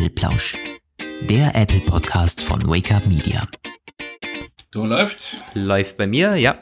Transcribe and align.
Apfelplausch, 0.00 0.56
der 1.28 1.54
Apple 1.54 1.80
Podcast 1.80 2.42
von 2.42 2.66
Wake 2.66 2.90
Up 2.90 3.06
Media. 3.06 3.46
Du 4.70 4.86
läuft? 4.86 5.42
Läuft 5.52 5.98
bei 5.98 6.06
mir, 6.06 6.36
ja. 6.36 6.56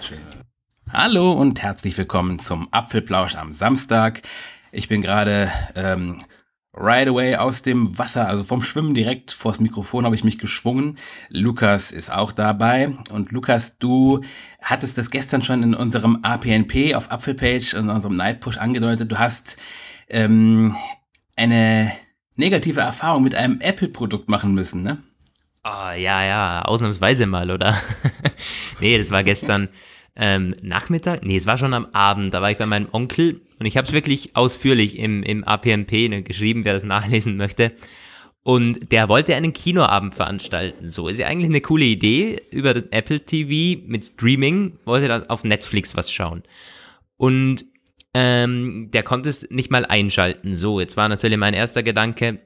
Schön. 0.00 0.18
Hallo 0.92 1.30
und 1.30 1.62
herzlich 1.62 1.96
willkommen 1.96 2.40
zum 2.40 2.66
Apfelplausch 2.72 3.36
am 3.36 3.52
Samstag. 3.52 4.22
Ich 4.72 4.88
bin 4.88 5.00
gerade 5.00 5.48
ähm, 5.76 6.20
right 6.74 7.08
away 7.08 7.36
aus 7.36 7.62
dem 7.62 7.96
Wasser, 7.96 8.26
also 8.26 8.42
vom 8.42 8.62
Schwimmen 8.62 8.94
direkt 8.94 9.30
vors 9.30 9.60
Mikrofon 9.60 10.04
habe 10.04 10.16
ich 10.16 10.24
mich 10.24 10.40
geschwungen. 10.40 10.98
Lukas 11.28 11.92
ist 11.92 12.10
auch 12.12 12.32
dabei. 12.32 12.88
Und 13.12 13.30
Lukas, 13.30 13.78
du 13.78 14.22
hattest 14.60 14.98
das 14.98 15.12
gestern 15.12 15.42
schon 15.42 15.62
in 15.62 15.76
unserem 15.76 16.18
APNP 16.24 16.96
auf 16.96 17.12
Apfelpage, 17.12 17.74
in 17.74 17.88
unserem 17.88 18.16
Night 18.16 18.40
Push 18.40 18.58
angedeutet. 18.58 19.12
Du 19.12 19.20
hast 19.20 19.56
ähm, 20.08 20.74
eine 21.36 21.92
negative 22.40 22.80
Erfahrung 22.80 23.22
mit 23.22 23.36
einem 23.36 23.60
Apple-Produkt 23.60 24.28
machen 24.28 24.54
müssen, 24.54 24.82
ne? 24.82 24.98
Oh, 25.62 25.92
ja, 25.92 26.24
ja, 26.24 26.62
ausnahmsweise 26.62 27.26
mal, 27.26 27.50
oder? 27.50 27.80
nee, 28.80 28.96
das 28.98 29.10
war 29.10 29.22
gestern 29.22 29.68
ähm, 30.16 30.56
Nachmittag. 30.62 31.22
Nee, 31.22 31.36
es 31.36 31.46
war 31.46 31.58
schon 31.58 31.74
am 31.74 31.86
Abend. 31.92 32.34
Da 32.34 32.42
war 32.42 32.50
ich 32.50 32.58
bei 32.58 32.66
meinem 32.66 32.88
Onkel 32.92 33.40
und 33.58 33.66
ich 33.66 33.76
habe 33.76 33.86
es 33.86 33.92
wirklich 33.92 34.36
ausführlich 34.36 34.98
im, 34.98 35.22
im 35.22 35.44
APMP 35.44 35.92
ne, 36.08 36.22
geschrieben, 36.22 36.64
wer 36.64 36.72
das 36.72 36.82
nachlesen 36.82 37.36
möchte. 37.36 37.72
Und 38.42 38.90
der 38.90 39.10
wollte 39.10 39.34
einen 39.34 39.52
Kinoabend 39.52 40.14
veranstalten. 40.14 40.88
So 40.88 41.08
ist 41.08 41.18
ja 41.18 41.26
eigentlich 41.26 41.50
eine 41.50 41.60
coole 41.60 41.84
Idee. 41.84 42.40
Über 42.50 42.72
das 42.72 42.84
Apple 42.90 43.20
TV 43.20 43.82
mit 43.86 44.04
Streaming 44.04 44.78
wollte 44.86 45.08
er 45.08 45.30
auf 45.30 45.44
Netflix 45.44 45.94
was 45.94 46.10
schauen. 46.10 46.42
Und 47.18 47.66
ähm, 48.14 48.90
der 48.92 49.02
konnte 49.02 49.28
es 49.28 49.48
nicht 49.50 49.70
mal 49.70 49.84
einschalten. 49.84 50.56
So, 50.56 50.80
jetzt 50.80 50.96
war 50.96 51.08
natürlich 51.08 51.38
mein 51.38 51.54
erster 51.54 51.82
Gedanke, 51.82 52.40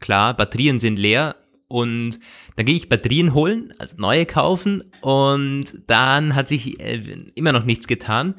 klar, 0.00 0.36
Batterien 0.36 0.80
sind 0.80 0.98
leer 0.98 1.36
und 1.68 2.18
dann 2.56 2.66
gehe 2.66 2.76
ich 2.76 2.88
Batterien 2.88 3.34
holen, 3.34 3.72
also 3.78 3.96
neue 3.98 4.26
kaufen 4.26 4.82
und 5.00 5.64
dann 5.86 6.34
hat 6.34 6.48
sich 6.48 6.80
äh, 6.80 7.00
immer 7.34 7.52
noch 7.52 7.64
nichts 7.64 7.86
getan. 7.86 8.34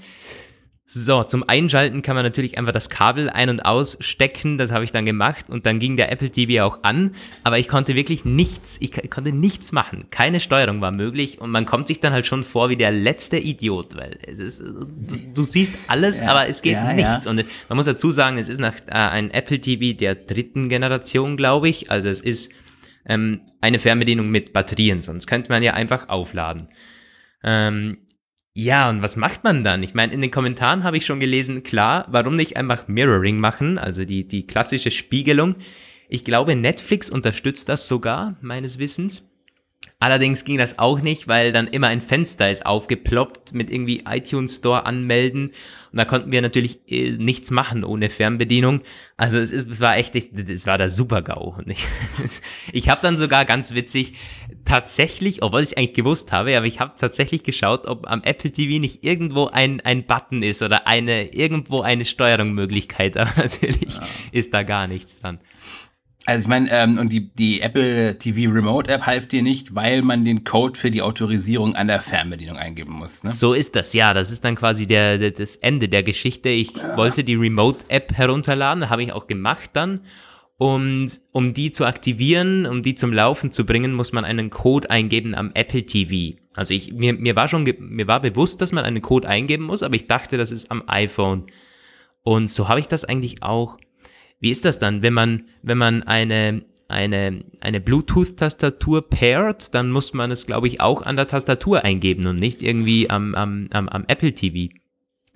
So, 0.87 1.23
zum 1.23 1.43
Einschalten 1.49 2.03
kann 2.03 2.15
man 2.15 2.23
natürlich 2.23 2.59
einfach 2.59 2.71
das 2.71 2.91
Kabel 2.91 3.27
ein- 3.27 3.49
und 3.49 3.65
ausstecken, 3.65 4.59
das 4.59 4.71
habe 4.71 4.83
ich 4.83 4.91
dann 4.91 5.03
gemacht 5.03 5.49
und 5.49 5.65
dann 5.65 5.79
ging 5.79 5.97
der 5.97 6.11
Apple 6.11 6.29
TV 6.29 6.63
auch 6.63 6.83
an, 6.83 7.15
aber 7.43 7.57
ich 7.57 7.67
konnte 7.67 7.95
wirklich 7.95 8.23
nichts, 8.23 8.77
ich 8.79 8.91
konnte 9.09 9.31
nichts 9.31 9.71
machen, 9.71 10.05
keine 10.11 10.39
Steuerung 10.39 10.81
war 10.81 10.91
möglich 10.91 11.41
und 11.41 11.49
man 11.49 11.65
kommt 11.65 11.87
sich 11.87 12.01
dann 12.01 12.13
halt 12.13 12.27
schon 12.27 12.43
vor 12.43 12.69
wie 12.69 12.75
der 12.75 12.91
letzte 12.91 13.37
Idiot, 13.37 13.97
weil 13.97 14.19
es 14.27 14.37
ist, 14.37 14.59
du, 14.61 15.17
du 15.33 15.43
siehst 15.43 15.73
alles, 15.87 16.21
ja, 16.21 16.27
aber 16.27 16.47
es 16.47 16.61
geht 16.61 16.73
ja, 16.73 16.93
nichts 16.93 17.25
ja. 17.25 17.31
und 17.31 17.43
man 17.67 17.77
muss 17.77 17.87
dazu 17.87 18.11
sagen, 18.11 18.37
es 18.37 18.47
ist 18.47 18.59
nach, 18.59 18.75
äh, 18.85 18.91
ein 18.91 19.31
Apple 19.31 19.59
TV 19.59 19.97
der 19.97 20.13
dritten 20.13 20.69
Generation, 20.69 21.35
glaube 21.35 21.67
ich, 21.67 21.89
also 21.89 22.09
es 22.09 22.21
ist 22.21 22.51
ähm, 23.07 23.41
eine 23.59 23.79
Fernbedienung 23.79 24.29
mit 24.29 24.53
Batterien, 24.53 25.01
sonst 25.01 25.25
könnte 25.25 25.51
man 25.51 25.63
ja 25.63 25.73
einfach 25.73 26.09
aufladen. 26.09 26.69
Ähm, 27.43 27.97
ja, 28.57 28.89
und 28.89 29.01
was 29.01 29.17
macht 29.17 29.43
man 29.43 29.65
dann? 29.65 29.83
Ich 29.83 29.93
meine, 29.93 30.13
in 30.13 30.21
den 30.21 30.31
Kommentaren 30.31 30.85
habe 30.85 30.95
ich 30.95 31.05
schon 31.05 31.19
gelesen, 31.19 31.63
klar, 31.63 32.07
warum 32.09 32.37
nicht 32.37 32.55
einfach 32.55 32.87
Mirroring 32.87 33.37
machen, 33.37 33.77
also 33.77 34.05
die, 34.05 34.25
die 34.25 34.47
klassische 34.47 34.91
Spiegelung. 34.91 35.57
Ich 36.07 36.23
glaube, 36.23 36.55
Netflix 36.55 37.09
unterstützt 37.09 37.67
das 37.67 37.89
sogar, 37.89 38.37
meines 38.39 38.79
Wissens. 38.79 39.29
Allerdings 40.05 40.45
ging 40.45 40.59
das 40.59 40.77
auch 40.77 41.01
nicht, 41.01 41.27
weil 41.27 41.51
dann 41.51 41.65
immer 41.65 41.87
ein 41.87 41.99
Fenster 41.99 42.51
ist 42.51 42.63
aufgeploppt 42.63 43.55
mit 43.55 43.71
irgendwie 43.71 44.03
iTunes 44.07 44.57
Store 44.57 44.85
anmelden 44.85 45.47
und 45.95 45.97
da 45.97 46.05
konnten 46.05 46.31
wir 46.31 46.43
natürlich 46.43 46.79
äh, 46.87 47.11
nichts 47.13 47.49
machen 47.49 47.83
ohne 47.83 48.11
Fernbedienung. 48.11 48.81
Also 49.17 49.39
es, 49.39 49.51
ist, 49.51 49.67
es 49.67 49.79
war 49.79 49.97
echt, 49.97 50.13
es 50.13 50.67
war 50.67 50.77
der 50.77 50.89
Super-GAU. 50.89 51.57
Ich, 51.65 51.87
ich 52.71 52.89
habe 52.89 53.01
dann 53.01 53.17
sogar 53.17 53.45
ganz 53.45 53.73
witzig 53.73 54.13
tatsächlich, 54.63 55.41
obwohl 55.41 55.63
ich 55.63 55.75
eigentlich 55.75 55.93
gewusst 55.93 56.31
habe, 56.31 56.55
aber 56.55 56.67
ich 56.67 56.79
habe 56.79 56.93
tatsächlich 56.95 57.43
geschaut, 57.43 57.87
ob 57.87 58.07
am 58.07 58.21
Apple 58.21 58.51
TV 58.51 58.79
nicht 58.79 59.03
irgendwo 59.03 59.47
ein, 59.47 59.81
ein 59.81 60.05
Button 60.05 60.43
ist 60.43 60.61
oder 60.61 60.85
eine 60.85 61.33
irgendwo 61.33 61.81
eine 61.81 62.05
Steuerungsmöglichkeit. 62.05 63.17
Aber 63.25 63.31
natürlich 63.37 63.95
ja. 63.95 64.07
ist 64.33 64.53
da 64.53 64.61
gar 64.61 64.87
nichts 64.87 65.19
dran. 65.19 65.39
Also 66.27 66.43
ich 66.43 66.47
meine, 66.47 66.69
ähm, 66.71 66.97
und 66.97 67.11
die, 67.11 67.29
die 67.35 67.61
Apple 67.61 68.17
TV 68.17 68.51
Remote 68.51 68.91
App 68.91 69.05
half 69.05 69.27
dir 69.27 69.43
nicht, 69.43 69.75
weil 69.75 70.01
man 70.01 70.25
den 70.25 70.43
Code 70.43 70.79
für 70.79 70.89
die 70.89 71.03
Autorisierung 71.03 71.75
an 71.75 71.87
der 71.87 71.99
Fernbedienung 71.99 72.57
eingeben 72.57 72.93
muss. 72.93 73.23
Ne? 73.23 73.29
So 73.29 73.53
ist 73.53 73.75
das, 73.75 73.93
ja. 73.93 74.13
Das 74.13 74.31
ist 74.31 74.43
dann 74.43 74.55
quasi 74.55 74.87
der, 74.87 75.19
der 75.19 75.31
das 75.31 75.55
Ende 75.57 75.87
der 75.87 76.01
Geschichte. 76.01 76.49
Ich 76.49 76.75
ja. 76.75 76.97
wollte 76.97 77.23
die 77.23 77.35
Remote 77.35 77.85
App 77.89 78.13
herunterladen, 78.13 78.89
habe 78.89 79.03
ich 79.03 79.13
auch 79.13 79.27
gemacht 79.27 79.69
dann. 79.73 80.01
Und 80.57 81.19
um 81.31 81.53
die 81.53 81.69
zu 81.69 81.85
aktivieren, 81.85 82.65
um 82.65 82.81
die 82.81 82.95
zum 82.95 83.13
Laufen 83.13 83.51
zu 83.51 83.65
bringen, 83.65 83.93
muss 83.93 84.11
man 84.11 84.25
einen 84.25 84.49
Code 84.49 84.89
eingeben 84.89 85.35
am 85.35 85.51
Apple 85.53 85.85
TV. 85.85 86.39
Also 86.55 86.73
ich, 86.73 86.91
mir, 86.93 87.13
mir 87.13 87.35
war 87.35 87.49
schon, 87.49 87.71
mir 87.77 88.07
war 88.07 88.21
bewusst, 88.21 88.61
dass 88.61 88.71
man 88.71 88.85
einen 88.85 89.01
Code 89.01 89.27
eingeben 89.27 89.65
muss, 89.65 89.83
aber 89.83 89.95
ich 89.95 90.07
dachte, 90.07 90.37
das 90.37 90.51
ist 90.51 90.71
am 90.71 90.81
iPhone. 90.87 91.45
Und 92.23 92.49
so 92.49 92.67
habe 92.67 92.79
ich 92.79 92.87
das 92.87 93.05
eigentlich 93.05 93.43
auch 93.43 93.77
wie 94.39 94.51
ist 94.51 94.65
das 94.65 94.79
dann, 94.79 95.01
wenn 95.01 95.13
man, 95.13 95.45
wenn 95.63 95.77
man 95.77 96.03
eine, 96.03 96.63
eine, 96.87 97.43
eine 97.61 97.81
Bluetooth-Tastatur 97.81 99.09
pairt, 99.09 99.73
dann 99.73 99.91
muss 99.91 100.13
man 100.13 100.31
es, 100.31 100.45
glaube 100.45 100.67
ich, 100.67 100.81
auch 100.81 101.01
an 101.01 101.15
der 101.15 101.27
Tastatur 101.27 101.83
eingeben 101.83 102.27
und 102.27 102.39
nicht 102.39 102.61
irgendwie 102.61 103.09
am, 103.09 103.35
am, 103.35 103.67
am, 103.71 103.89
am 103.89 104.05
Apple 104.07 104.33
TV. 104.33 104.73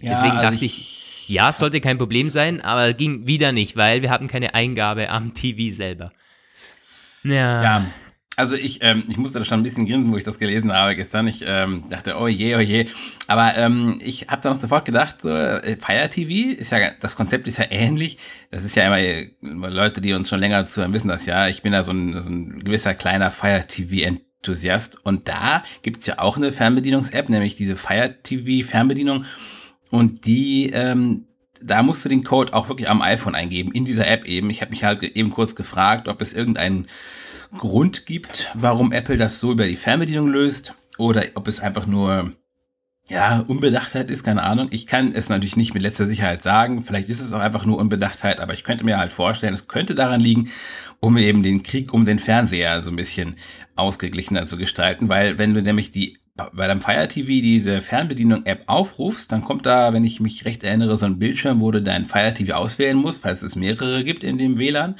Ja, 0.01 0.11
Deswegen 0.11 0.37
also 0.37 0.51
dachte 0.51 0.65
ich, 0.65 1.25
ich, 1.27 1.29
ja, 1.29 1.51
sollte 1.51 1.81
kein 1.81 1.97
Problem 1.97 2.29
sein, 2.29 2.61
aber 2.61 2.93
ging 2.93 3.27
wieder 3.27 3.51
nicht, 3.51 3.75
weil 3.75 4.01
wir 4.01 4.09
hatten 4.09 4.27
keine 4.27 4.53
Eingabe 4.53 5.09
am 5.09 5.33
TV 5.33 5.73
selber. 5.73 6.11
Ja. 7.23 7.63
ja 7.63 7.85
also 8.39 8.55
ich, 8.55 8.79
ähm, 8.81 9.03
ich 9.09 9.17
musste 9.17 9.37
da 9.37 9.43
schon 9.43 9.59
ein 9.59 9.63
bisschen 9.63 9.85
grinsen, 9.85 10.13
wo 10.13 10.17
ich 10.17 10.23
das 10.23 10.39
gelesen 10.39 10.71
habe 10.71 10.95
gestern. 10.95 11.27
Ich 11.27 11.43
ähm, 11.45 11.83
dachte, 11.89 12.17
oh 12.17 12.27
je, 12.27 12.55
oh 12.55 12.59
je. 12.59 12.85
Aber 13.27 13.57
ähm, 13.57 13.99
ich 14.01 14.29
habe 14.29 14.41
dann 14.41 14.55
sofort 14.55 14.85
gedacht, 14.85 15.21
so, 15.21 15.29
äh, 15.29 15.75
Fire 15.75 16.09
TV 16.09 16.57
ist 16.57 16.71
ja, 16.71 16.79
das 17.01 17.17
Konzept 17.17 17.47
ist 17.47 17.57
ja 17.57 17.65
ähnlich. 17.69 18.17
Das 18.49 18.63
ist 18.63 18.75
ja 18.75 18.87
immer, 18.87 19.69
Leute, 19.69 19.99
die 19.99 20.13
uns 20.13 20.29
schon 20.29 20.39
länger 20.39 20.65
zuhören, 20.65 20.93
wissen 20.93 21.09
das 21.09 21.25
ja. 21.25 21.49
Ich 21.49 21.63
bin 21.63 21.73
da 21.73 21.83
so 21.83 21.91
ein, 21.91 22.17
so 22.17 22.31
ein 22.31 22.59
gewisser 22.63 22.93
kleiner 22.93 23.29
Fire 23.29 23.67
TV 23.67 24.07
Enthusiast. 24.07 25.05
Und 25.05 25.27
da 25.27 25.61
gibt's 25.81 26.05
ja 26.05 26.19
auch 26.19 26.37
eine 26.37 26.53
Fernbedienungs-App, 26.53 27.27
nämlich 27.27 27.57
diese 27.57 27.75
Fire 27.75 28.15
TV 28.23 28.65
Fernbedienung. 28.65 29.25
Und 29.91 30.25
die, 30.25 30.69
ähm, 30.73 31.25
da 31.61 31.83
musst 31.83 32.05
du 32.05 32.09
den 32.09 32.23
Code 32.23 32.53
auch 32.53 32.69
wirklich 32.69 32.87
am 32.87 33.01
iPhone 33.01 33.35
eingeben, 33.35 33.73
in 33.73 33.83
dieser 33.83 34.07
App 34.07 34.23
eben. 34.23 34.49
Ich 34.49 34.61
habe 34.61 34.71
mich 34.71 34.85
halt 34.85 35.03
eben 35.03 35.29
kurz 35.29 35.57
gefragt, 35.57 36.07
ob 36.07 36.21
es 36.21 36.31
irgendeinen 36.31 36.87
Grund 37.57 38.05
gibt, 38.05 38.51
warum 38.53 38.91
Apple 38.91 39.17
das 39.17 39.39
so 39.39 39.51
über 39.51 39.65
die 39.65 39.75
Fernbedienung 39.75 40.27
löst 40.27 40.73
oder 40.97 41.23
ob 41.35 41.47
es 41.47 41.59
einfach 41.59 41.87
nur 41.87 42.31
ja, 43.09 43.39
Unbedachtheit 43.47 44.11
ist, 44.11 44.23
keine 44.23 44.43
Ahnung. 44.43 44.67
Ich 44.69 44.85
kann 44.85 45.11
es 45.13 45.29
natürlich 45.29 45.55
nicht 45.55 45.73
mit 45.73 45.81
letzter 45.81 46.05
Sicherheit 46.05 46.43
sagen. 46.43 46.83
Vielleicht 46.83 47.09
ist 47.09 47.21
es 47.21 47.33
auch 47.33 47.39
einfach 47.39 47.65
nur 47.65 47.79
Unbedachtheit, 47.79 48.39
aber 48.39 48.53
ich 48.53 48.63
könnte 48.63 48.85
mir 48.85 48.99
halt 48.99 49.11
vorstellen, 49.11 49.55
es 49.55 49.67
könnte 49.67 49.95
daran 49.95 50.21
liegen, 50.21 50.51
um 50.99 51.17
eben 51.17 51.41
den 51.41 51.63
Krieg 51.63 51.91
um 51.91 52.05
den 52.05 52.19
Fernseher 52.19 52.81
so 52.81 52.91
ein 52.91 52.95
bisschen 52.95 53.35
ausgeglichener 53.75 54.45
zu 54.45 54.57
gestalten, 54.57 55.09
weil 55.09 55.39
wenn 55.39 55.55
du 55.55 55.61
nämlich 55.63 55.91
die 55.91 56.17
bei 56.53 56.67
deinem 56.67 56.81
Fire 56.81 57.07
TV 57.07 57.27
diese 57.41 57.81
Fernbedienung-App 57.81 58.63
aufrufst, 58.67 59.31
dann 59.31 59.43
kommt 59.43 59.65
da, 59.65 59.91
wenn 59.91 60.05
ich 60.05 60.21
mich 60.21 60.45
recht 60.45 60.63
erinnere, 60.63 60.95
so 60.95 61.05
ein 61.05 61.19
Bildschirm, 61.19 61.59
wo 61.59 61.71
du 61.71 61.81
dein 61.81 62.05
Fire 62.05 62.33
TV 62.33 62.55
auswählen 62.55 62.95
musst, 62.95 63.23
falls 63.23 63.41
es 63.41 63.57
mehrere 63.57 64.05
gibt 64.05 64.23
in 64.23 64.37
dem 64.37 64.57
WLAN. 64.57 64.95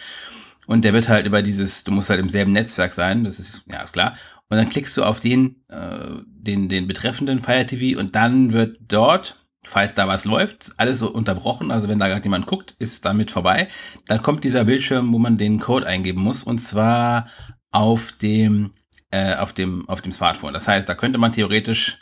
Und 0.70 0.86
der 0.86 0.94
wird 0.94 1.10
halt 1.10 1.26
über 1.26 1.42
dieses, 1.42 1.84
du 1.84 1.92
musst 1.92 2.12
halt 2.12 2.20
im 2.20 2.30
selben 2.30 2.52
Netzwerk 2.52 2.94
sein, 2.94 3.24
das 3.24 3.40
ist, 3.40 3.64
ja, 3.72 3.82
ist 3.82 3.94
klar. 3.94 4.14
Und 4.50 4.58
dann 4.58 4.70
klickst 4.70 4.96
du 4.98 5.04
auf 5.04 5.20
den, 5.20 5.64
äh, 5.68 6.22
den, 6.28 6.70
den 6.70 6.86
betreffenden 6.86 7.40
Fire 7.40 7.66
TV 7.66 8.00
und 8.00 8.14
dann 8.14 8.54
wird 8.54 8.78
dort, 8.88 9.42
falls 9.66 9.96
da 9.96 10.08
was 10.08 10.26
läuft, 10.26 10.74
alles 10.78 11.00
so 11.00 11.12
unterbrochen. 11.12 11.72
Also 11.72 11.88
wenn 11.88 11.98
da 11.98 12.08
gerade 12.08 12.24
jemand 12.24 12.46
guckt, 12.46 12.76
ist 12.78 12.94
es 12.94 13.02
damit 13.02 13.32
vorbei. 13.32 13.68
Dann 14.06 14.22
kommt 14.22 14.44
dieser 14.44 14.66
Bildschirm, 14.66 15.12
wo 15.12 15.18
man 15.18 15.40
den 15.40 15.60
Code 15.60 15.88
eingeben 15.88 16.22
muss 16.22 16.44
und 16.44 16.60
zwar 16.60 17.28
auf 17.72 18.12
dem, 18.12 18.70
äh, 19.10 19.38
auf 19.38 19.54
dem, 19.54 19.90
auf 19.90 20.04
dem 20.04 20.12
Smartphone. 20.12 20.54
Das 20.54 20.68
heißt, 20.68 20.88
da 20.88 20.94
könnte 20.94 21.18
man 21.18 21.32
theoretisch 21.32 21.98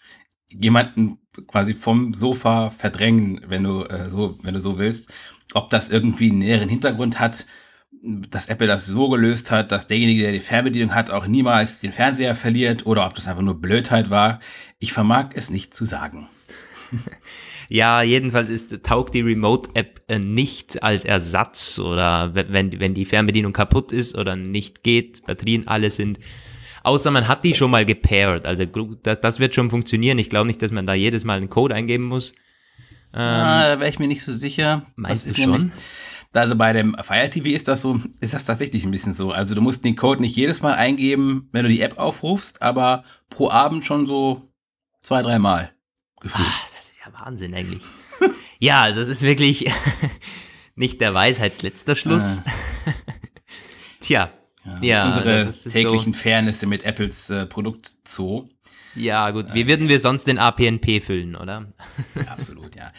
jemanden 0.50 1.19
quasi 1.47 1.74
vom 1.74 2.13
Sofa 2.13 2.69
verdrängen, 2.69 3.39
wenn 3.47 3.63
du 3.63 3.86
äh, 3.86 4.09
so, 4.09 4.38
wenn 4.44 4.56
du 4.56 4.59
so 4.59 4.77
willst. 4.77 5.09
Ob 5.53 5.69
das 5.69 5.89
irgendwie 5.89 6.31
einen 6.31 6.39
näheren 6.39 6.68
Hintergrund 6.68 7.21
hat, 7.21 7.45
dass 8.01 8.47
Apple 8.47 8.67
das 8.67 8.85
so 8.85 9.09
gelöst 9.09 9.51
hat, 9.51 9.71
dass 9.71 9.88
derjenige, 9.88 10.23
der 10.23 10.31
die 10.31 10.39
Fernbedienung 10.39 10.94
hat, 10.94 11.09
auch 11.09 11.27
niemals 11.27 11.81
den 11.81 11.91
Fernseher 11.91 12.35
verliert 12.35 12.85
oder 12.85 13.05
ob 13.05 13.13
das 13.13 13.27
einfach 13.27 13.44
nur 13.44 13.59
Blödheit 13.59 14.09
war. 14.09 14.39
Ich 14.79 14.94
vermag 14.94 15.29
es 15.33 15.49
nicht 15.49 15.73
zu 15.73 15.85
sagen. 15.85 16.27
Ja, 17.69 18.01
jedenfalls 18.01 18.49
ist, 18.49 18.83
taugt 18.83 19.13
die 19.13 19.21
Remote-App 19.21 20.01
äh, 20.07 20.19
nicht 20.19 20.81
als 20.83 21.03
Ersatz 21.03 21.79
oder 21.79 22.33
wenn, 22.33 22.79
wenn 22.79 22.94
die 22.94 23.05
Fernbedienung 23.05 23.53
kaputt 23.53 23.91
ist 23.91 24.17
oder 24.17 24.35
nicht 24.35 24.83
geht, 24.83 25.25
Batterien 25.25 25.67
alle 25.67 25.89
sind. 25.89 26.17
Außer 26.83 27.11
man 27.11 27.27
hat 27.27 27.43
die 27.43 27.53
schon 27.53 27.71
mal 27.71 27.85
gepaired. 27.85 28.45
Also 28.45 28.63
das, 29.03 29.19
das 29.19 29.39
wird 29.41 29.53
schon 29.53 29.69
funktionieren. 29.69 30.17
Ich 30.17 30.29
glaube 30.29 30.47
nicht, 30.47 30.61
dass 30.61 30.71
man 30.71 30.88
da 30.88 30.93
jedes 30.93 31.25
Mal 31.25 31.38
einen 31.38 31.50
Code 31.50 31.75
eingeben 31.75 32.05
muss. 32.05 32.31
Ähm, 33.13 33.19
ah, 33.21 33.67
da 33.67 33.79
wäre 33.79 33.89
ich 33.89 34.00
mir 34.00 34.07
nicht 34.07 34.21
so 34.21 34.31
sicher. 34.31 34.83
Meinst 34.95 35.27
du 35.27 35.33
schon? 35.33 35.51
Nämlich, 35.51 35.71
Also 36.33 36.56
bei 36.56 36.74
dem 36.74 36.95
Fire 37.01 37.29
TV 37.29 37.50
ist 37.50 37.68
das 37.68 37.81
so, 37.81 38.00
ist 38.19 38.33
das 38.33 38.45
tatsächlich 38.45 38.85
ein 38.85 38.91
bisschen 38.91 39.13
so. 39.13 39.31
Also 39.31 39.56
du 39.56 39.62
musst 39.62 39.83
den 39.85 39.95
Code 39.95 40.21
nicht 40.21 40.35
jedes 40.35 40.62
Mal 40.62 40.74
eingeben, 40.74 41.50
wenn 41.51 41.63
du 41.63 41.69
die 41.69 41.81
App 41.81 41.97
aufrufst, 41.97 42.62
aber 42.62 43.03
pro 43.29 43.50
Abend 43.50 43.83
schon 43.85 44.06
so 44.06 44.41
zwei, 45.01 45.21
dreimal 45.21 45.71
gefühlt. 46.19 46.47
Ach, 46.47 46.68
das 46.75 46.85
ist 46.85 46.94
ja 47.03 47.13
Wahnsinn 47.13 47.53
eigentlich. 47.53 47.81
ja, 48.59 48.81
also 48.81 49.01
es 49.01 49.07
ist 49.07 49.21
wirklich 49.24 49.71
nicht 50.75 51.01
der 51.01 51.13
Weisheitsletzter 51.13 51.95
Schluss. 51.95 52.41
Ah. 52.45 52.91
Tja. 54.00 54.31
Ja, 54.63 54.79
ja 54.81 55.06
unsere 55.07 55.51
täglichen 55.51 56.13
so. 56.13 56.19
Fairnisse 56.19 56.68
mit 56.68 56.83
Apples 56.83 57.29
äh, 57.29 57.45
Produktzoo. 57.45 58.45
Ja, 58.95 59.29
gut. 59.31 59.53
Wie 59.53 59.68
würden 59.68 59.88
wir 59.88 60.00
sonst 60.00 60.27
den 60.27 60.39
APNP 60.39 61.01
füllen, 61.01 61.35
oder? 61.35 61.71
Absolut, 62.27 62.75
ja. 62.75 62.91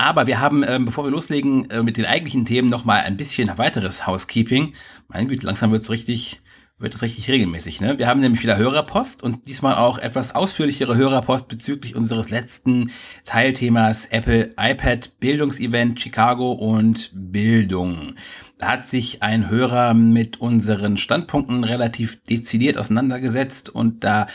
Aber 0.00 0.28
wir 0.28 0.40
haben, 0.40 0.64
ähm, 0.66 0.84
bevor 0.84 1.04
wir 1.04 1.10
loslegen 1.10 1.68
äh, 1.70 1.82
mit 1.82 1.96
den 1.96 2.06
eigentlichen 2.06 2.46
Themen, 2.46 2.70
noch 2.70 2.84
mal 2.84 3.00
ein 3.00 3.16
bisschen 3.16 3.50
weiteres 3.58 4.06
Housekeeping. 4.06 4.72
Mein 5.08 5.26
Güte, 5.26 5.44
langsam 5.44 5.72
wird's 5.72 5.90
richtig, 5.90 6.40
wird 6.78 6.94
es 6.94 7.02
richtig 7.02 7.28
regelmäßig. 7.28 7.80
Ne? 7.80 7.98
Wir 7.98 8.06
haben 8.06 8.20
nämlich 8.20 8.40
wieder 8.44 8.56
Hörerpost 8.58 9.24
und 9.24 9.46
diesmal 9.48 9.74
auch 9.74 9.98
etwas 9.98 10.36
ausführlichere 10.36 10.96
Hörerpost 10.96 11.48
bezüglich 11.48 11.96
unseres 11.96 12.30
letzten 12.30 12.92
Teilthemas 13.24 14.06
Apple 14.06 14.50
iPad 14.56 15.18
Bildungsevent 15.18 15.98
Chicago 15.98 16.52
und 16.52 17.10
Bildung. 17.12 18.14
Da 18.58 18.68
hat 18.68 18.86
sich 18.86 19.24
ein 19.24 19.50
Hörer 19.50 19.94
mit 19.94 20.40
unseren 20.40 20.96
Standpunkten 20.96 21.64
relativ 21.64 22.22
dezidiert 22.22 22.78
auseinandergesetzt 22.78 23.68
und 23.68 24.04
da 24.04 24.28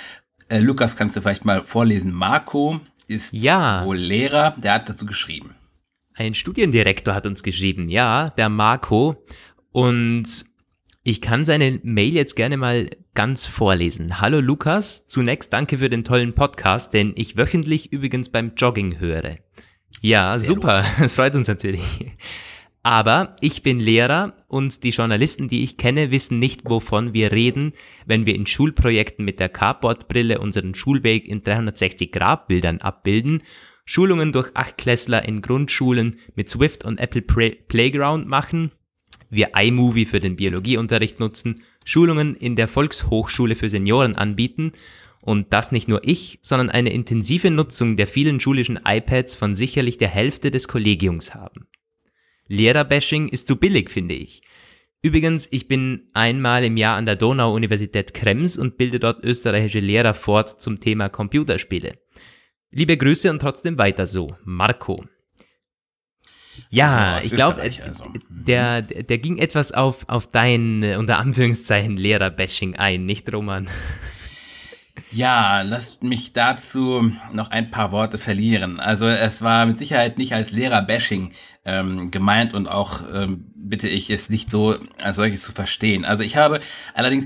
äh, 0.49 0.59
Lukas, 0.59 0.97
kannst 0.97 1.15
du 1.15 1.21
vielleicht 1.21 1.45
mal 1.45 1.63
vorlesen. 1.63 2.13
Marco 2.13 2.81
ist 3.13 3.33
ja. 3.33 3.85
wohl 3.85 3.97
Lehrer, 3.97 4.55
der 4.57 4.73
hat 4.73 4.89
dazu 4.89 5.05
geschrieben. 5.05 5.55
Ein 6.15 6.33
Studiendirektor 6.33 7.15
hat 7.15 7.25
uns 7.25 7.43
geschrieben, 7.43 7.89
ja, 7.89 8.29
der 8.29 8.49
Marco. 8.49 9.23
Und 9.71 10.45
ich 11.03 11.21
kann 11.21 11.45
seine 11.45 11.79
Mail 11.83 12.13
jetzt 12.13 12.35
gerne 12.35 12.57
mal 12.57 12.89
ganz 13.13 13.45
vorlesen. 13.45 14.21
Hallo 14.21 14.39
Lukas, 14.39 15.07
zunächst 15.07 15.51
danke 15.53 15.77
für 15.77 15.89
den 15.89 16.03
tollen 16.03 16.33
Podcast, 16.33 16.93
den 16.93 17.13
ich 17.15 17.37
wöchentlich 17.37 17.91
übrigens 17.91 18.29
beim 18.29 18.53
Jogging 18.55 18.99
höre. 18.99 19.37
Ja, 20.01 20.37
Sehr 20.37 20.47
super, 20.47 20.85
das 20.99 21.13
freut 21.13 21.35
uns 21.35 21.47
natürlich. 21.47 21.81
Aber 22.85 23.37
ich 23.39 23.63
bin 23.63 23.79
Lehrer 23.79 24.33
und 24.49 24.83
die 24.83 24.89
Journalisten, 24.89 25.47
die 25.47 25.63
ich 25.63 25.77
kenne, 25.77 26.11
wissen 26.11 26.39
nicht, 26.39 26.61
wovon 26.65 27.13
wir 27.13 27.31
reden, 27.31 27.71
wenn 28.05 28.25
wir 28.25 28.35
in 28.35 28.45
Schulprojekten 28.45 29.23
mit 29.23 29.39
der 29.39 29.47
Cardboard-Brille 29.47 30.39
unseren 30.39 30.75
Schulweg 30.75 31.25
in 31.25 31.43
360-Grad-Bildern 31.43 32.81
abbilden, 32.81 33.41
Schulungen 33.85 34.33
durch 34.33 34.51
Achtklässler 34.53 35.23
in 35.23 35.41
Grundschulen 35.41 36.19
mit 36.35 36.49
Swift 36.49 36.83
und 36.83 36.99
Apple 36.99 37.21
Playground 37.21 38.27
machen, 38.27 38.71
wir 39.29 39.51
iMovie 39.57 40.05
für 40.05 40.19
den 40.19 40.35
Biologieunterricht 40.35 41.21
nutzen, 41.21 41.63
Schulungen 41.85 42.35
in 42.35 42.57
der 42.57 42.67
Volkshochschule 42.67 43.55
für 43.55 43.69
Senioren 43.69 44.15
anbieten 44.15 44.73
und 45.21 45.53
das 45.53 45.71
nicht 45.71 45.87
nur 45.87 46.01
ich, 46.03 46.39
sondern 46.41 46.69
eine 46.69 46.91
intensive 46.91 47.49
Nutzung 47.49 47.95
der 47.95 48.07
vielen 48.07 48.41
schulischen 48.41 48.79
iPads 48.85 49.35
von 49.35 49.55
sicherlich 49.55 49.97
der 49.97 50.09
Hälfte 50.09 50.51
des 50.51 50.67
Kollegiums 50.67 51.33
haben. 51.33 51.67
Lehrerbashing 52.53 53.29
ist 53.29 53.47
zu 53.47 53.55
billig, 53.55 53.89
finde 53.89 54.13
ich. 54.13 54.43
Übrigens, 55.01 55.47
ich 55.51 55.67
bin 55.67 56.09
einmal 56.13 56.63
im 56.63 56.77
Jahr 56.77 56.95
an 56.95 57.05
der 57.05 57.15
Donau-Universität 57.15 58.13
Krems 58.13 58.57
und 58.57 58.77
bilde 58.77 58.99
dort 58.99 59.23
österreichische 59.25 59.79
Lehrer 59.79 60.13
fort 60.13 60.61
zum 60.61 60.79
Thema 60.79 61.09
Computerspiele. 61.09 61.97
Liebe 62.71 62.95
Grüße 62.95 63.29
und 63.29 63.39
trotzdem 63.39 63.77
weiter 63.77 64.07
so. 64.07 64.27
Marco. 64.45 65.03
Ja, 66.69 67.19
ich 67.21 67.31
glaube, 67.31 67.61
also. 67.61 68.05
der, 68.29 68.83
der 68.83 69.17
ging 69.17 69.39
etwas 69.39 69.71
auf, 69.71 70.07
auf 70.07 70.27
dein, 70.27 70.83
äh, 70.83 70.95
unter 70.95 71.17
Anführungszeichen, 71.17 71.97
Lehrerbashing 71.97 72.75
ein, 72.75 73.05
nicht 73.05 73.31
Roman? 73.33 73.67
Ja, 75.11 75.61
lasst 75.61 76.03
mich 76.03 76.33
dazu 76.33 77.11
noch 77.33 77.51
ein 77.51 77.69
paar 77.69 77.91
Worte 77.91 78.17
verlieren. 78.17 78.79
Also 78.79 79.07
es 79.07 79.41
war 79.41 79.65
mit 79.65 79.77
Sicherheit 79.77 80.17
nicht 80.17 80.33
als 80.33 80.51
Lehrerbashing 80.51 81.31
ähm, 81.65 82.11
gemeint 82.11 82.53
und 82.53 82.67
auch 82.67 83.01
ähm, 83.13 83.45
bitte 83.55 83.87
ich 83.87 84.09
es 84.09 84.29
nicht 84.29 84.49
so 84.49 84.75
als 85.01 85.15
solches 85.15 85.43
zu 85.43 85.51
verstehen. 85.51 86.05
Also 86.05 86.23
ich 86.23 86.35
habe 86.35 86.59
allerdings, 86.93 87.25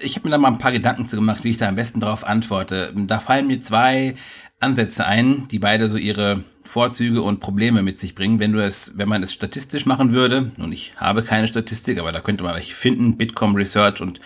ich 0.00 0.16
habe 0.16 0.26
mir 0.26 0.32
da 0.32 0.38
mal 0.38 0.48
ein 0.48 0.58
paar 0.58 0.72
Gedanken 0.72 1.06
zu 1.06 1.16
gemacht, 1.16 1.44
wie 1.44 1.50
ich 1.50 1.58
da 1.58 1.68
am 1.68 1.76
besten 1.76 2.00
darauf 2.00 2.24
antworte. 2.24 2.92
Da 2.94 3.20
fallen 3.20 3.46
mir 3.46 3.60
zwei 3.60 4.16
Ansätze 4.60 5.06
ein, 5.06 5.48
die 5.48 5.58
beide 5.58 5.88
so 5.88 5.96
ihre 5.96 6.42
Vorzüge 6.62 7.22
und 7.22 7.40
Probleme 7.40 7.82
mit 7.82 7.98
sich 7.98 8.14
bringen, 8.14 8.38
wenn 8.38 8.52
du 8.52 8.64
es, 8.64 8.92
wenn 8.96 9.08
man 9.08 9.22
es 9.22 9.32
statistisch 9.32 9.86
machen 9.86 10.12
würde. 10.12 10.52
Nun, 10.56 10.72
ich 10.72 10.94
habe 10.96 11.22
keine 11.22 11.48
Statistik, 11.48 11.98
aber 11.98 12.12
da 12.12 12.20
könnte 12.20 12.44
man 12.44 12.54
welche 12.54 12.74
finden. 12.74 13.16
Bitkom 13.16 13.54
Research 13.54 14.00
und 14.00 14.20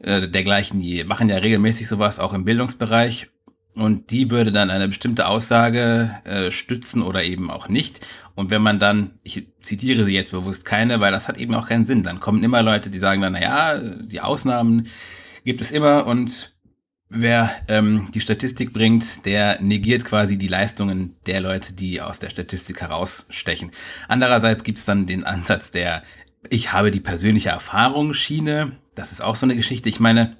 äh, 0.00 0.28
dergleichen, 0.28 0.80
die 0.80 1.04
machen 1.04 1.28
ja 1.28 1.36
regelmäßig 1.36 1.88
sowas 1.88 2.18
auch 2.18 2.32
im 2.32 2.44
Bildungsbereich. 2.44 3.28
Und 3.76 4.10
die 4.10 4.30
würde 4.30 4.52
dann 4.52 4.70
eine 4.70 4.88
bestimmte 4.88 5.28
Aussage 5.28 6.10
äh, 6.24 6.50
stützen 6.50 7.02
oder 7.02 7.22
eben 7.22 7.50
auch 7.50 7.68
nicht. 7.68 8.00
Und 8.34 8.50
wenn 8.50 8.62
man 8.62 8.78
dann, 8.78 9.18
ich 9.22 9.46
zitiere 9.62 10.04
sie 10.04 10.14
jetzt 10.14 10.30
bewusst 10.30 10.64
keine, 10.64 11.00
weil 11.00 11.12
das 11.12 11.28
hat 11.28 11.38
eben 11.38 11.54
auch 11.54 11.68
keinen 11.68 11.84
Sinn, 11.84 12.02
dann 12.02 12.20
kommen 12.20 12.42
immer 12.42 12.62
Leute, 12.62 12.90
die 12.90 12.98
sagen 12.98 13.20
dann, 13.20 13.34
na 13.34 13.42
ja, 13.42 13.78
die 13.78 14.20
Ausnahmen 14.20 14.88
gibt 15.44 15.60
es 15.60 15.70
immer 15.70 16.06
und 16.06 16.54
wer 17.08 17.50
ähm, 17.68 18.08
die 18.12 18.20
Statistik 18.20 18.72
bringt, 18.72 19.24
der 19.26 19.60
negiert 19.60 20.04
quasi 20.04 20.38
die 20.38 20.48
Leistungen 20.48 21.16
der 21.26 21.40
Leute, 21.40 21.72
die 21.72 22.00
aus 22.00 22.18
der 22.18 22.30
Statistik 22.30 22.80
herausstechen. 22.80 23.70
Andererseits 24.08 24.64
gibt 24.64 24.78
es 24.78 24.86
dann 24.86 25.06
den 25.06 25.24
Ansatz 25.24 25.70
der 25.70 26.02
ich 26.50 26.72
habe 26.72 26.90
die 26.90 27.00
persönliche 27.00 27.50
Erfahrung 27.50 28.14
Schiene. 28.14 28.72
Das 28.94 29.12
ist 29.12 29.20
auch 29.20 29.34
so 29.34 29.46
eine 29.46 29.56
Geschichte. 29.56 29.88
Ich 29.88 30.00
meine, 30.00 30.36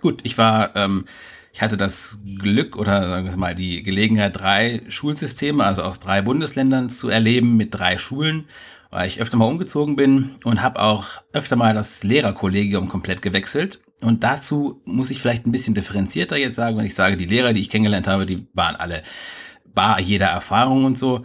gut, 0.00 0.20
ich 0.24 0.38
war, 0.38 0.74
ähm, 0.76 1.04
ich 1.52 1.60
hatte 1.60 1.76
das 1.76 2.20
Glück 2.38 2.76
oder 2.76 3.08
sagen 3.08 3.28
wir 3.28 3.36
mal 3.36 3.54
die 3.54 3.82
Gelegenheit, 3.82 4.36
drei 4.36 4.82
Schulsysteme, 4.88 5.64
also 5.64 5.82
aus 5.82 6.00
drei 6.00 6.22
Bundesländern 6.22 6.88
zu 6.88 7.10
erleben 7.10 7.56
mit 7.56 7.74
drei 7.74 7.98
Schulen, 7.98 8.46
weil 8.90 9.06
ich 9.06 9.20
öfter 9.20 9.36
mal 9.36 9.44
umgezogen 9.44 9.96
bin 9.96 10.30
und 10.44 10.62
habe 10.62 10.80
auch 10.80 11.06
öfter 11.32 11.56
mal 11.56 11.74
das 11.74 12.04
Lehrerkollegium 12.04 12.88
komplett 12.88 13.20
gewechselt. 13.20 13.80
Und 14.02 14.24
dazu 14.24 14.80
muss 14.84 15.10
ich 15.10 15.20
vielleicht 15.20 15.46
ein 15.46 15.52
bisschen 15.52 15.74
differenzierter 15.74 16.36
jetzt 16.36 16.56
sagen, 16.56 16.76
wenn 16.76 16.86
ich 16.86 16.94
sage, 16.94 17.16
die 17.16 17.26
Lehrer, 17.26 17.52
die 17.52 17.60
ich 17.60 17.70
kennengelernt 17.70 18.06
habe, 18.06 18.26
die 18.26 18.46
waren 18.54 18.76
alle 18.76 19.02
bar 19.74 20.00
jeder 20.00 20.26
Erfahrung 20.26 20.84
und 20.84 20.98
so. 20.98 21.24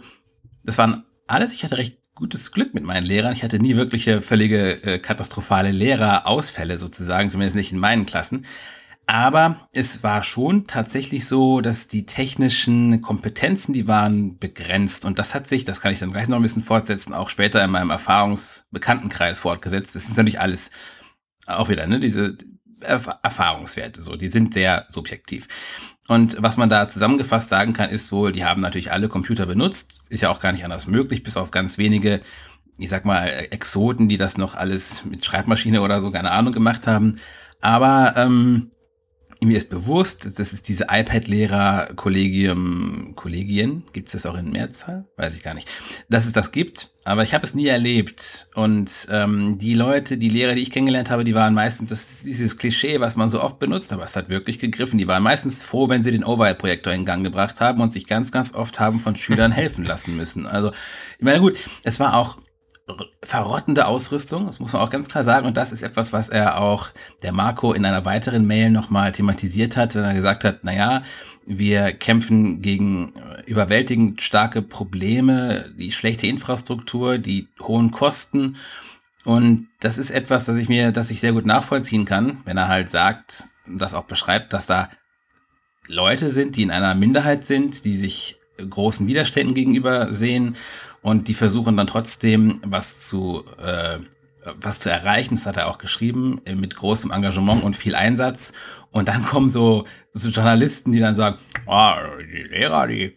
Das 0.64 0.78
waren 0.78 1.04
alles, 1.26 1.52
ich 1.52 1.64
hatte 1.64 1.78
recht 1.78 1.98
gutes 2.14 2.52
Glück 2.52 2.74
mit 2.74 2.84
meinen 2.84 3.06
Lehrern. 3.06 3.32
Ich 3.32 3.42
hatte 3.42 3.58
nie 3.58 3.76
wirkliche 3.76 4.20
völlige 4.20 4.82
äh, 4.82 4.98
katastrophale 4.98 5.70
Lehrerausfälle 5.70 6.76
sozusagen, 6.76 7.30
zumindest 7.30 7.56
nicht 7.56 7.72
in 7.72 7.78
meinen 7.78 8.06
Klassen. 8.06 8.44
Aber 9.10 9.56
es 9.72 10.02
war 10.02 10.22
schon 10.22 10.66
tatsächlich 10.66 11.26
so, 11.26 11.62
dass 11.62 11.88
die 11.88 12.04
technischen 12.04 13.00
Kompetenzen, 13.00 13.72
die 13.72 13.86
waren 13.86 14.38
begrenzt. 14.38 15.06
Und 15.06 15.18
das 15.18 15.34
hat 15.34 15.46
sich, 15.46 15.64
das 15.64 15.80
kann 15.80 15.94
ich 15.94 15.98
dann 15.98 16.12
gleich 16.12 16.28
noch 16.28 16.36
ein 16.36 16.42
bisschen 16.42 16.62
fortsetzen, 16.62 17.14
auch 17.14 17.30
später 17.30 17.64
in 17.64 17.70
meinem 17.70 17.88
Erfahrungsbekanntenkreis 17.88 19.40
fortgesetzt. 19.40 19.96
Das 19.96 20.10
ist 20.10 20.18
natürlich 20.18 20.40
alles 20.40 20.72
auch 21.46 21.70
wieder, 21.70 21.86
ne, 21.86 22.00
diese 22.00 22.36
Erfahrungswerte, 22.82 24.02
so, 24.02 24.14
die 24.14 24.28
sind 24.28 24.52
sehr 24.52 24.84
subjektiv. 24.90 25.48
Und 26.06 26.36
was 26.42 26.58
man 26.58 26.68
da 26.68 26.86
zusammengefasst 26.86 27.48
sagen 27.48 27.72
kann, 27.72 27.88
ist 27.88 28.12
wohl, 28.12 28.30
die 28.30 28.44
haben 28.44 28.60
natürlich 28.60 28.92
alle 28.92 29.08
Computer 29.08 29.46
benutzt, 29.46 30.02
ist 30.10 30.20
ja 30.20 30.28
auch 30.28 30.38
gar 30.38 30.52
nicht 30.52 30.64
anders 30.64 30.86
möglich, 30.86 31.22
bis 31.22 31.38
auf 31.38 31.50
ganz 31.50 31.78
wenige, 31.78 32.20
ich 32.76 32.90
sag 32.90 33.06
mal, 33.06 33.26
Exoten, 33.26 34.06
die 34.08 34.18
das 34.18 34.36
noch 34.36 34.54
alles 34.54 35.06
mit 35.06 35.24
Schreibmaschine 35.24 35.80
oder 35.80 35.98
so, 35.98 36.10
keine 36.10 36.30
Ahnung, 36.30 36.52
gemacht 36.52 36.86
haben. 36.86 37.18
Aber 37.62 38.12
ähm, 38.16 38.70
mir 39.40 39.56
ist 39.56 39.70
bewusst, 39.70 40.38
dass 40.38 40.52
es 40.52 40.60
diese 40.62 40.88
iPad-Lehrer-Kollegium, 40.90 43.12
Kollegien, 43.14 43.84
gibt 43.92 44.08
es 44.08 44.12
das 44.12 44.26
auch 44.26 44.36
in 44.36 44.50
Mehrzahl? 44.50 45.06
Weiß 45.16 45.36
ich 45.36 45.44
gar 45.44 45.54
nicht. 45.54 45.68
Dass 46.08 46.26
es 46.26 46.32
das 46.32 46.50
gibt, 46.50 46.90
aber 47.04 47.22
ich 47.22 47.34
habe 47.34 47.46
es 47.46 47.54
nie 47.54 47.68
erlebt. 47.68 48.48
Und 48.54 49.06
ähm, 49.10 49.58
die 49.58 49.74
Leute, 49.74 50.18
die 50.18 50.28
Lehrer, 50.28 50.54
die 50.54 50.62
ich 50.62 50.72
kennengelernt 50.72 51.10
habe, 51.10 51.22
die 51.22 51.36
waren 51.36 51.54
meistens, 51.54 51.90
das 51.90 52.10
ist 52.10 52.26
dieses 52.26 52.58
Klischee, 52.58 52.98
was 52.98 53.14
man 53.14 53.28
so 53.28 53.40
oft 53.40 53.60
benutzt, 53.60 53.92
aber 53.92 54.02
es 54.04 54.16
hat 54.16 54.28
wirklich 54.28 54.58
gegriffen. 54.58 54.98
Die 54.98 55.06
waren 55.06 55.22
meistens 55.22 55.62
froh, 55.62 55.88
wenn 55.88 56.02
sie 56.02 56.10
den 56.10 56.24
Overhead-Projektor 56.24 56.92
in 56.92 57.04
Gang 57.04 57.22
gebracht 57.22 57.60
haben 57.60 57.80
und 57.80 57.92
sich 57.92 58.08
ganz, 58.08 58.32
ganz 58.32 58.54
oft 58.54 58.80
haben 58.80 58.98
von 58.98 59.14
Schülern 59.14 59.52
helfen 59.58 59.84
lassen 59.84 60.16
müssen. 60.16 60.46
Also, 60.46 60.72
ich 61.18 61.24
meine, 61.24 61.38
gut, 61.40 61.56
es 61.84 62.00
war 62.00 62.16
auch 62.16 62.38
verrottende 63.22 63.86
Ausrüstung, 63.86 64.46
das 64.46 64.60
muss 64.60 64.72
man 64.72 64.82
auch 64.82 64.90
ganz 64.90 65.08
klar 65.08 65.24
sagen. 65.24 65.46
Und 65.46 65.56
das 65.56 65.72
ist 65.72 65.82
etwas, 65.82 66.12
was 66.12 66.28
er 66.28 66.60
auch 66.60 66.90
der 67.22 67.32
Marco 67.32 67.72
in 67.72 67.84
einer 67.84 68.04
weiteren 68.04 68.46
Mail 68.46 68.70
nochmal 68.70 69.12
thematisiert 69.12 69.76
hat, 69.76 69.94
wenn 69.94 70.04
er 70.04 70.14
gesagt 70.14 70.44
hat, 70.44 70.64
naja, 70.64 71.02
wir 71.46 71.92
kämpfen 71.92 72.60
gegen 72.60 73.12
überwältigend 73.46 74.20
starke 74.20 74.62
Probleme, 74.62 75.70
die 75.78 75.92
schlechte 75.92 76.26
Infrastruktur, 76.26 77.18
die 77.18 77.48
hohen 77.60 77.90
Kosten. 77.90 78.56
Und 79.24 79.68
das 79.80 79.98
ist 79.98 80.10
etwas, 80.10 80.44
das 80.46 80.56
ich 80.56 80.68
mir, 80.68 80.92
das 80.92 81.10
ich 81.10 81.20
sehr 81.20 81.32
gut 81.32 81.46
nachvollziehen 81.46 82.04
kann, 82.04 82.38
wenn 82.44 82.56
er 82.56 82.68
halt 82.68 82.90
sagt, 82.90 83.44
das 83.66 83.94
auch 83.94 84.04
beschreibt, 84.04 84.52
dass 84.52 84.66
da 84.66 84.88
Leute 85.86 86.30
sind, 86.30 86.56
die 86.56 86.62
in 86.62 86.70
einer 86.70 86.94
Minderheit 86.94 87.46
sind, 87.46 87.84
die 87.84 87.94
sich 87.94 88.38
großen 88.58 89.06
Widerständen 89.06 89.54
gegenüber 89.54 90.12
sehen 90.12 90.56
und 91.02 91.28
die 91.28 91.34
versuchen 91.34 91.76
dann 91.76 91.86
trotzdem 91.86 92.60
was 92.64 93.06
zu, 93.06 93.44
äh, 93.58 93.98
was 94.60 94.80
zu 94.80 94.90
erreichen. 94.90 95.34
Das 95.34 95.46
hat 95.46 95.56
er 95.56 95.68
auch 95.68 95.78
geschrieben, 95.78 96.40
äh, 96.44 96.54
mit 96.54 96.76
großem 96.76 97.10
Engagement 97.10 97.62
und 97.62 97.76
viel 97.76 97.94
Einsatz. 97.94 98.52
Und 98.90 99.08
dann 99.08 99.24
kommen 99.24 99.48
so, 99.48 99.84
so 100.12 100.28
Journalisten, 100.30 100.92
die 100.92 101.00
dann 101.00 101.14
sagen, 101.14 101.38
oh, 101.66 101.92
die 102.32 102.42
Lehrer, 102.42 102.86
die, 102.86 103.12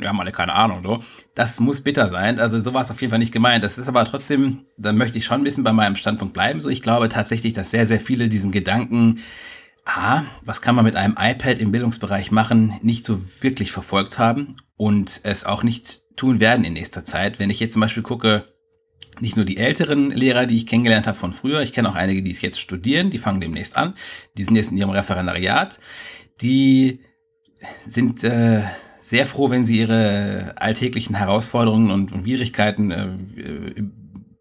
die 0.00 0.08
haben 0.08 0.20
alle 0.20 0.32
keine 0.32 0.54
Ahnung, 0.54 0.82
so. 0.82 1.00
Das 1.34 1.60
muss 1.60 1.80
bitter 1.80 2.08
sein. 2.08 2.40
Also 2.40 2.58
so 2.58 2.74
war 2.74 2.82
es 2.82 2.90
auf 2.90 3.00
jeden 3.00 3.10
Fall 3.10 3.18
nicht 3.18 3.32
gemeint. 3.32 3.64
Das 3.64 3.78
ist 3.78 3.88
aber 3.88 4.04
trotzdem, 4.04 4.64
dann 4.76 4.96
möchte 4.96 5.18
ich 5.18 5.24
schon 5.24 5.40
ein 5.40 5.44
bisschen 5.44 5.64
bei 5.64 5.72
meinem 5.72 5.96
Standpunkt 5.96 6.34
bleiben. 6.34 6.60
So, 6.60 6.68
ich 6.68 6.82
glaube 6.82 7.08
tatsächlich, 7.08 7.52
dass 7.54 7.70
sehr, 7.70 7.86
sehr 7.86 8.00
viele 8.00 8.28
diesen 8.28 8.52
Gedanken, 8.52 9.20
ah, 9.84 10.22
was 10.44 10.60
kann 10.60 10.74
man 10.74 10.84
mit 10.84 10.96
einem 10.96 11.16
iPad 11.18 11.58
im 11.58 11.72
Bildungsbereich 11.72 12.30
machen, 12.30 12.74
nicht 12.82 13.04
so 13.04 13.20
wirklich 13.40 13.72
verfolgt 13.72 14.18
haben 14.18 14.56
und 14.76 15.20
es 15.24 15.44
auch 15.44 15.62
nicht 15.62 16.01
tun 16.16 16.40
werden 16.40 16.64
in 16.64 16.72
nächster 16.72 17.04
Zeit. 17.04 17.38
Wenn 17.38 17.50
ich 17.50 17.60
jetzt 17.60 17.72
zum 17.72 17.80
Beispiel 17.80 18.02
gucke, 18.02 18.44
nicht 19.20 19.36
nur 19.36 19.44
die 19.44 19.58
älteren 19.58 20.10
Lehrer, 20.10 20.46
die 20.46 20.56
ich 20.56 20.66
kennengelernt 20.66 21.06
habe 21.06 21.18
von 21.18 21.32
früher, 21.32 21.60
ich 21.60 21.72
kenne 21.72 21.88
auch 21.88 21.94
einige, 21.94 22.22
die 22.22 22.30
es 22.30 22.40
jetzt 22.40 22.60
studieren, 22.60 23.10
die 23.10 23.18
fangen 23.18 23.40
demnächst 23.40 23.76
an, 23.76 23.94
die 24.36 24.42
sind 24.42 24.56
jetzt 24.56 24.70
in 24.70 24.78
ihrem 24.78 24.90
Referendariat, 24.90 25.80
die 26.40 27.00
sind 27.86 28.24
äh, 28.24 28.62
sehr 28.98 29.26
froh, 29.26 29.50
wenn 29.50 29.64
sie 29.64 29.78
ihre 29.78 30.54
alltäglichen 30.56 31.14
Herausforderungen 31.14 31.90
und, 31.90 32.12
und 32.12 32.24
Widrigkeiten 32.24 32.90
äh, 32.90 33.84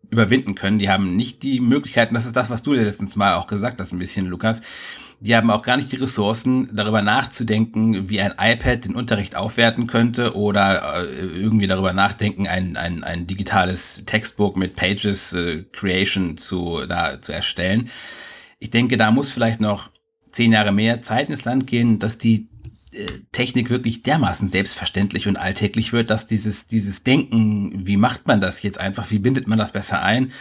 überwinden 0.09 0.55
können. 0.55 0.79
Die 0.79 0.89
haben 0.89 1.15
nicht 1.15 1.43
die 1.43 1.59
Möglichkeiten, 1.59 2.13
das 2.13 2.25
ist 2.25 2.35
das, 2.35 2.49
was 2.49 2.63
du 2.63 2.73
letztens 2.73 3.15
mal 3.15 3.35
auch 3.35 3.47
gesagt 3.47 3.79
hast, 3.79 3.91
ein 3.91 3.99
bisschen, 3.99 4.25
Lukas, 4.25 4.61
die 5.21 5.35
haben 5.35 5.51
auch 5.51 5.61
gar 5.61 5.77
nicht 5.77 5.91
die 5.91 5.97
Ressourcen, 5.97 6.67
darüber 6.73 7.03
nachzudenken, 7.03 8.09
wie 8.09 8.19
ein 8.21 8.33
iPad 8.39 8.85
den 8.85 8.95
Unterricht 8.95 9.35
aufwerten 9.35 9.85
könnte 9.85 10.35
oder 10.35 11.03
äh, 11.03 11.05
irgendwie 11.05 11.67
darüber 11.67 11.93
nachdenken, 11.93 12.47
ein, 12.47 12.75
ein, 12.75 13.03
ein 13.03 13.27
digitales 13.27 14.03
Textbook 14.07 14.57
mit 14.57 14.75
Pages 14.75 15.33
äh, 15.33 15.63
Creation 15.71 16.37
zu, 16.37 16.87
da, 16.87 17.21
zu 17.21 17.33
erstellen. 17.33 17.91
Ich 18.57 18.71
denke, 18.71 18.97
da 18.97 19.11
muss 19.11 19.31
vielleicht 19.31 19.61
noch 19.61 19.91
zehn 20.31 20.53
Jahre 20.53 20.71
mehr 20.71 21.01
Zeit 21.01 21.29
ins 21.29 21.45
Land 21.45 21.67
gehen, 21.67 21.99
dass 21.99 22.17
die 22.17 22.49
äh, 22.91 23.05
Technik 23.31 23.69
wirklich 23.69 24.01
dermaßen 24.01 24.47
selbstverständlich 24.47 25.27
und 25.27 25.37
alltäglich 25.37 25.93
wird, 25.93 26.09
dass 26.09 26.25
dieses, 26.25 26.65
dieses 26.65 27.03
Denken, 27.03 27.85
wie 27.85 27.97
macht 27.97 28.25
man 28.25 28.41
das 28.41 28.63
jetzt 28.63 28.79
einfach, 28.79 29.11
wie 29.11 29.19
bindet 29.19 29.47
man 29.47 29.59
das 29.59 29.71
besser 29.71 30.01
ein, 30.01 30.31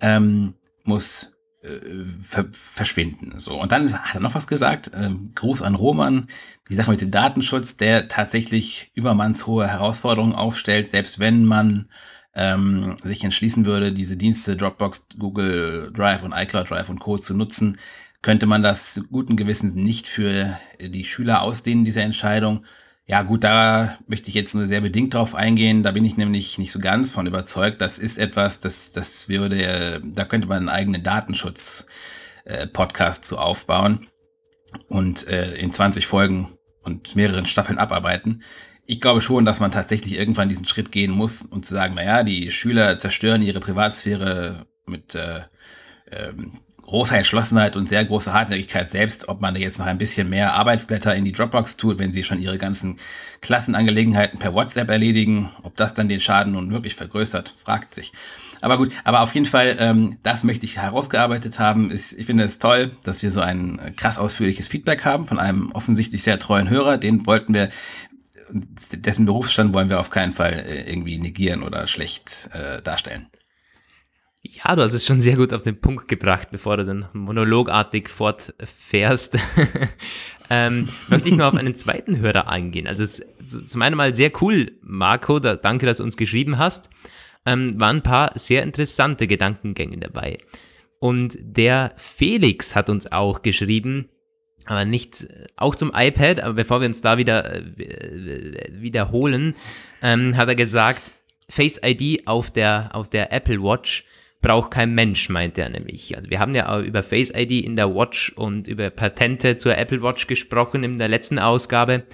ähm, 0.00 0.54
muss 0.84 1.32
ver 1.62 2.46
verschwinden. 2.52 3.38
So 3.38 3.60
und 3.60 3.70
dann 3.72 3.92
hat 3.92 4.14
er 4.14 4.20
noch 4.20 4.34
was 4.34 4.46
gesagt. 4.46 4.90
Ähm, 4.94 5.32
Gruß 5.34 5.62
an 5.62 5.74
Roman. 5.74 6.26
Die 6.68 6.74
Sache 6.74 6.90
mit 6.90 7.00
dem 7.00 7.10
Datenschutz, 7.10 7.76
der 7.76 8.08
tatsächlich 8.08 8.92
übermannshohe 8.94 9.68
Herausforderungen 9.68 10.34
aufstellt, 10.34 10.88
selbst 10.88 11.18
wenn 11.18 11.44
man 11.44 11.88
ähm, 12.34 12.96
sich 13.02 13.24
entschließen 13.24 13.66
würde, 13.66 13.92
diese 13.92 14.16
Dienste 14.16 14.56
Dropbox, 14.56 15.08
Google 15.18 15.90
Drive 15.92 16.22
und 16.22 16.32
iCloud 16.32 16.70
Drive 16.70 16.88
und 16.88 17.00
Co. 17.00 17.18
zu 17.18 17.34
nutzen, 17.34 17.76
könnte 18.22 18.46
man 18.46 18.62
das 18.62 19.02
guten 19.10 19.36
Gewissens 19.36 19.74
nicht 19.74 20.06
für 20.06 20.56
die 20.80 21.04
Schüler 21.04 21.42
ausdehnen, 21.42 21.84
diese 21.84 22.02
Entscheidung. 22.02 22.64
Ja, 23.10 23.22
gut, 23.22 23.42
da 23.42 23.98
möchte 24.06 24.28
ich 24.28 24.36
jetzt 24.36 24.54
nur 24.54 24.68
sehr 24.68 24.82
bedingt 24.82 25.14
drauf 25.14 25.34
eingehen. 25.34 25.82
Da 25.82 25.90
bin 25.90 26.04
ich 26.04 26.16
nämlich 26.16 26.58
nicht 26.58 26.70
so 26.70 26.78
ganz 26.78 27.10
von 27.10 27.26
überzeugt. 27.26 27.80
Das 27.80 27.98
ist 27.98 28.18
etwas, 28.18 28.60
das, 28.60 28.92
das 28.92 29.28
würde, 29.28 30.00
da 30.04 30.24
könnte 30.24 30.46
man 30.46 30.58
einen 30.58 30.68
eigenen 30.68 31.02
Datenschutz-Podcast 31.02 33.24
äh, 33.24 33.26
zu 33.26 33.38
aufbauen 33.38 34.06
und 34.86 35.26
äh, 35.26 35.54
in 35.54 35.72
20 35.72 36.06
Folgen 36.06 36.56
und 36.84 37.16
mehreren 37.16 37.46
Staffeln 37.46 37.80
abarbeiten. 37.80 38.44
Ich 38.86 39.00
glaube 39.00 39.20
schon, 39.20 39.44
dass 39.44 39.58
man 39.58 39.72
tatsächlich 39.72 40.16
irgendwann 40.16 40.48
diesen 40.48 40.68
Schritt 40.68 40.92
gehen 40.92 41.10
muss 41.10 41.42
und 41.42 41.66
zu 41.66 41.74
sagen, 41.74 41.96
naja, 41.96 42.22
die 42.22 42.52
Schüler 42.52 42.96
zerstören 42.96 43.42
ihre 43.42 43.58
Privatsphäre 43.58 44.66
mit 44.86 45.16
äh, 45.16 45.40
ähm, 46.12 46.52
großer 46.90 47.16
Entschlossenheit 47.16 47.76
und 47.76 47.88
sehr 47.88 48.04
große 48.04 48.32
Hartnäckigkeit 48.32 48.88
selbst, 48.88 49.28
ob 49.28 49.40
man 49.40 49.54
jetzt 49.54 49.78
noch 49.78 49.86
ein 49.86 49.96
bisschen 49.96 50.28
mehr 50.28 50.54
Arbeitsblätter 50.54 51.14
in 51.14 51.24
die 51.24 51.30
Dropbox 51.30 51.76
tut, 51.76 52.00
wenn 52.00 52.10
sie 52.10 52.24
schon 52.24 52.40
ihre 52.40 52.58
ganzen 52.58 52.98
Klassenangelegenheiten 53.40 54.40
per 54.40 54.54
WhatsApp 54.54 54.90
erledigen, 54.90 55.48
ob 55.62 55.76
das 55.76 55.94
dann 55.94 56.08
den 56.08 56.18
Schaden 56.18 56.54
nun 56.54 56.72
wirklich 56.72 56.96
vergrößert, 56.96 57.54
fragt 57.56 57.94
sich. 57.94 58.12
Aber 58.60 58.76
gut, 58.76 58.92
aber 59.04 59.20
auf 59.20 59.32
jeden 59.34 59.46
Fall, 59.46 59.76
ähm, 59.78 60.18
das 60.24 60.42
möchte 60.42 60.66
ich 60.66 60.78
herausgearbeitet 60.78 61.60
haben. 61.60 61.92
Ich, 61.94 62.18
ich 62.18 62.26
finde 62.26 62.42
es 62.42 62.58
toll, 62.58 62.90
dass 63.04 63.22
wir 63.22 63.30
so 63.30 63.40
ein 63.40 63.80
krass 63.96 64.18
ausführliches 64.18 64.66
Feedback 64.66 65.04
haben 65.04 65.26
von 65.26 65.38
einem 65.38 65.70
offensichtlich 65.70 66.24
sehr 66.24 66.40
treuen 66.40 66.68
Hörer. 66.68 66.98
Den 66.98 67.24
wollten 67.24 67.54
wir, 67.54 67.68
dessen 68.50 69.26
Berufsstand 69.26 69.74
wollen 69.74 69.90
wir 69.90 70.00
auf 70.00 70.10
keinen 70.10 70.32
Fall 70.32 70.54
äh, 70.54 70.90
irgendwie 70.90 71.18
negieren 71.18 71.62
oder 71.62 71.86
schlecht 71.86 72.50
äh, 72.52 72.82
darstellen. 72.82 73.28
Ja, 74.42 74.74
du 74.74 74.82
hast 74.82 74.94
es 74.94 75.04
schon 75.04 75.20
sehr 75.20 75.36
gut 75.36 75.52
auf 75.52 75.60
den 75.60 75.80
Punkt 75.80 76.08
gebracht, 76.08 76.48
bevor 76.50 76.78
du 76.78 76.84
dann 76.84 77.08
monologartig 77.12 78.08
fortfährst. 78.08 79.38
ähm, 80.50 80.88
möchte 81.08 81.28
ich 81.28 81.36
noch 81.36 81.52
auf 81.52 81.58
einen 81.58 81.74
zweiten 81.74 82.18
Hörer 82.20 82.48
eingehen. 82.48 82.86
Also 82.86 83.04
es, 83.04 83.22
zum 83.44 83.82
einen 83.82 83.96
mal 83.96 84.14
sehr 84.14 84.32
cool, 84.40 84.72
Marco, 84.80 85.40
da, 85.40 85.56
danke, 85.56 85.84
dass 85.84 85.98
du 85.98 86.04
uns 86.04 86.16
geschrieben 86.16 86.56
hast. 86.56 86.88
Ähm, 87.44 87.78
waren 87.78 87.96
ein 87.96 88.02
paar 88.02 88.32
sehr 88.34 88.62
interessante 88.62 89.26
Gedankengänge 89.26 89.98
dabei. 89.98 90.38
Und 90.98 91.36
der 91.40 91.92
Felix 91.96 92.74
hat 92.74 92.88
uns 92.88 93.12
auch 93.12 93.42
geschrieben, 93.42 94.08
aber 94.64 94.86
nicht 94.86 95.26
auch 95.56 95.74
zum 95.74 95.92
iPad, 95.94 96.40
aber 96.40 96.54
bevor 96.54 96.80
wir 96.80 96.88
uns 96.88 97.02
da 97.02 97.18
wieder 97.18 97.56
äh, 97.56 98.70
wiederholen, 98.72 99.54
ähm, 100.02 100.36
hat 100.36 100.48
er 100.48 100.54
gesagt, 100.54 101.02
Face 101.50 101.80
ID 101.82 102.26
auf 102.26 102.50
der 102.50 102.90
auf 102.94 103.08
der 103.08 103.32
Apple 103.32 103.62
Watch 103.62 104.04
braucht 104.40 104.70
kein 104.70 104.94
Mensch, 104.94 105.28
meint 105.28 105.58
er 105.58 105.68
nämlich. 105.68 106.16
Also 106.16 106.30
wir 106.30 106.40
haben 106.40 106.54
ja 106.54 106.68
auch 106.68 106.80
über 106.80 107.02
Face 107.02 107.32
ID 107.34 107.64
in 107.64 107.76
der 107.76 107.94
Watch 107.94 108.32
und 108.36 108.66
über 108.66 108.90
Patente 108.90 109.56
zur 109.56 109.76
Apple 109.76 110.02
Watch 110.02 110.26
gesprochen 110.26 110.82
in 110.82 110.98
der 110.98 111.08
letzten 111.08 111.38
Ausgabe. 111.38 112.04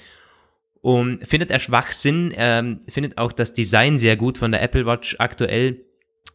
Und 0.81 1.27
findet 1.27 1.51
er 1.51 1.59
Schwachsinn, 1.59 2.31
er 2.31 2.79
findet 2.89 3.19
auch 3.19 3.33
das 3.33 3.55
Design 3.55 3.99
sehr 3.99 4.17
gut 4.17 4.39
von 4.39 4.53
der 4.53 4.63
Apple 4.63 4.87
Watch 4.87 5.17
aktuell, 5.19 5.81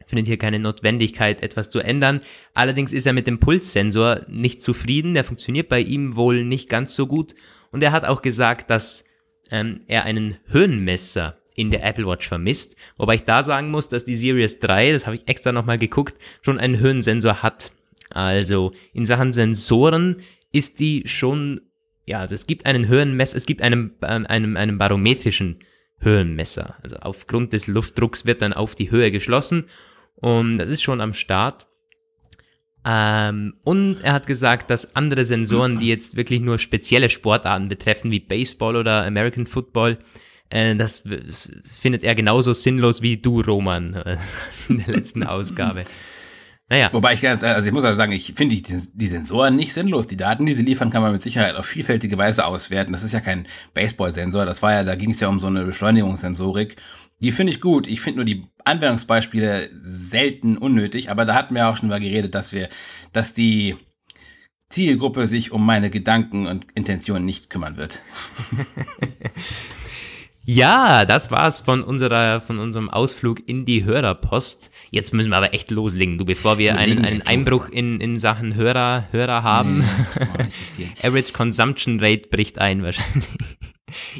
findet 0.08 0.28
hier 0.28 0.38
keine 0.38 0.60
Notwendigkeit, 0.60 1.42
etwas 1.42 1.70
zu 1.70 1.80
ändern. 1.80 2.20
Allerdings 2.54 2.92
ist 2.92 3.06
er 3.06 3.14
mit 3.14 3.28
dem 3.28 3.40
Pulssensor 3.40 4.22
nicht 4.28 4.62
zufrieden, 4.62 5.14
der 5.14 5.24
funktioniert 5.24 5.70
bei 5.70 5.80
ihm 5.80 6.16
wohl 6.16 6.44
nicht 6.44 6.70
ganz 6.70 6.96
so 6.96 7.08
gut. 7.08 7.34
Und 7.72 7.82
er 7.82 7.94
hat 7.94 8.04
auch 8.04 8.22
gesagt, 8.22 8.70
dass 8.70 9.06
ähm, 9.52 9.82
er 9.88 10.04
einen 10.04 10.38
Höhenmesser 10.48 11.38
in 11.56 11.72
der 11.72 11.84
Apple 11.84 12.08
Watch 12.08 12.28
vermisst. 12.28 12.76
Wobei 12.98 13.16
ich 13.16 13.24
da 13.24 13.44
sagen 13.44 13.72
muss, 13.72 13.90
dass 13.90 14.06
die 14.06 14.16
Series 14.16 14.60
3, 14.60 14.94
das 14.94 15.06
habe 15.06 15.16
ich 15.16 15.28
extra 15.28 15.52
nochmal 15.52 15.78
geguckt, 15.78 16.18
schon 16.42 16.60
einen 16.60 16.80
Höhensensor 16.80 17.44
hat. 17.44 17.72
Also 18.10 18.74
in 18.94 19.06
Sachen 19.06 19.34
Sensoren 19.34 20.18
ist 20.52 20.80
die 20.80 21.04
schon, 21.06 21.62
ja, 22.06 22.20
also 22.20 22.36
es 22.36 22.48
gibt 22.48 22.66
einen 22.66 22.88
Höhenmesser, 22.88 23.38
es 23.38 23.46
gibt 23.46 23.62
einen, 23.62 23.96
äh, 24.02 24.08
einen, 24.08 24.58
einen 24.58 24.78
barometrischen 24.78 25.60
Höhenmesser. 26.00 26.76
Also 26.82 26.98
aufgrund 26.98 27.54
des 27.54 27.68
Luftdrucks 27.68 28.26
wird 28.26 28.42
dann 28.42 28.54
auf 28.54 28.76
die 28.76 28.92
Höhe 28.92 29.12
geschlossen 29.12 29.66
und 30.16 30.58
das 30.58 30.70
ist 30.70 30.82
schon 30.82 31.02
am 31.02 31.14
Start. 31.14 31.68
Ähm, 32.84 33.54
und 33.64 34.00
er 34.02 34.14
hat 34.14 34.26
gesagt, 34.26 34.70
dass 34.72 34.96
andere 34.96 35.24
Sensoren, 35.24 35.78
die 35.78 35.88
jetzt 35.88 36.18
wirklich 36.18 36.42
nur 36.42 36.58
spezielle 36.58 37.10
Sportarten 37.10 37.68
betreffen, 37.68 38.10
wie 38.10 38.20
Baseball 38.20 38.76
oder 38.76 39.06
American 39.06 39.46
Football, 39.46 40.00
das 40.52 41.04
findet 41.80 42.04
er 42.04 42.14
genauso 42.14 42.54
sinnlos 42.54 43.02
wie 43.02 43.18
du, 43.18 43.42
Roman, 43.42 43.94
äh, 43.94 44.18
in 44.70 44.80
der 44.80 44.96
letzten 44.96 45.24
Ausgabe. 45.24 45.86
Naja. 46.72 46.90
Wobei 46.94 47.14
ich 47.14 47.22
ganz, 47.22 47.44
also 47.44 47.68
ich 47.68 47.74
muss 47.74 47.84
also 47.84 47.98
sagen, 47.98 48.14
ich 48.14 48.34
finde 48.34 48.56
die, 48.56 48.78
die 48.94 49.08
Sensoren 49.08 49.58
nicht 49.58 49.74
sinnlos. 49.74 50.08
Die 50.08 50.16
Daten, 50.16 50.46
die 50.46 50.54
sie 50.54 50.64
liefern, 50.64 50.90
kann 50.90 51.02
man 51.02 51.12
mit 51.12 51.22
Sicherheit 51.22 51.56
auf 51.56 51.66
vielfältige 51.66 52.18
Weise 52.18 52.46
auswerten. 52.46 52.94
Das 52.94 53.04
ist 53.04 53.12
ja 53.12 53.20
kein 53.20 53.46
Baseball-Sensor. 53.74 54.46
Das 54.46 54.62
war 54.62 54.72
ja, 54.72 54.84
da 54.86 54.96
ging 54.96 55.12
es 55.12 55.20
ja 55.20 55.28
um 55.28 55.38
so 55.38 55.48
eine 55.48 55.66
Beschleunigungssensorik. 55.66 56.78
Die 57.22 57.34
finde 57.34 57.52
ich 57.52 57.60
gut. 57.60 57.88
Ich 57.88 58.00
finde 58.00 58.20
nur 58.20 58.26
die 58.26 58.42
Anwendungsbeispiele 58.64 59.70
selten 59.74 60.58
unnötig. 60.58 61.10
Aber 61.10 61.26
da 61.26 61.36
hatten 61.36 61.56
wir 61.56 61.68
auch 61.68 61.76
schon 61.76 61.90
mal 61.90 62.00
geredet, 62.00 62.36
dass 62.36 62.54
wir, 62.54 62.70
dass 63.12 63.34
die 63.34 63.76
Zielgruppe 64.70 65.26
sich 65.26 65.52
um 65.52 65.66
meine 65.66 65.90
Gedanken 65.90 66.48
und 66.48 66.68
Intentionen 66.74 67.26
nicht 67.26 67.50
kümmern 67.50 67.76
wird. 67.76 68.02
Ja, 70.54 71.06
das 71.06 71.32
war's 71.32 71.62
von 71.62 71.82
unserer, 71.82 72.42
von 72.42 72.60
unserem 72.60 72.90
Ausflug 72.90 73.48
in 73.48 73.64
die 73.64 73.86
Hörerpost. 73.86 74.70
Jetzt 74.90 75.14
müssen 75.14 75.30
wir 75.30 75.38
aber 75.38 75.54
echt 75.54 75.72
loslegen, 75.72 76.18
du, 76.18 76.26
bevor 76.26 76.58
wir 76.58 76.78
einen, 76.78 77.06
einen 77.06 77.22
Einbruch 77.22 77.70
in, 77.70 78.02
in 78.02 78.20
Sachen 78.20 78.54
Hörer, 78.56 79.06
Hörer 79.12 79.44
haben. 79.44 79.86
Nee, 80.78 80.92
Average 81.02 81.32
Consumption 81.32 82.02
Rate 82.02 82.28
bricht 82.28 82.60
ein 82.60 82.84
wahrscheinlich. 82.84 83.30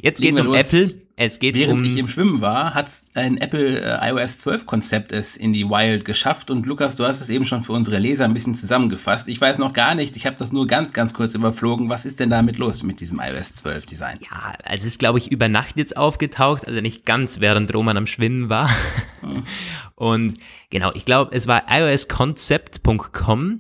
Jetzt 0.02 0.22
geht 0.22 0.36
es 0.36 0.42
um. 0.42 0.54
Apple. 0.54 0.96
Es 1.24 1.38
geht 1.38 1.54
Während 1.54 1.82
um 1.82 1.86
ich 1.86 1.98
im 1.98 2.08
Schwimmen 2.08 2.42
war, 2.42 2.74
hat 2.74 2.92
ein 3.14 3.38
Apple 3.38 3.80
äh, 3.80 4.10
iOS 4.10 4.40
12 4.40 4.66
Konzept 4.66 5.12
es 5.12 5.38
in 5.38 5.54
die 5.54 5.70
Wild 5.70 6.04
geschafft. 6.04 6.50
Und 6.50 6.66
Lukas, 6.66 6.96
du 6.96 7.06
hast 7.06 7.22
es 7.22 7.30
eben 7.30 7.46
schon 7.46 7.62
für 7.62 7.74
unsere 7.74 8.00
Leser 8.00 8.26
ein 8.26 8.34
bisschen 8.34 8.56
zusammengefasst. 8.56 9.28
Ich 9.28 9.40
weiß 9.40 9.60
noch 9.60 9.74
gar 9.74 9.94
nichts. 9.94 10.16
Ich 10.16 10.26
habe 10.26 10.36
das 10.36 10.52
nur 10.52 10.66
ganz, 10.66 10.94
ganz 10.94 11.14
kurz 11.14 11.36
überflogen. 11.36 11.90
Was 11.90 12.06
ist 12.06 12.20
denn 12.20 12.32
damit 12.32 12.58
los 12.58 12.82
mit 12.82 13.02
diesem 13.02 13.20
iOS 13.20 13.54
12 13.58 13.86
Design? 13.86 14.18
Ja, 14.22 14.54
also 14.64 14.82
es 14.82 14.86
ist, 14.86 15.00
glaube 15.00 15.20
ich, 15.20 15.32
über 15.32 15.48
Nacht 15.48 15.78
jetzt 15.78 15.96
aufgetaucht. 15.96 16.68
Also 16.68 16.82
nicht 16.82 17.06
ganz, 17.06 17.40
während 17.40 17.72
Roman 17.72 17.98
am 17.98 18.08
Schwimmen 18.08 18.50
war. 18.50 18.72
Hm. 19.20 19.44
Und 19.96 20.40
genau, 20.72 20.92
ich 20.96 21.06
glaube, 21.06 21.36
es 21.36 21.48
war 21.48 21.66
iOSconcept.com. 21.70 23.60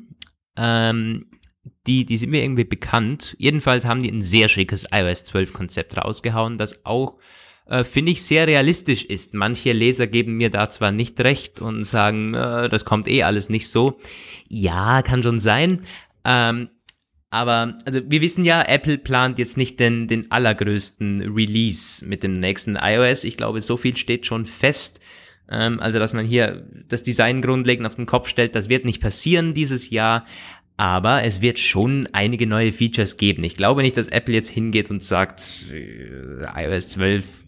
Ähm, 0.57 1.25
die, 1.87 2.05
die 2.05 2.17
sind 2.17 2.29
mir 2.29 2.43
irgendwie 2.43 2.63
bekannt. 2.63 3.35
Jedenfalls 3.39 3.85
haben 3.85 4.03
die 4.03 4.11
ein 4.11 4.21
sehr 4.21 4.49
schickes 4.49 4.87
iOS 4.91 5.23
12 5.25 5.53
Konzept 5.53 5.97
rausgehauen, 5.97 6.57
das 6.57 6.85
auch, 6.85 7.17
äh, 7.65 7.83
finde 7.83 8.11
ich, 8.11 8.23
sehr 8.23 8.47
realistisch 8.47 9.03
ist. 9.03 9.33
Manche 9.33 9.71
Leser 9.71 10.07
geben 10.07 10.37
mir 10.37 10.49
da 10.49 10.69
zwar 10.69 10.91
nicht 10.91 11.19
recht 11.21 11.59
und 11.61 11.83
sagen, 11.83 12.33
äh, 12.33 12.69
das 12.69 12.85
kommt 12.85 13.07
eh 13.07 13.23
alles 13.23 13.49
nicht 13.49 13.69
so. 13.69 13.99
Ja, 14.47 15.01
kann 15.01 15.23
schon 15.23 15.39
sein. 15.39 15.81
Ähm, 16.23 16.69
aber, 17.31 17.77
also 17.85 18.01
wir 18.05 18.21
wissen 18.21 18.43
ja, 18.43 18.61
Apple 18.61 18.97
plant 18.97 19.39
jetzt 19.39 19.55
nicht 19.55 19.79
den, 19.79 20.07
den 20.07 20.29
allergrößten 20.31 21.33
Release 21.33 22.05
mit 22.05 22.23
dem 22.23 22.33
nächsten 22.33 22.75
iOS. 22.75 23.23
Ich 23.23 23.37
glaube, 23.37 23.61
so 23.61 23.77
viel 23.77 23.95
steht 23.95 24.25
schon 24.25 24.45
fest. 24.45 24.99
Ähm, 25.49 25.79
also, 25.79 25.97
dass 25.97 26.13
man 26.13 26.25
hier 26.25 26.67
das 26.89 27.03
Design 27.03 27.41
grundlegend 27.41 27.87
auf 27.87 27.95
den 27.95 28.05
Kopf 28.05 28.27
stellt, 28.27 28.53
das 28.53 28.67
wird 28.67 28.83
nicht 28.83 29.01
passieren 29.01 29.53
dieses 29.53 29.89
Jahr 29.89 30.25
aber 30.81 31.23
es 31.23 31.41
wird 31.41 31.59
schon 31.59 32.09
einige 32.11 32.47
neue 32.47 32.73
Features 32.73 33.17
geben. 33.17 33.43
Ich 33.43 33.55
glaube 33.55 33.83
nicht, 33.83 33.97
dass 33.97 34.07
Apple 34.07 34.33
jetzt 34.33 34.49
hingeht 34.49 34.89
und 34.89 35.03
sagt, 35.03 35.43
äh, 35.71 36.43
iOS 36.55 36.87
12 36.87 37.43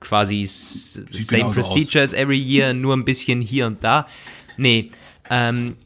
quasi 0.00 0.44
same 0.44 1.52
procedures 1.52 2.12
aus. 2.12 2.18
every 2.18 2.36
year, 2.36 2.74
nur 2.74 2.96
ein 2.96 3.04
bisschen 3.04 3.40
hier 3.40 3.68
und 3.68 3.84
da. 3.84 4.08
Nee, 4.56 4.90
ähm, 5.30 5.76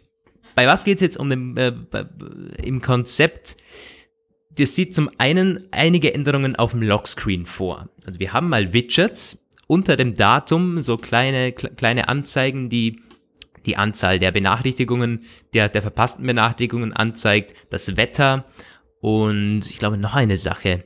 bei 0.55 0.67
was 0.67 0.85
geht 0.85 0.97
es 0.97 1.03
jetzt 1.03 1.19
um 1.19 1.29
den, 1.29 1.59
äh, 1.59 1.75
im 2.63 2.81
Konzept? 2.81 3.59
Das 4.57 4.75
sieht 4.75 4.95
zum 4.95 5.11
einen 5.19 5.69
einige 5.71 6.15
Änderungen 6.15 6.57
auf 6.57 6.71
dem 6.71 6.81
Lockscreen 6.81 7.45
vor. 7.45 7.91
Also 8.07 8.19
wir 8.19 8.33
haben 8.33 8.49
mal 8.49 8.73
Widgets 8.73 9.37
unter 9.67 9.99
dem 9.99 10.15
Datum, 10.15 10.81
so 10.81 10.97
kleine, 10.97 11.53
kleine 11.53 12.09
Anzeigen, 12.09 12.71
die 12.71 13.03
die 13.69 13.77
Anzahl 13.77 14.19
der 14.19 14.33
Benachrichtigungen, 14.33 15.25
der, 15.55 15.69
der 15.69 15.83
verpassten 15.83 16.27
Benachrichtigungen 16.27 16.93
anzeigt, 16.93 17.55
das 17.71 17.97
Wetter 17.97 18.45
und 19.01 19.63
ich 19.69 19.79
glaube 19.79 19.99
noch 19.99 20.15
eine 20.15 20.37
Sache, 20.37 20.85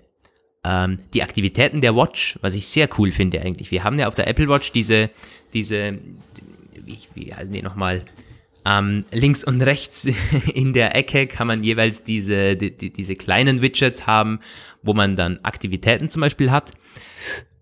ähm, 0.64 0.98
die 1.14 1.22
Aktivitäten 1.22 1.80
der 1.80 1.96
Watch, 1.96 2.38
was 2.42 2.54
ich 2.54 2.66
sehr 2.66 2.88
cool 2.98 3.12
finde 3.12 3.40
eigentlich. 3.40 3.70
Wir 3.70 3.84
haben 3.84 3.98
ja 3.98 4.08
auf 4.08 4.14
der 4.14 4.28
Apple 4.28 4.48
Watch 4.48 4.72
diese, 4.72 5.10
diese, 5.54 5.98
wie, 6.84 6.98
wie 7.14 7.34
heißen 7.34 7.52
die 7.52 7.62
nochmal, 7.62 8.02
ähm, 8.64 9.04
links 9.10 9.42
und 9.42 9.60
rechts 9.60 10.06
in 10.54 10.72
der 10.72 10.94
Ecke 10.94 11.26
kann 11.26 11.46
man 11.46 11.64
jeweils 11.64 12.04
diese, 12.04 12.56
die, 12.56 12.76
die, 12.76 12.92
diese 12.92 13.16
kleinen 13.16 13.60
Widgets 13.60 14.06
haben, 14.06 14.40
wo 14.82 14.94
man 14.94 15.16
dann 15.16 15.40
Aktivitäten 15.42 16.10
zum 16.10 16.20
Beispiel 16.20 16.50
hat. 16.50 16.72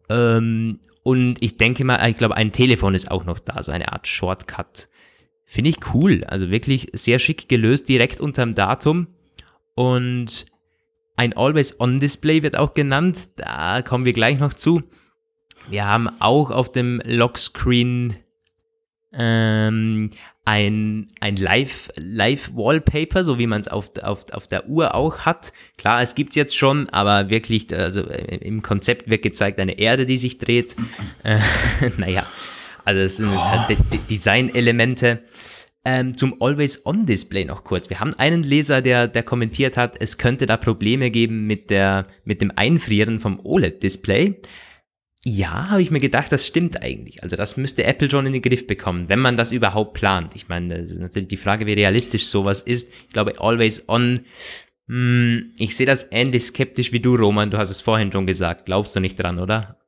Ähm, 0.08 0.80
und 1.02 1.42
ich 1.42 1.56
denke 1.56 1.84
mal, 1.84 2.06
ich 2.10 2.16
glaube, 2.16 2.36
ein 2.36 2.52
Telefon 2.52 2.94
ist 2.94 3.10
auch 3.10 3.24
noch 3.24 3.38
da, 3.38 3.62
so 3.62 3.72
eine 3.72 3.92
Art 3.92 4.06
Shortcut. 4.06 4.88
Finde 5.52 5.70
ich 5.70 5.78
cool. 5.94 6.22
Also 6.28 6.52
wirklich 6.52 6.90
sehr 6.92 7.18
schick 7.18 7.48
gelöst, 7.48 7.88
direkt 7.88 8.20
unterm 8.20 8.54
Datum. 8.54 9.08
Und 9.74 10.46
ein 11.16 11.32
Always-On-Display 11.32 12.44
wird 12.44 12.56
auch 12.56 12.72
genannt. 12.72 13.30
Da 13.34 13.82
kommen 13.82 14.04
wir 14.04 14.12
gleich 14.12 14.38
noch 14.38 14.54
zu. 14.54 14.84
Wir 15.68 15.88
haben 15.88 16.08
auch 16.20 16.52
auf 16.52 16.70
dem 16.70 17.02
Lockscreen 17.04 18.14
ähm, 19.12 20.10
ein, 20.44 21.08
ein 21.18 21.34
Live-Wallpaper, 21.34 23.18
Live 23.18 23.26
so 23.26 23.40
wie 23.40 23.48
man 23.48 23.60
es 23.60 23.66
auf, 23.66 23.90
auf, 24.04 24.26
auf 24.30 24.46
der 24.46 24.68
Uhr 24.68 24.94
auch 24.94 25.18
hat. 25.18 25.52
Klar, 25.78 26.00
es 26.00 26.14
gibt 26.14 26.30
es 26.30 26.36
jetzt 26.36 26.56
schon, 26.56 26.88
aber 26.90 27.28
wirklich, 27.28 27.76
also 27.76 28.02
äh, 28.02 28.36
im 28.36 28.62
Konzept 28.62 29.10
wird 29.10 29.22
gezeigt, 29.22 29.58
eine 29.58 29.80
Erde, 29.80 30.06
die 30.06 30.16
sich 30.16 30.38
dreht. 30.38 30.76
Äh, 31.24 31.40
naja, 31.96 32.24
also 32.84 33.00
es 33.00 33.16
sind 33.16 33.28
oh. 33.28 33.44
halt 33.44 33.68
Design-Elemente. 34.10 35.22
Ähm, 35.82 36.14
zum 36.14 36.36
Always-On-Display 36.42 37.46
noch 37.46 37.64
kurz. 37.64 37.88
Wir 37.88 38.00
haben 38.00 38.12
einen 38.18 38.42
Leser, 38.42 38.82
der, 38.82 39.08
der 39.08 39.22
kommentiert 39.22 39.78
hat, 39.78 39.96
es 39.98 40.18
könnte 40.18 40.44
da 40.44 40.58
Probleme 40.58 41.10
geben 41.10 41.46
mit, 41.46 41.70
der, 41.70 42.06
mit 42.24 42.42
dem 42.42 42.52
Einfrieren 42.54 43.18
vom 43.18 43.40
OLED-Display. 43.42 44.42
Ja, 45.24 45.68
habe 45.68 45.82
ich 45.82 45.90
mir 45.90 46.00
gedacht, 46.00 46.32
das 46.32 46.46
stimmt 46.46 46.82
eigentlich. 46.82 47.22
Also 47.22 47.36
das 47.36 47.58
müsste 47.58 47.84
Apple 47.84 48.10
schon 48.10 48.26
in 48.26 48.32
den 48.32 48.42
Griff 48.42 48.66
bekommen, 48.66 49.08
wenn 49.08 49.18
man 49.18 49.36
das 49.36 49.52
überhaupt 49.52 49.94
plant. 49.94 50.34
Ich 50.34 50.48
meine, 50.48 50.82
das 50.82 50.92
ist 50.92 50.98
natürlich 50.98 51.28
die 51.28 51.36
Frage, 51.36 51.66
wie 51.66 51.74
realistisch 51.74 52.26
sowas 52.26 52.62
ist. 52.62 52.90
Ich 53.06 53.10
glaube, 53.10 53.34
Always 53.38 53.86
On, 53.88 54.20
mh, 54.86 54.94
hm, 54.96 55.52
ich 55.58 55.76
sehe 55.76 55.86
das 55.86 56.08
ähnlich 56.10 56.44
skeptisch 56.44 56.92
wie 56.92 57.00
du, 57.00 57.16
Roman. 57.16 57.50
Du 57.50 57.58
hast 57.58 57.70
es 57.70 57.82
vorhin 57.82 58.12
schon 58.12 58.26
gesagt. 58.26 58.64
Glaubst 58.64 58.96
du 58.96 59.00
nicht 59.00 59.16
dran, 59.16 59.38
oder? 59.40 59.79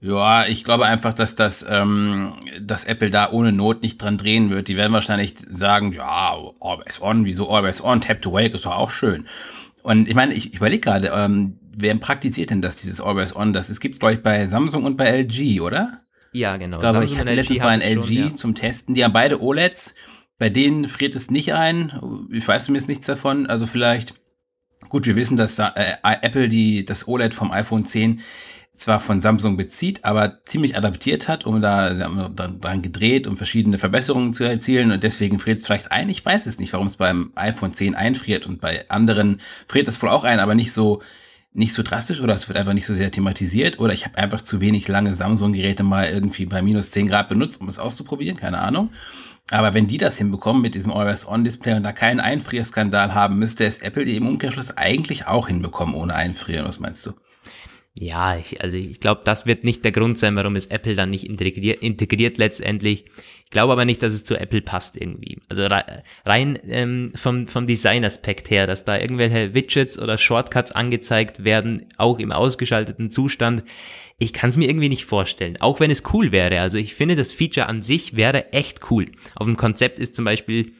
Ja, 0.00 0.46
ich 0.46 0.62
glaube 0.62 0.86
einfach, 0.86 1.12
dass 1.12 1.34
das, 1.34 1.64
ähm, 1.68 2.32
dass 2.60 2.84
Apple 2.84 3.10
da 3.10 3.30
ohne 3.32 3.50
Not 3.50 3.82
nicht 3.82 4.00
dran 4.00 4.16
drehen 4.16 4.48
wird. 4.50 4.68
Die 4.68 4.76
werden 4.76 4.92
wahrscheinlich 4.92 5.34
sagen, 5.48 5.92
ja, 5.92 6.36
always 6.60 7.02
on, 7.02 7.24
wieso 7.24 7.50
always 7.50 7.82
on, 7.82 8.00
tap 8.00 8.22
to 8.22 8.32
wake 8.32 8.54
ist 8.54 8.64
doch 8.64 8.76
auch 8.76 8.90
schön. 8.90 9.26
Und 9.82 10.08
ich 10.08 10.14
meine, 10.14 10.34
ich, 10.34 10.50
ich 10.50 10.56
überlege 10.56 10.82
gerade, 10.82 11.12
ähm, 11.12 11.58
wer 11.76 11.96
praktiziert 11.96 12.50
denn 12.50 12.62
das, 12.62 12.76
dieses 12.76 13.00
always 13.00 13.34
on? 13.34 13.52
Das 13.52 13.70
es 13.70 13.80
gibt's 13.80 13.98
glaube 13.98 14.14
ich 14.14 14.22
bei 14.22 14.46
Samsung 14.46 14.84
und 14.84 14.96
bei 14.96 15.06
LG, 15.22 15.60
oder? 15.60 15.98
Ja, 16.32 16.56
genau. 16.56 16.76
Ich 16.76 16.80
glaube, 16.80 16.98
Samsung 16.98 17.14
ich 17.14 17.20
hatte 17.20 17.34
letztens 17.34 17.58
mal 17.58 17.68
ein 17.68 17.80
LG 17.80 18.04
schon, 18.04 18.14
ja. 18.14 18.34
zum 18.34 18.54
Testen. 18.54 18.94
Die 18.94 19.04
haben 19.04 19.12
beide 19.12 19.42
OLEDs. 19.42 19.94
Bei 20.38 20.48
denen 20.48 20.84
friert 20.84 21.16
es 21.16 21.32
nicht 21.32 21.54
ein. 21.54 22.28
Ich 22.30 22.46
weiß 22.46 22.66
zumindest 22.66 22.88
nichts 22.88 23.06
davon. 23.06 23.48
Also 23.48 23.66
vielleicht, 23.66 24.14
gut, 24.88 25.06
wir 25.06 25.16
wissen, 25.16 25.36
dass 25.36 25.58
äh, 25.58 25.72
Apple 26.02 26.48
die, 26.48 26.84
das 26.84 27.08
OLED 27.08 27.34
vom 27.34 27.50
iPhone 27.50 27.84
10 27.84 28.20
zwar 28.78 29.00
von 29.00 29.20
Samsung 29.20 29.56
bezieht, 29.56 30.04
aber 30.04 30.44
ziemlich 30.44 30.76
adaptiert 30.76 31.28
hat, 31.28 31.44
um 31.44 31.60
da 31.60 31.90
dran 31.90 32.82
gedreht, 32.82 33.26
um 33.26 33.36
verschiedene 33.36 33.76
Verbesserungen 33.76 34.32
zu 34.32 34.44
erzielen 34.44 34.92
und 34.92 35.02
deswegen 35.02 35.38
friert 35.38 35.58
es 35.58 35.66
vielleicht 35.66 35.90
ein. 35.90 36.08
Ich 36.08 36.24
weiß 36.24 36.46
es 36.46 36.60
nicht, 36.60 36.72
warum 36.72 36.86
es 36.86 36.96
beim 36.96 37.32
iPhone 37.34 37.74
10 37.74 37.94
einfriert 37.94 38.46
und 38.46 38.60
bei 38.60 38.88
anderen 38.88 39.40
friert 39.66 39.88
es 39.88 40.00
wohl 40.00 40.08
auch 40.08 40.24
ein, 40.24 40.38
aber 40.38 40.54
nicht 40.54 40.72
so 40.72 41.00
nicht 41.54 41.72
so 41.72 41.82
drastisch 41.82 42.20
oder 42.20 42.34
es 42.34 42.46
wird 42.46 42.58
einfach 42.58 42.74
nicht 42.74 42.86
so 42.86 42.94
sehr 42.94 43.10
thematisiert 43.10 43.80
oder 43.80 43.92
ich 43.92 44.04
habe 44.04 44.18
einfach 44.18 44.42
zu 44.42 44.60
wenig 44.60 44.86
lange 44.86 45.12
Samsung-Geräte 45.12 45.82
mal 45.82 46.08
irgendwie 46.08 46.46
bei 46.46 46.62
minus 46.62 46.92
10 46.92 47.08
Grad 47.08 47.28
benutzt, 47.28 47.60
um 47.60 47.68
es 47.68 47.78
auszuprobieren, 47.78 48.36
keine 48.36 48.58
Ahnung. 48.58 48.90
Aber 49.50 49.72
wenn 49.74 49.86
die 49.86 49.98
das 49.98 50.18
hinbekommen 50.18 50.62
mit 50.62 50.74
diesem 50.74 50.92
Always-On-Display 50.92 51.74
und 51.74 51.82
da 51.82 51.92
keinen 51.92 52.20
Einfrierskandal 52.20 53.14
haben, 53.14 53.38
müsste 53.38 53.64
es 53.64 53.78
Apple 53.78 54.04
im 54.04 54.26
Umkehrschluss 54.26 54.76
eigentlich 54.76 55.26
auch 55.26 55.48
hinbekommen 55.48 55.94
ohne 55.94 56.14
Einfrieren. 56.14 56.66
Was 56.66 56.80
meinst 56.80 57.04
du? 57.06 57.12
Ja, 58.00 58.36
ich, 58.36 58.60
also 58.60 58.76
ich 58.76 59.00
glaube, 59.00 59.22
das 59.24 59.44
wird 59.44 59.64
nicht 59.64 59.84
der 59.84 59.90
Grund 59.90 60.18
sein, 60.18 60.36
warum 60.36 60.54
es 60.54 60.66
Apple 60.66 60.94
dann 60.94 61.10
nicht 61.10 61.28
integriert, 61.28 61.82
integriert 61.82 62.38
letztendlich. 62.38 63.06
Ich 63.44 63.50
glaube 63.50 63.72
aber 63.72 63.84
nicht, 63.84 64.02
dass 64.02 64.12
es 64.12 64.24
zu 64.24 64.38
Apple 64.38 64.60
passt 64.60 64.96
irgendwie. 64.96 65.38
Also 65.48 65.66
rein 66.24 66.58
ähm, 66.68 67.12
vom, 67.16 67.48
vom 67.48 67.66
Design-Aspekt 67.66 68.50
her, 68.50 68.68
dass 68.68 68.84
da 68.84 68.96
irgendwelche 68.96 69.52
Widgets 69.52 69.98
oder 69.98 70.16
Shortcuts 70.16 70.70
angezeigt 70.70 71.42
werden, 71.42 71.86
auch 71.96 72.20
im 72.20 72.30
ausgeschalteten 72.30 73.10
Zustand. 73.10 73.64
Ich 74.18 74.32
kann 74.32 74.50
es 74.50 74.56
mir 74.56 74.68
irgendwie 74.68 74.90
nicht 74.90 75.04
vorstellen, 75.04 75.56
auch 75.60 75.80
wenn 75.80 75.90
es 75.90 76.04
cool 76.12 76.30
wäre. 76.30 76.60
Also 76.60 76.78
ich 76.78 76.94
finde, 76.94 77.16
das 77.16 77.32
Feature 77.32 77.66
an 77.66 77.82
sich 77.82 78.14
wäre 78.14 78.52
echt 78.52 78.92
cool. 78.92 79.06
Auf 79.34 79.46
dem 79.46 79.56
Konzept 79.56 79.98
ist 79.98 80.14
zum 80.14 80.24
Beispiel, 80.24 80.72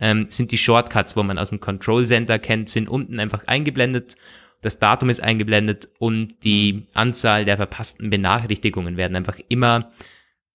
ähm, 0.00 0.26
sind 0.28 0.50
die 0.50 0.58
Shortcuts, 0.58 1.16
wo 1.16 1.22
man 1.22 1.38
aus 1.38 1.50
dem 1.50 1.60
Control 1.60 2.04
Center 2.04 2.40
kennt, 2.40 2.68
sind 2.68 2.88
unten 2.88 3.20
einfach 3.20 3.46
eingeblendet 3.46 4.16
das 4.64 4.78
Datum 4.78 5.10
ist 5.10 5.22
eingeblendet 5.22 5.90
und 5.98 6.42
die 6.42 6.86
Anzahl 6.94 7.44
der 7.44 7.58
verpassten 7.58 8.08
Benachrichtigungen 8.08 8.96
werden 8.96 9.14
einfach 9.14 9.38
immer 9.48 9.92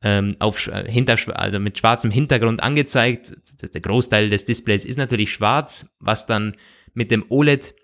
ähm, 0.02 0.36
auf 0.40 0.60
hinter, 0.88 1.16
also 1.36 1.60
mit 1.60 1.78
schwarzem 1.78 2.10
Hintergrund 2.10 2.64
angezeigt. 2.64 3.36
Der 3.62 3.82
Großteil 3.82 4.30
des 4.30 4.46
Displays 4.46 4.84
ist 4.84 4.98
natürlich 4.98 5.32
schwarz, 5.32 5.92
was 6.00 6.26
dann 6.26 6.56
mit 6.94 7.12
dem 7.12 7.24
OLED, 7.30 7.76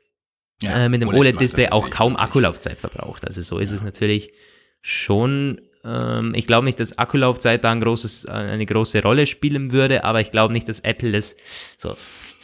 ja, 0.63 0.85
äh, 0.85 0.89
mit 0.89 1.03
dem 1.03 1.09
OLED-Display 1.09 1.65
OLED 1.65 1.73
auch 1.73 1.89
kaum 1.91 2.15
Akkulaufzeit 2.15 2.79
verbraucht. 2.79 3.27
Also 3.27 3.43
so 3.43 3.59
ist 3.59 3.69
ja. 3.69 3.75
es 3.75 3.83
natürlich 3.83 4.31
schon. 4.81 5.61
Ähm, 5.83 6.33
ich 6.33 6.47
glaube 6.47 6.65
nicht, 6.65 6.79
dass 6.79 6.97
Akkulaufzeit 6.97 7.63
da 7.63 7.71
ein 7.71 7.81
großes, 7.81 8.25
eine 8.25 8.65
große 8.65 9.03
Rolle 9.03 9.27
spielen 9.27 9.71
würde, 9.71 10.03
aber 10.05 10.21
ich 10.21 10.31
glaube 10.31 10.53
nicht, 10.53 10.67
dass 10.69 10.79
Apple 10.79 11.11
das 11.11 11.35
so 11.77 11.95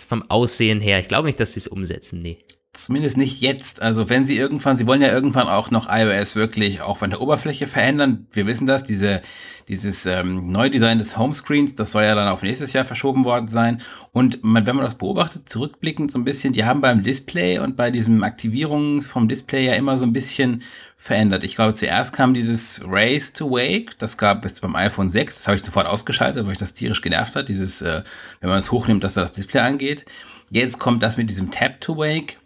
vom 0.07 0.29
Aussehen 0.29 0.81
her, 0.81 0.99
ich 0.99 1.07
glaube 1.07 1.27
nicht, 1.27 1.39
dass 1.39 1.53
sie 1.53 1.61
es 1.61 1.67
umsetzen, 1.67 2.21
nee. 2.21 2.37
Zumindest 2.73 3.17
nicht 3.17 3.41
jetzt. 3.41 3.81
Also 3.81 4.09
wenn 4.09 4.25
sie 4.25 4.37
irgendwann, 4.37 4.77
sie 4.77 4.87
wollen 4.87 5.01
ja 5.01 5.11
irgendwann 5.11 5.49
auch 5.49 5.71
noch 5.71 5.89
iOS 5.89 6.37
wirklich 6.37 6.79
auch 6.79 6.95
von 6.95 7.09
der 7.09 7.19
Oberfläche 7.19 7.67
verändern. 7.67 8.27
Wir 8.31 8.47
wissen 8.47 8.65
das, 8.65 8.85
diese, 8.85 9.21
dieses 9.67 10.05
ähm, 10.05 10.53
Neudesign 10.53 10.97
des 10.97 11.17
Homescreens, 11.17 11.75
das 11.75 11.91
soll 11.91 12.03
ja 12.03 12.15
dann 12.15 12.29
auf 12.29 12.43
nächstes 12.43 12.71
Jahr 12.71 12.85
verschoben 12.85 13.25
worden 13.25 13.49
sein. 13.49 13.81
Und 14.13 14.45
man, 14.45 14.65
wenn 14.65 14.77
man 14.77 14.85
das 14.85 14.95
beobachtet, 14.95 15.49
zurückblickend 15.49 16.13
so 16.13 16.19
ein 16.19 16.23
bisschen, 16.23 16.53
die 16.53 16.63
haben 16.63 16.79
beim 16.79 17.03
Display 17.03 17.59
und 17.59 17.75
bei 17.75 17.91
diesem 17.91 18.23
Aktivierung 18.23 19.01
vom 19.01 19.27
Display 19.27 19.65
ja 19.65 19.73
immer 19.73 19.97
so 19.97 20.05
ein 20.05 20.13
bisschen 20.13 20.63
verändert. 20.95 21.43
Ich 21.43 21.55
glaube, 21.55 21.75
zuerst 21.75 22.13
kam 22.13 22.33
dieses 22.33 22.81
Race 22.87 23.33
to 23.33 23.51
Wake, 23.51 23.97
das 23.97 24.17
gab 24.17 24.45
es 24.45 24.61
beim 24.61 24.77
iPhone 24.77 25.09
6, 25.09 25.39
das 25.39 25.47
habe 25.47 25.57
ich 25.57 25.63
sofort 25.63 25.87
ausgeschaltet, 25.87 26.45
weil 26.45 26.53
ich 26.53 26.57
das 26.57 26.73
tierisch 26.73 27.01
genervt 27.01 27.35
hat, 27.35 27.49
dieses, 27.49 27.81
äh, 27.81 28.01
wenn 28.39 28.49
man 28.49 28.59
es 28.59 28.71
hochnimmt, 28.71 29.03
dass 29.03 29.15
da 29.15 29.21
das 29.21 29.33
Display 29.33 29.59
angeht. 29.59 30.05
Jetzt 30.51 30.79
kommt 30.79 31.03
das 31.03 31.17
mit 31.17 31.29
diesem 31.29 31.51
Tap 31.51 31.81
to 31.81 31.97
Wake 31.97 32.37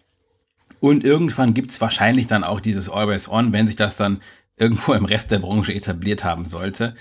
und 0.79 1.03
irgendwann 1.03 1.53
gibt 1.53 1.71
es 1.71 1.81
wahrscheinlich 1.81 2.27
dann 2.27 2.43
auch 2.43 2.59
dieses 2.59 2.89
Always 2.89 3.29
On, 3.29 3.53
wenn 3.53 3.67
sich 3.67 3.75
das 3.75 3.97
dann 3.97 4.19
irgendwo 4.57 4.93
im 4.93 5.05
Rest 5.05 5.31
der 5.31 5.39
Branche 5.39 5.73
etabliert 5.73 6.23
haben 6.23 6.45
sollte. 6.45 6.95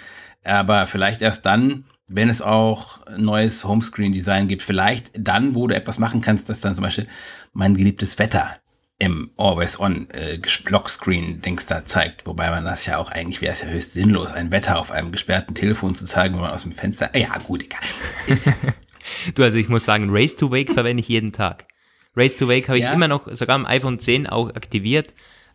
Aber 0.45 0.87
vielleicht 0.87 1.23
erst 1.23 1.47
dann, 1.47 1.85
wenn 2.09 2.29
es 2.29 2.43
auch 2.43 3.01
neues 3.17 3.65
Homescreen-Design 3.65 4.49
gibt. 4.49 4.63
Vielleicht 4.63 5.11
dann, 5.17 5.55
wo 5.55 5.67
du 5.67 5.75
etwas 5.75 5.99
machen 5.99 6.21
kannst, 6.21 6.49
das 6.49 6.61
dann 6.61 6.75
zum 6.75 6.85
Beispiel 6.85 7.07
mein 7.53 7.75
geliebtes 7.75 8.19
Wetter 8.19 8.51
im 8.99 9.31
Always-On 9.37 10.09
äh, 10.11 10.39
Lockscreen-Dings 10.69 11.67
da 11.67 11.85
zeigt. 11.85 12.27
Wobei 12.27 12.51
man 12.51 12.65
das 12.65 12.87
ja 12.87 12.99
auch 12.99 13.11
eigentlich 13.11 13.41
wäre 13.41 13.53
es 13.53 13.63
ja 13.63 13.69
höchst 13.69 13.93
sinnlos, 13.93 14.33
ein 14.33 14.53
Wetter 14.53 14.79
auf 14.79 14.93
einem 14.93 15.13
gesperrten 15.13 15.55
Telefon 15.55 15.95
zu 15.95 16.05
zeigen, 16.05 16.35
wenn 16.35 16.43
man 16.43 16.53
aus 16.53 16.63
dem 16.63 16.73
Fenster. 16.73 17.17
Ja, 17.17 17.37
gut, 17.39 17.65
egal. 17.65 17.81
Ist 18.27 18.51
du, 19.35 19.43
also 19.43 19.59
ich 19.59 19.69
muss 19.69 19.85
sagen, 19.85 20.09
Race 20.11 20.37
to 20.37 20.51
Wake 20.51 20.73
verwende 20.73 21.01
ich 21.01 21.09
jeden 21.09 21.33
Tag. 21.33 21.67
Race 22.17 22.37
to 22.37 22.49
Wake 22.49 22.69
habe 22.69 22.79
ich 22.79 22.85
ja. 22.85 22.93
immer 22.93 23.09
noch, 23.09 23.33
sogar 23.35 23.57
am 23.57 23.67
iPhone 23.67 23.99
10 23.99 24.27
auch 24.27 24.55
aktiviert. 24.55 25.15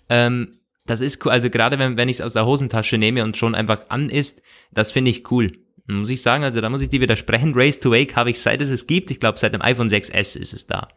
Ähm, 0.10 0.60
das 0.86 1.02
ist 1.02 1.24
cool, 1.26 1.32
also 1.32 1.50
gerade 1.50 1.78
wenn, 1.80 1.98
wenn 1.98 2.10
ich 2.10 2.18
es 2.18 2.22
aus 2.22 2.34
der 2.34 2.46
Hosentasche 2.46 2.98
nehme 2.98 3.24
und 3.24 3.38
schon 3.38 3.56
einfach 3.56 3.90
an 3.90 4.10
ist, 4.10 4.42
das 4.72 4.92
finde 4.92 5.12
ich 5.12 5.32
cool. 5.32 5.54
Muss 5.88 6.10
ich 6.10 6.22
sagen, 6.22 6.44
also 6.44 6.62
da 6.62 6.70
muss 6.70 6.82
ich 6.82 6.90
dir 6.90 7.02
widersprechen. 7.02 7.54
Race 7.56 7.80
to 7.80 7.92
Wake 7.92 8.16
habe 8.16 8.30
ich 8.30 8.40
seit 8.40 8.62
es 8.62 8.70
es 8.70 8.86
gibt, 8.86 9.10
ich 9.10 9.20
glaube 9.20 9.40
seit 9.40 9.54
dem 9.54 9.62
iPhone 9.62 9.88
6S 9.88 10.38
ist 10.38 10.54
es 10.54 10.68
da. 10.68 10.90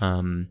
Ähm, 0.00 0.48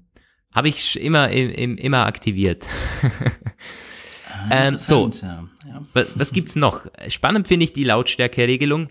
habe 0.51 0.69
ich 0.69 0.99
immer, 0.99 1.29
im, 1.29 1.77
immer 1.77 2.06
aktiviert. 2.06 2.67
ah, 4.27 4.67
ähm, 4.67 4.77
so, 4.77 5.12
ja. 5.21 5.47
Ja. 5.65 5.82
Was, 5.93 6.08
was 6.15 6.34
gibt's 6.34 6.56
noch? 6.56 6.86
Spannend 7.08 7.47
finde 7.47 7.63
ich 7.65 7.73
die 7.73 7.84
Lautstärke-Regelung 7.84 8.89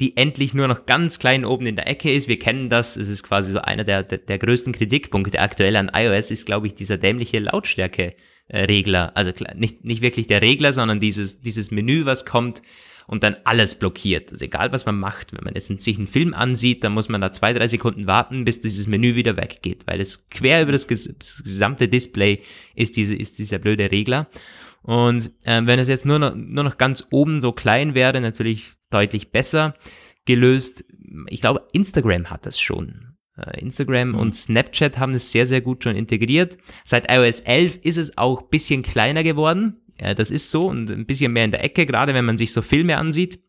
die 0.00 0.16
endlich 0.16 0.54
nur 0.54 0.68
noch 0.68 0.86
ganz 0.86 1.18
klein 1.18 1.44
oben 1.44 1.66
in 1.66 1.76
der 1.76 1.88
Ecke 1.88 2.12
ist. 2.12 2.28
Wir 2.28 2.38
kennen 2.38 2.68
das, 2.68 2.96
es 2.96 3.08
ist 3.08 3.22
quasi 3.22 3.52
so 3.52 3.60
einer 3.60 3.84
der, 3.84 4.02
der, 4.02 4.18
der 4.18 4.38
größten 4.38 4.72
Kritikpunkte 4.72 5.40
aktuell 5.40 5.76
an 5.76 5.90
iOS, 5.94 6.30
ist, 6.30 6.46
glaube 6.46 6.66
ich, 6.66 6.74
dieser 6.74 6.98
dämliche 6.98 7.38
Lautstärke-Regler. 7.38 9.16
Also 9.16 9.32
nicht, 9.54 9.84
nicht 9.84 10.02
wirklich 10.02 10.26
der 10.26 10.42
Regler, 10.42 10.72
sondern 10.72 11.00
dieses, 11.00 11.40
dieses 11.40 11.70
Menü, 11.70 12.04
was 12.04 12.26
kommt 12.26 12.62
und 13.06 13.22
dann 13.22 13.36
alles 13.44 13.76
blockiert. 13.76 14.32
Also 14.32 14.44
egal, 14.44 14.72
was 14.72 14.84
man 14.84 14.98
macht, 14.98 15.32
wenn 15.32 15.44
man 15.44 15.54
jetzt 15.54 15.68
sich 15.80 15.96
einen 15.96 16.08
Film 16.08 16.34
ansieht, 16.34 16.84
dann 16.84 16.92
muss 16.92 17.08
man 17.08 17.20
da 17.20 17.32
zwei, 17.32 17.52
drei 17.52 17.68
Sekunden 17.68 18.06
warten, 18.06 18.44
bis 18.44 18.60
dieses 18.60 18.86
Menü 18.86 19.14
wieder 19.14 19.36
weggeht, 19.36 19.86
weil 19.86 20.00
es 20.00 20.28
quer 20.28 20.62
über 20.62 20.72
das, 20.72 20.86
gesamte 20.86 21.88
Display 21.88 22.42
ist, 22.74 22.96
diese, 22.96 23.14
ist 23.14 23.38
dieser 23.38 23.58
blöde 23.58 23.90
Regler. 23.90 24.28
Und 24.82 25.32
äh, 25.44 25.62
wenn 25.64 25.78
es 25.78 25.88
jetzt 25.88 26.06
nur 26.06 26.18
noch, 26.18 26.34
nur 26.34 26.64
noch 26.64 26.78
ganz 26.78 27.06
oben 27.10 27.40
so 27.40 27.52
klein 27.52 27.94
wäre, 27.94 28.20
natürlich 28.20 28.75
deutlich 28.90 29.32
besser 29.32 29.74
gelöst. 30.24 30.84
Ich 31.28 31.40
glaube, 31.40 31.66
Instagram 31.72 32.30
hat 32.30 32.46
das 32.46 32.60
schon. 32.60 33.16
Äh, 33.36 33.60
Instagram 33.60 34.10
mhm. 34.10 34.14
und 34.16 34.36
Snapchat 34.36 34.98
haben 34.98 35.14
es 35.14 35.32
sehr, 35.32 35.46
sehr 35.46 35.60
gut 35.60 35.84
schon 35.84 35.96
integriert. 35.96 36.56
Seit 36.84 37.10
iOS 37.10 37.40
11 37.40 37.76
ist 37.82 37.98
es 37.98 38.18
auch 38.18 38.42
bisschen 38.42 38.82
kleiner 38.82 39.22
geworden. 39.22 39.82
Äh, 39.98 40.14
das 40.14 40.30
ist 40.30 40.50
so 40.50 40.66
und 40.66 40.90
ein 40.90 41.06
bisschen 41.06 41.32
mehr 41.32 41.44
in 41.44 41.50
der 41.50 41.64
Ecke, 41.64 41.86
gerade 41.86 42.14
wenn 42.14 42.24
man 42.24 42.38
sich 42.38 42.52
so 42.52 42.62
Filme 42.62 42.96
ansieht. 42.96 43.40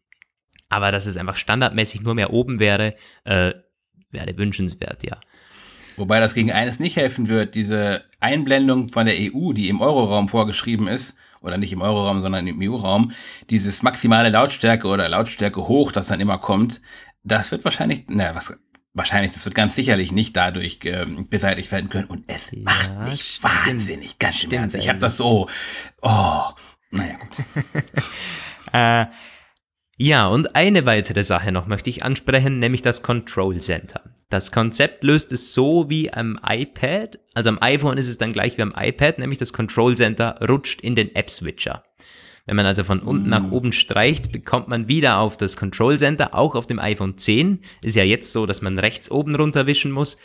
Aber 0.69 0.91
dass 0.91 1.05
es 1.05 1.17
einfach 1.17 1.35
standardmäßig 1.35 2.01
nur 2.01 2.15
mehr 2.15 2.33
oben 2.33 2.59
wäre, 2.59 2.95
äh, 3.23 3.53
wäre 4.11 4.37
wünschenswert, 4.37 5.03
ja. 5.03 5.19
Wobei 5.95 6.19
das 6.19 6.35
gegen 6.35 6.51
eines 6.51 6.79
nicht 6.79 6.95
helfen 6.95 7.27
wird, 7.27 7.55
diese 7.55 8.03
Einblendung 8.19 8.89
von 8.89 9.07
der 9.07 9.15
EU, 9.17 9.53
die 9.53 9.69
im 9.69 9.81
Euroraum 9.81 10.29
vorgeschrieben 10.29 10.87
ist, 10.87 11.17
oder 11.41 11.57
nicht 11.57 11.73
im 11.73 11.81
Euroraum, 11.81 12.19
sondern 12.21 12.47
im 12.47 12.59
EU-Raum, 12.61 13.11
dieses 13.49 13.83
maximale 13.83 14.29
Lautstärke 14.29 14.87
oder 14.87 15.09
Lautstärke 15.09 15.67
hoch, 15.67 15.91
das 15.91 16.07
dann 16.07 16.19
immer 16.19 16.37
kommt, 16.37 16.81
das 17.23 17.51
wird 17.51 17.63
wahrscheinlich, 17.63 18.05
na, 18.07 18.33
was, 18.35 18.57
wahrscheinlich, 18.93 19.33
das 19.33 19.45
wird 19.45 19.55
ganz 19.55 19.75
sicherlich 19.75 20.11
nicht 20.11 20.35
dadurch 20.35 20.79
äh, 20.83 21.05
beseitigt 21.29 21.71
werden 21.71 21.89
können. 21.89 22.07
Und 22.07 22.25
es 22.27 22.51
ja, 22.51 22.59
macht 22.63 22.99
mich 22.99 23.35
stimmt. 23.35 23.65
wahnsinnig, 23.65 24.19
ganz 24.19 24.37
schön 24.37 24.51
ernst. 24.51 24.75
Ich 24.75 24.89
habe 24.89 24.99
das 24.99 25.17
so, 25.17 25.49
oh, 26.01 26.41
naja, 26.91 27.15
gut. 27.15 27.43
äh, 28.73 29.05
ja, 29.97 30.27
und 30.27 30.55
eine 30.55 30.85
weitere 30.85 31.23
Sache 31.23 31.51
noch 31.51 31.65
möchte 31.65 31.89
ich 31.89 32.03
ansprechen, 32.03 32.59
nämlich 32.59 32.83
das 32.83 33.01
Control 33.01 33.57
Center. 33.59 34.01
Das 34.29 34.51
Konzept 34.51 35.03
löst 35.03 35.31
es 35.31 35.53
so 35.53 35.89
wie 35.89 36.13
am 36.13 36.39
iPad, 36.47 37.17
also 37.33 37.49
am 37.49 37.57
iPhone 37.61 37.97
ist 37.97 38.07
es 38.07 38.17
dann 38.17 38.33
gleich 38.33 38.57
wie 38.57 38.61
am 38.61 38.73
iPad, 38.77 39.17
nämlich 39.19 39.39
das 39.39 39.53
Control 39.53 39.95
Center 39.95 40.37
rutscht 40.47 40.81
in 40.81 40.95
den 40.95 41.15
App 41.15 41.31
Switcher. 41.31 41.83
Wenn 42.45 42.55
man 42.55 42.65
also 42.65 42.83
von 42.83 42.99
unten 42.99 43.29
nach 43.29 43.41
mm. 43.41 43.53
oben 43.53 43.73
streicht, 43.73 44.31
bekommt 44.31 44.67
man 44.67 44.87
wieder 44.87 45.17
auf 45.19 45.35
das 45.35 45.57
Control 45.57 45.97
Center, 45.97 46.35
auch 46.35 46.55
auf 46.55 46.67
dem 46.67 46.79
iPhone 46.79 47.17
10. 47.17 47.61
Ist 47.81 47.95
ja 47.95 48.03
jetzt 48.03 48.31
so, 48.31 48.45
dass 48.45 48.61
man 48.61 48.79
rechts 48.79 49.09
oben 49.09 49.35
runterwischen 49.35 49.91
muss. 49.91 50.17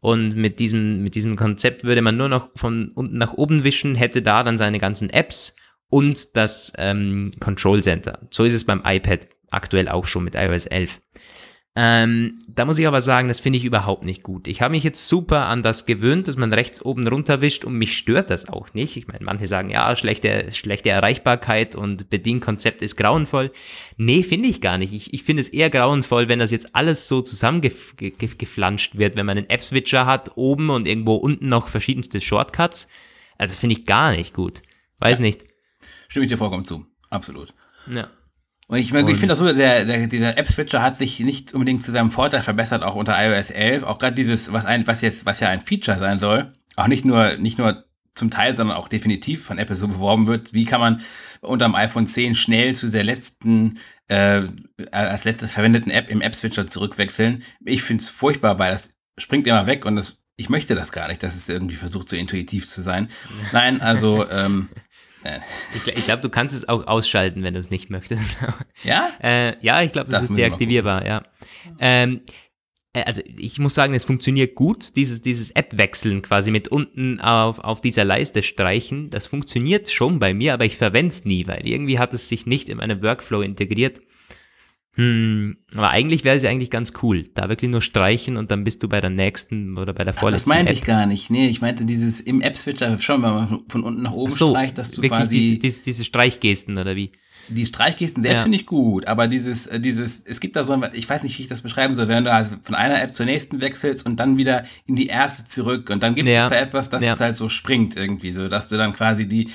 Und 0.00 0.36
mit 0.36 0.60
diesem, 0.60 1.02
mit 1.02 1.14
diesem 1.16 1.36
Konzept 1.36 1.82
würde 1.82 2.00
man 2.00 2.16
nur 2.16 2.28
noch 2.28 2.50
von 2.54 2.92
unten 2.94 3.18
nach 3.18 3.34
oben 3.34 3.64
wischen, 3.64 3.96
hätte 3.96 4.22
da 4.22 4.44
dann 4.44 4.56
seine 4.56 4.78
ganzen 4.78 5.10
Apps 5.10 5.55
und 5.88 6.36
das 6.36 6.72
ähm, 6.78 7.30
Control 7.40 7.82
Center. 7.82 8.26
So 8.30 8.44
ist 8.44 8.54
es 8.54 8.64
beim 8.64 8.82
iPad 8.84 9.28
aktuell 9.50 9.88
auch 9.88 10.06
schon 10.06 10.24
mit 10.24 10.34
iOS 10.34 10.66
11. 10.66 11.00
Ähm, 11.78 12.38
da 12.48 12.64
muss 12.64 12.78
ich 12.78 12.86
aber 12.86 13.02
sagen, 13.02 13.28
das 13.28 13.38
finde 13.38 13.58
ich 13.58 13.64
überhaupt 13.66 14.06
nicht 14.06 14.22
gut. 14.22 14.48
Ich 14.48 14.62
habe 14.62 14.72
mich 14.72 14.82
jetzt 14.82 15.08
super 15.08 15.44
an 15.44 15.62
das 15.62 15.84
gewöhnt, 15.84 16.26
dass 16.26 16.38
man 16.38 16.54
rechts 16.54 16.82
oben 16.82 17.06
runterwischt 17.06 17.66
und 17.66 17.74
mich 17.74 17.98
stört 17.98 18.30
das 18.30 18.48
auch 18.48 18.72
nicht. 18.72 18.96
Ich 18.96 19.08
meine, 19.08 19.22
manche 19.22 19.46
sagen, 19.46 19.68
ja, 19.68 19.94
schlechte, 19.94 20.50
schlechte 20.52 20.88
Erreichbarkeit 20.88 21.76
und 21.76 22.08
Bedienkonzept 22.08 22.80
ist 22.80 22.96
grauenvoll. 22.96 23.52
Nee, 23.98 24.22
finde 24.22 24.48
ich 24.48 24.62
gar 24.62 24.78
nicht. 24.78 24.94
Ich, 24.94 25.12
ich 25.12 25.22
finde 25.22 25.42
es 25.42 25.50
eher 25.50 25.68
grauenvoll, 25.68 26.30
wenn 26.30 26.38
das 26.38 26.50
jetzt 26.50 26.74
alles 26.74 27.08
so 27.08 27.20
zusammengeflanscht 27.20 28.96
wird, 28.96 29.16
wenn 29.16 29.26
man 29.26 29.36
einen 29.36 29.50
App-Switcher 29.50 30.06
hat, 30.06 30.30
oben 30.36 30.70
und 30.70 30.88
irgendwo 30.88 31.16
unten 31.16 31.50
noch 31.50 31.68
verschiedenste 31.68 32.22
Shortcuts. 32.22 32.88
Also 33.36 33.52
das 33.52 33.60
finde 33.60 33.76
ich 33.76 33.84
gar 33.84 34.12
nicht 34.12 34.32
gut. 34.32 34.62
Weiß 34.98 35.18
ja. 35.18 35.26
nicht. 35.26 35.44
Stimme 36.08 36.24
ich 36.24 36.30
dir 36.30 36.38
vollkommen 36.38 36.64
zu. 36.64 36.86
Absolut. 37.10 37.54
Ja. 37.90 38.08
Und 38.68 38.78
ich, 38.78 38.92
ich 38.92 39.16
finde 39.16 39.28
das 39.28 39.38
so, 39.38 39.52
der, 39.52 39.84
der, 39.84 40.06
dieser 40.08 40.36
App-Switcher 40.36 40.82
hat 40.82 40.96
sich 40.96 41.20
nicht 41.20 41.54
unbedingt 41.54 41.84
zu 41.84 41.92
seinem 41.92 42.10
Vorteil 42.10 42.42
verbessert, 42.42 42.82
auch 42.82 42.96
unter 42.96 43.16
iOS 43.16 43.50
11. 43.50 43.84
Auch 43.84 43.98
gerade 43.98 44.16
dieses, 44.16 44.52
was 44.52 44.66
ein, 44.66 44.86
was 44.88 45.02
jetzt, 45.02 45.24
was 45.24 45.38
ja 45.38 45.48
ein 45.48 45.60
Feature 45.60 45.98
sein 45.98 46.18
soll, 46.18 46.50
auch 46.74 46.88
nicht 46.88 47.04
nur, 47.04 47.36
nicht 47.36 47.58
nur 47.58 47.76
zum 48.14 48.30
Teil, 48.30 48.56
sondern 48.56 48.76
auch 48.76 48.88
definitiv 48.88 49.44
von 49.44 49.58
Apple 49.58 49.76
so 49.76 49.86
beworben 49.86 50.26
wird. 50.26 50.52
Wie 50.52 50.64
kann 50.64 50.80
man 50.80 51.00
unter 51.42 51.66
dem 51.66 51.74
iPhone 51.76 52.06
10 52.06 52.34
schnell 52.34 52.74
zu 52.74 52.88
der 52.88 53.04
letzten, 53.04 53.78
äh, 54.08 54.42
als 54.90 55.24
letztes 55.24 55.52
verwendeten 55.52 55.92
App 55.92 56.10
im 56.10 56.20
App-Switcher 56.20 56.66
zurückwechseln? 56.66 57.44
Ich 57.64 57.82
finde 57.82 58.02
es 58.02 58.08
furchtbar, 58.08 58.58
weil 58.58 58.72
das 58.72 58.96
springt 59.16 59.46
immer 59.46 59.66
weg 59.68 59.84
und 59.84 59.96
das, 59.96 60.18
ich 60.36 60.48
möchte 60.48 60.74
das 60.74 60.92
gar 60.92 61.08
nicht, 61.08 61.22
dass 61.22 61.36
es 61.36 61.48
irgendwie 61.48 61.76
versucht, 61.76 62.08
so 62.08 62.16
intuitiv 62.16 62.68
zu 62.68 62.80
sein. 62.80 63.08
Nein, 63.52 63.80
also, 63.80 64.28
ähm, 64.30 64.70
ich, 65.74 65.86
ich 65.86 66.04
glaube, 66.04 66.22
du 66.22 66.28
kannst 66.28 66.54
es 66.54 66.68
auch 66.68 66.86
ausschalten, 66.86 67.42
wenn 67.42 67.54
du 67.54 67.60
es 67.60 67.70
nicht 67.70 67.90
möchtest. 67.90 68.22
Ja? 68.84 69.10
Äh, 69.22 69.56
ja, 69.64 69.82
ich 69.82 69.92
glaube, 69.92 70.10
das, 70.10 70.22
das 70.22 70.30
ist 70.30 70.36
deaktivierbar, 70.36 71.06
ja. 71.06 71.22
Ähm, 71.80 72.20
äh, 72.96 73.02
also 73.04 73.22
ich 73.38 73.58
muss 73.58 73.74
sagen, 73.74 73.94
es 73.94 74.04
funktioniert 74.04 74.54
gut, 74.54 74.96
dieses, 74.96 75.22
dieses 75.22 75.50
App-Wechseln 75.50 76.22
quasi 76.22 76.50
mit 76.50 76.68
unten 76.68 77.20
auf, 77.20 77.58
auf 77.58 77.80
dieser 77.80 78.04
Leiste 78.04 78.42
streichen. 78.42 79.10
Das 79.10 79.26
funktioniert 79.26 79.90
schon 79.90 80.18
bei 80.18 80.34
mir, 80.34 80.54
aber 80.54 80.64
ich 80.64 80.76
verwende 80.76 81.10
es 81.10 81.24
nie, 81.24 81.46
weil 81.46 81.66
irgendwie 81.66 81.98
hat 81.98 82.14
es 82.14 82.28
sich 82.28 82.46
nicht 82.46 82.68
in 82.68 82.78
meinen 82.78 83.02
Workflow 83.02 83.42
integriert. 83.42 84.00
Hm, 84.96 85.58
aber 85.74 85.90
eigentlich 85.90 86.24
wäre 86.24 86.36
es 86.36 86.42
ja 86.42 86.48
eigentlich 86.48 86.70
ganz 86.70 86.94
cool, 87.02 87.28
da 87.34 87.50
wirklich 87.50 87.70
nur 87.70 87.82
streichen 87.82 88.38
und 88.38 88.50
dann 88.50 88.64
bist 88.64 88.82
du 88.82 88.88
bei 88.88 89.02
der 89.02 89.10
nächsten 89.10 89.76
oder 89.76 89.92
bei 89.92 90.04
der 90.04 90.14
vorletzten. 90.14 90.50
Ach, 90.50 90.54
das 90.54 90.56
meinte 90.56 90.72
App. 90.72 90.78
ich 90.78 90.84
gar 90.84 91.04
nicht. 91.04 91.28
Nee, 91.28 91.48
ich 91.48 91.60
meinte 91.60 91.84
dieses 91.84 92.20
im 92.20 92.40
App-Switcher 92.40 92.96
schon, 92.96 93.22
wenn 93.22 93.34
man 93.34 93.60
von 93.68 93.82
unten 93.82 94.02
nach 94.02 94.12
oben 94.12 94.30
so, 94.30 94.50
streicht, 94.50 94.78
dass 94.78 94.92
du 94.92 95.02
wirklich 95.02 95.20
quasi. 95.20 95.38
Die, 95.38 95.58
die, 95.58 95.82
diese 95.82 96.02
Streichgesten 96.02 96.78
oder 96.78 96.96
wie? 96.96 97.12
Die 97.48 97.64
Streichgesten 97.64 98.22
selbst 98.22 98.38
ja. 98.38 98.42
finde 98.42 98.58
ich 98.58 98.66
gut, 98.66 99.06
aber 99.06 99.28
dieses, 99.28 99.66
äh, 99.66 99.80
dieses, 99.80 100.22
es 100.24 100.40
gibt 100.40 100.56
da 100.56 100.64
so, 100.64 100.72
ein, 100.72 100.84
ich 100.92 101.08
weiß 101.08 101.22
nicht, 101.22 101.38
wie 101.38 101.42
ich 101.42 101.48
das 101.48 101.60
beschreiben 101.60 101.94
soll, 101.94 102.08
wenn 102.08 102.24
du 102.24 102.32
also 102.32 102.50
von 102.62 102.74
einer 102.74 103.02
App 103.02 103.12
zur 103.12 103.26
nächsten 103.26 103.60
wechselst 103.60 104.06
und 104.06 104.18
dann 104.18 104.36
wieder 104.36 104.64
in 104.86 104.96
die 104.96 105.06
erste 105.06 105.44
zurück 105.44 105.90
und 105.90 106.02
dann 106.02 106.14
gibt 106.14 106.28
ja. 106.28 106.44
es 106.44 106.50
da 106.50 106.56
etwas, 106.56 106.90
das 106.90 107.04
ja. 107.04 107.12
es 107.12 107.20
halt 107.20 107.34
so 107.34 107.48
springt 107.48 107.96
irgendwie, 107.96 108.32
so 108.32 108.48
dass 108.48 108.68
du 108.68 108.76
dann 108.76 108.92
quasi 108.92 109.26
die, 109.26 109.50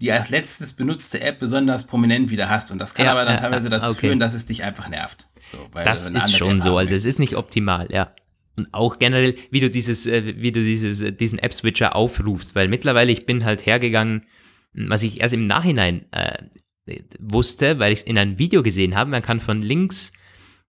die 0.00 0.12
als 0.12 0.30
letztes 0.30 0.72
benutzte 0.72 1.20
App 1.20 1.38
besonders 1.38 1.84
prominent 1.86 2.30
wieder 2.30 2.48
hast. 2.48 2.70
Und 2.70 2.78
das 2.78 2.94
kann 2.94 3.06
aber 3.06 3.24
dann 3.24 3.36
teilweise 3.36 3.68
dazu 3.68 3.92
okay. 3.92 4.08
führen, 4.08 4.20
dass 4.20 4.34
es 4.34 4.46
dich 4.46 4.62
einfach 4.62 4.88
nervt. 4.88 5.26
So, 5.44 5.58
das 5.84 6.08
ist 6.08 6.36
schon 6.36 6.56
App 6.56 6.62
so. 6.62 6.76
Also 6.76 6.94
es 6.94 7.04
ist 7.04 7.18
nicht 7.18 7.36
optimal, 7.36 7.88
ja. 7.90 8.14
Und 8.56 8.72
auch 8.72 8.98
generell, 8.98 9.36
wie 9.50 9.60
du 9.60 9.70
dieses, 9.70 10.06
äh, 10.06 10.34
wie 10.36 10.52
du 10.52 10.62
dieses, 10.62 11.00
äh, 11.00 11.12
diesen 11.12 11.38
App-Switcher 11.38 11.94
aufrufst, 11.96 12.54
weil 12.54 12.68
mittlerweile 12.68 13.12
ich 13.12 13.26
bin 13.26 13.44
halt 13.44 13.64
hergegangen, 13.64 14.26
was 14.72 15.02
ich 15.02 15.20
erst 15.20 15.34
im 15.34 15.46
Nachhinein 15.46 16.04
äh, 16.12 16.44
wusste, 17.18 17.78
weil 17.78 17.92
ich 17.92 18.00
es 18.00 18.04
in 18.04 18.18
einem 18.18 18.38
Video 18.38 18.62
gesehen 18.62 18.96
habe, 18.96 19.10
man 19.10 19.22
kann 19.22 19.40
von 19.40 19.62
links 19.62 20.12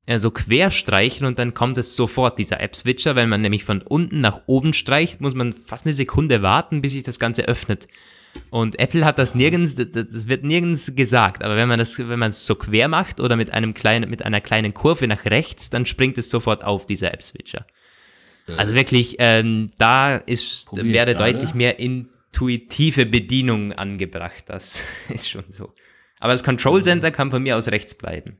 äh, 0.05 0.19
so 0.19 0.31
quer 0.31 0.71
streichen 0.71 1.25
und 1.25 1.39
dann 1.39 1.53
kommt 1.53 1.77
es 1.77 1.95
sofort, 1.95 2.39
dieser 2.39 2.59
App-Switcher. 2.59 3.15
Wenn 3.15 3.29
man 3.29 3.41
nämlich 3.41 3.63
von 3.63 3.81
unten 3.81 4.21
nach 4.21 4.41
oben 4.47 4.73
streicht, 4.73 5.21
muss 5.21 5.35
man 5.35 5.53
fast 5.53 5.85
eine 5.85 5.93
Sekunde 5.93 6.41
warten, 6.41 6.81
bis 6.81 6.93
sich 6.93 7.03
das 7.03 7.19
Ganze 7.19 7.47
öffnet. 7.47 7.87
Und 8.49 8.79
Apple 8.79 9.05
hat 9.05 9.19
das 9.19 9.35
nirgends, 9.35 9.75
das 9.75 10.27
wird 10.27 10.43
nirgends 10.43 10.95
gesagt, 10.95 11.43
aber 11.43 11.57
wenn 11.57 11.67
man 11.67 11.79
das, 11.79 11.99
wenn 11.99 12.19
man 12.19 12.31
es 12.31 12.45
so 12.45 12.55
quer 12.55 12.87
macht 12.87 13.19
oder 13.19 13.35
mit 13.35 13.51
einem 13.51 13.73
kleinen, 13.73 14.09
mit 14.09 14.23
einer 14.25 14.41
kleinen 14.41 14.73
Kurve 14.73 15.07
nach 15.07 15.25
rechts, 15.25 15.69
dann 15.69 15.85
springt 15.85 16.17
es 16.17 16.29
sofort 16.29 16.63
auf, 16.63 16.85
dieser 16.85 17.13
App-Switcher. 17.13 17.65
Also 18.57 18.73
wirklich, 18.73 19.15
ähm, 19.19 19.71
da 19.77 20.15
ist, 20.15 20.67
wäre 20.71 21.15
deutlich 21.15 21.53
mehr 21.53 21.79
intuitive 21.79 23.05
Bedienung 23.05 23.73
angebracht. 23.73 24.45
Das 24.47 24.83
ist 25.09 25.29
schon 25.29 25.45
so. 25.49 25.73
Aber 26.21 26.31
das 26.31 26.43
Control 26.43 26.81
Center 26.83 27.11
kann 27.11 27.31
von 27.31 27.43
mir 27.43 27.57
aus 27.57 27.67
rechts 27.67 27.95
bleiben. 27.95 28.39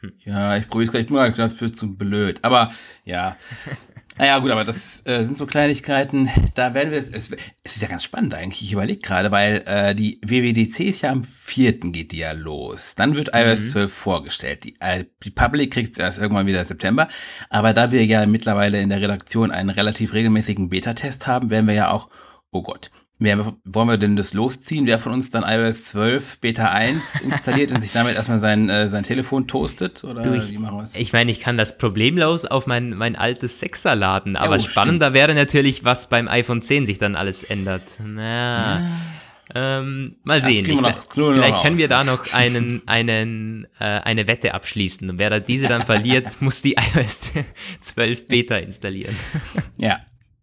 Hm. 0.00 0.12
Ja, 0.24 0.56
ich 0.56 0.68
probiere 0.68 0.84
es 0.84 0.90
gleich 0.92 1.10
nur, 1.10 1.28
dafür 1.30 1.72
zu 1.72 1.96
blöd. 1.96 2.38
Aber 2.42 2.70
ja. 3.04 3.36
Naja, 4.20 4.40
gut, 4.40 4.50
aber 4.50 4.64
das 4.64 5.06
äh, 5.06 5.22
sind 5.22 5.38
so 5.38 5.46
Kleinigkeiten, 5.46 6.28
da 6.56 6.74
werden 6.74 6.90
wir 6.90 6.98
es. 6.98 7.08
Es 7.08 7.30
ist 7.62 7.80
ja 7.80 7.86
ganz 7.86 8.02
spannend 8.02 8.34
eigentlich. 8.34 8.62
Ich 8.62 8.72
überlege 8.72 8.98
gerade, 8.98 9.30
weil 9.30 9.62
äh, 9.64 9.94
die 9.94 10.20
WWDC 10.26 10.80
ist 10.80 11.02
ja 11.02 11.12
am 11.12 11.22
4. 11.22 11.78
geht 11.92 12.10
die 12.10 12.18
ja 12.18 12.32
los. 12.32 12.96
Dann 12.96 13.14
wird 13.14 13.30
iOS 13.32 13.60
mhm. 13.60 13.68
12 13.68 13.92
vorgestellt. 13.92 14.64
Die, 14.64 14.74
äh, 14.80 15.04
die 15.22 15.30
Public 15.30 15.72
kriegt 15.72 15.92
es 15.92 15.98
erst 16.00 16.18
irgendwann 16.18 16.48
wieder 16.48 16.64
September. 16.64 17.06
Aber 17.48 17.72
da 17.72 17.92
wir 17.92 18.04
ja 18.04 18.26
mittlerweile 18.26 18.80
in 18.80 18.88
der 18.88 19.00
Redaktion 19.00 19.52
einen 19.52 19.70
relativ 19.70 20.12
regelmäßigen 20.12 20.68
Beta-Test 20.68 21.28
haben, 21.28 21.50
werden 21.50 21.68
wir 21.68 21.74
ja 21.74 21.90
auch, 21.92 22.10
oh 22.50 22.62
Gott, 22.62 22.90
Wer, 23.20 23.52
wollen 23.64 23.88
wir 23.88 23.96
denn 23.96 24.14
das 24.14 24.32
losziehen? 24.32 24.86
Wer 24.86 25.00
von 25.00 25.12
uns 25.12 25.32
dann 25.32 25.42
iOS 25.42 25.86
12 25.86 26.38
Beta 26.38 26.70
1 26.70 27.20
installiert 27.22 27.72
und 27.72 27.80
sich 27.80 27.90
damit 27.90 28.14
erstmal 28.14 28.38
sein, 28.38 28.68
äh, 28.68 28.86
sein 28.86 29.02
Telefon 29.02 29.48
toastet? 29.48 30.04
Oder 30.04 30.22
du, 30.22 30.34
ich, 30.34 30.50
wie 30.50 30.58
machen 30.58 30.78
wir's? 30.78 30.94
Ich 30.94 31.12
meine, 31.12 31.32
ich 31.32 31.40
kann 31.40 31.56
das 31.56 31.78
problemlos 31.78 32.44
auf 32.44 32.68
mein, 32.68 32.90
mein 32.90 33.16
altes 33.16 33.58
Sechser 33.58 33.96
laden, 33.96 34.36
aber 34.36 34.56
oh, 34.56 34.58
spannender 34.60 35.06
stimmt. 35.06 35.16
wäre 35.16 35.34
natürlich, 35.34 35.82
was 35.82 36.08
beim 36.08 36.28
iPhone 36.28 36.62
10 36.62 36.86
sich 36.86 36.98
dann 36.98 37.16
alles 37.16 37.42
ändert. 37.42 37.82
Naja. 37.98 38.80
Ja. 38.80 38.90
Ähm, 39.54 40.16
mal 40.24 40.42
sehen. 40.42 40.68
Ich, 40.68 40.80
noch, 40.80 40.92
vielleicht 41.14 41.62
können 41.62 41.78
wir 41.78 41.88
da 41.88 42.04
noch 42.04 42.32
einen, 42.34 42.82
einen, 42.86 43.66
äh, 43.80 43.84
eine 43.84 44.28
Wette 44.28 44.54
abschließen. 44.54 45.10
Und 45.10 45.18
wer 45.18 45.30
da 45.30 45.40
diese 45.40 45.66
dann 45.66 45.82
verliert, 45.82 46.26
muss 46.40 46.62
die 46.62 46.76
iOS 46.94 47.32
12 47.80 48.28
Beta 48.28 48.56
installieren. 48.58 49.16
Ja. 49.78 50.00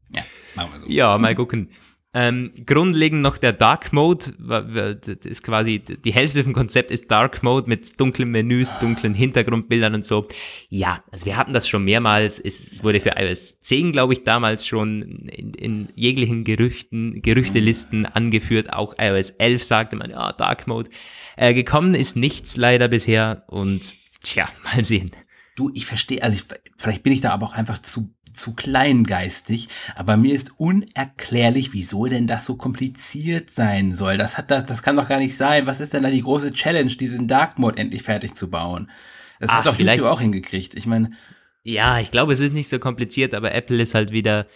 Ja, 0.09 0.23
machen 0.55 0.73
wir 0.73 0.79
so. 0.79 0.87
Ja, 0.89 1.17
mal 1.17 1.35
gucken. 1.35 1.69
Ähm, 2.17 2.53
grundlegend 2.65 3.21
noch 3.21 3.37
der 3.37 3.51
Dark 3.51 3.91
Mode, 3.91 4.31
das 4.39 5.25
ist 5.25 5.43
quasi 5.43 5.79
die 5.79 6.13
Hälfte 6.13 6.45
vom 6.45 6.53
Konzept 6.53 6.89
ist 6.89 7.11
Dark 7.11 7.43
Mode 7.43 7.67
mit 7.67 7.99
dunklen 7.99 8.31
Menüs, 8.31 8.71
dunklen 8.79 9.13
Hintergrundbildern 9.13 9.95
und 9.95 10.05
so. 10.05 10.25
Ja, 10.69 11.03
also 11.11 11.25
wir 11.25 11.35
hatten 11.35 11.51
das 11.51 11.67
schon 11.67 11.83
mehrmals. 11.83 12.39
Es 12.39 12.81
wurde 12.85 13.01
für 13.01 13.15
iOS 13.17 13.59
10, 13.59 13.91
glaube 13.91 14.13
ich, 14.13 14.23
damals 14.23 14.65
schon 14.65 15.01
in, 15.27 15.53
in 15.55 15.87
jeglichen 15.95 16.45
Gerüchten, 16.45 17.21
Gerüchtelisten 17.21 18.05
angeführt. 18.05 18.71
Auch 18.71 18.95
iOS 18.97 19.31
11 19.31 19.65
sagte 19.65 19.97
man, 19.97 20.11
ja, 20.11 20.31
Dark 20.31 20.67
Mode. 20.67 20.89
Äh, 21.35 21.53
gekommen 21.53 21.95
ist 21.95 22.15
nichts 22.15 22.55
leider 22.55 22.87
bisher 22.87 23.43
und 23.47 23.93
tja, 24.23 24.47
mal 24.63 24.85
sehen. 24.85 25.11
Du, 25.55 25.71
ich 25.73 25.85
verstehe, 25.85 26.21
also 26.21 26.35
ich, 26.35 26.45
vielleicht 26.77 27.03
bin 27.03 27.13
ich 27.13 27.21
da 27.21 27.31
aber 27.31 27.45
auch 27.45 27.53
einfach 27.53 27.79
zu 27.79 28.13
zu 28.35 28.53
kleingeistig, 28.53 29.69
aber 29.95 30.17
mir 30.17 30.33
ist 30.33 30.59
unerklärlich, 30.59 31.73
wieso 31.73 32.05
denn 32.05 32.27
das 32.27 32.45
so 32.45 32.55
kompliziert 32.55 33.49
sein 33.49 33.91
soll. 33.91 34.17
Das 34.17 34.37
hat 34.37 34.51
das, 34.51 34.65
das 34.65 34.83
kann 34.83 34.97
doch 34.97 35.07
gar 35.07 35.19
nicht 35.19 35.37
sein. 35.37 35.67
Was 35.67 35.79
ist 35.79 35.93
denn 35.93 36.03
da 36.03 36.09
die 36.09 36.21
große 36.21 36.51
Challenge, 36.51 36.93
diesen 36.93 37.27
Dark 37.27 37.57
Mode 37.57 37.77
endlich 37.77 38.03
fertig 38.03 38.35
zu 38.35 38.49
bauen? 38.49 38.91
Das 39.39 39.49
Ach, 39.49 39.57
hat 39.59 39.65
doch 39.65 39.79
YouTube 39.79 40.03
auch 40.03 40.21
hingekriegt. 40.21 40.75
Ich 40.75 40.85
meine. 40.85 41.11
Ja, 41.63 41.99
ich 41.99 42.11
glaube, 42.11 42.33
es 42.33 42.41
ist 42.41 42.53
nicht 42.53 42.69
so 42.69 42.77
kompliziert, 42.77 43.33
aber 43.33 43.53
Apple 43.53 43.81
ist 43.81 43.95
halt 43.95 44.11
wieder, 44.11 44.47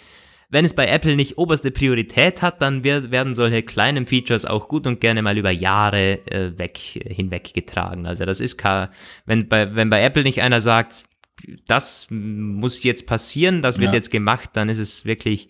wenn 0.49 0.65
es 0.65 0.73
bei 0.73 0.87
Apple 0.87 1.15
nicht 1.15 1.37
oberste 1.37 1.69
Priorität 1.69 2.41
hat, 2.41 2.61
dann 2.61 2.83
wird, 2.83 3.11
werden 3.11 3.35
solche 3.35 3.61
kleinen 3.61 4.07
Features 4.07 4.45
auch 4.45 4.67
gut 4.67 4.87
und 4.87 4.99
gerne 4.99 5.21
mal 5.21 5.37
über 5.37 5.51
Jahre 5.51 6.25
äh, 6.27 6.57
weg, 6.57 6.77
hinweggetragen. 6.77 8.07
Also 8.07 8.25
das 8.25 8.41
ist 8.41 8.57
kein, 8.57 8.89
wenn 9.25 9.47
bei, 9.47 9.75
wenn 9.75 9.91
bei 9.91 10.01
Apple 10.01 10.23
nicht 10.23 10.41
einer 10.41 10.59
sagt, 10.59 11.05
das 11.67 12.07
muss 12.09 12.83
jetzt 12.83 13.05
passieren, 13.05 13.61
das 13.61 13.79
wird 13.79 13.91
ja. 13.91 13.95
jetzt 13.95 14.11
gemacht, 14.11 14.49
dann 14.53 14.69
ist 14.69 14.79
es 14.79 15.05
wirklich, 15.05 15.49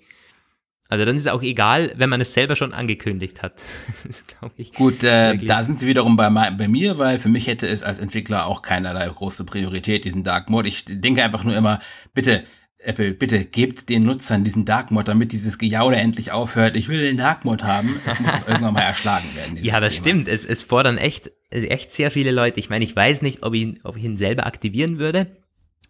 also 0.89 1.05
dann 1.05 1.15
ist 1.15 1.25
es 1.25 1.31
auch 1.31 1.41
egal, 1.41 1.93
wenn 1.95 2.09
man 2.09 2.19
es 2.19 2.33
selber 2.33 2.57
schon 2.57 2.73
angekündigt 2.73 3.41
hat. 3.41 3.63
das 4.05 4.25
ich. 4.57 4.73
Gut, 4.73 5.03
äh, 5.03 5.37
da 5.37 5.63
sind 5.63 5.79
sie 5.79 5.87
wiederum 5.87 6.17
bei, 6.17 6.29
bei 6.29 6.67
mir, 6.67 6.97
weil 6.97 7.17
für 7.17 7.29
mich 7.29 7.47
hätte 7.47 7.67
es 7.67 7.83
als 7.83 7.99
Entwickler 7.99 8.47
auch 8.47 8.61
keinerlei 8.61 9.07
große 9.07 9.45
Priorität, 9.45 10.03
diesen 10.03 10.25
Dark 10.25 10.49
Mode. 10.49 10.67
Ich 10.67 10.83
denke 10.85 11.23
einfach 11.23 11.45
nur 11.45 11.55
immer, 11.55 11.79
bitte, 12.13 12.43
Apple, 12.81 13.13
bitte 13.13 13.43
gebt 13.43 13.89
den 13.89 14.03
Nutzern 14.03 14.45
diesen 14.45 14.63
Dark 14.63 14.89
Mode, 14.91 15.05
damit 15.05 15.33
dieses 15.33 15.57
Gejaule 15.57 15.97
endlich 15.97 16.31
aufhört. 16.31 16.77
Ich 16.77 16.87
will 16.87 17.01
den 17.01 17.17
Dark 17.17 17.43
Mode 17.43 17.65
haben. 17.65 17.99
Es 18.05 18.19
muss 18.19 18.31
doch 18.31 18.47
irgendwann 18.47 18.73
mal 18.73 18.81
erschlagen 18.81 19.35
werden. 19.35 19.57
Ja, 19.61 19.81
das 19.81 19.95
Thema. 19.95 20.03
stimmt. 20.03 20.27
Es, 20.29 20.45
es 20.45 20.63
fordern 20.63 20.97
echt, 20.97 21.29
echt 21.49 21.91
sehr 21.91 22.09
viele 22.09 22.31
Leute. 22.31 22.59
Ich 22.59 22.69
meine, 22.69 22.85
ich 22.85 22.95
weiß 22.95 23.21
nicht, 23.21 23.43
ob 23.43 23.53
ich, 23.53 23.83
ob 23.83 23.97
ich 23.97 24.03
ihn 24.05 24.15
selber 24.15 24.45
aktivieren 24.45 24.97
würde. 24.97 25.35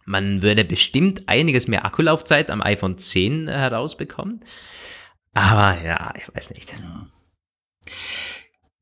Man 0.04 0.42
würde 0.42 0.64
bestimmt 0.64 1.28
einiges 1.28 1.68
mehr 1.68 1.84
Akkulaufzeit 1.84 2.50
am 2.50 2.60
iPhone 2.60 2.98
10 2.98 3.46
herausbekommen. 3.46 4.44
Aber 5.32 5.80
ja, 5.84 6.12
ich 6.16 6.34
weiß 6.34 6.50
nicht. 6.50 6.72
Ja. 6.72 7.06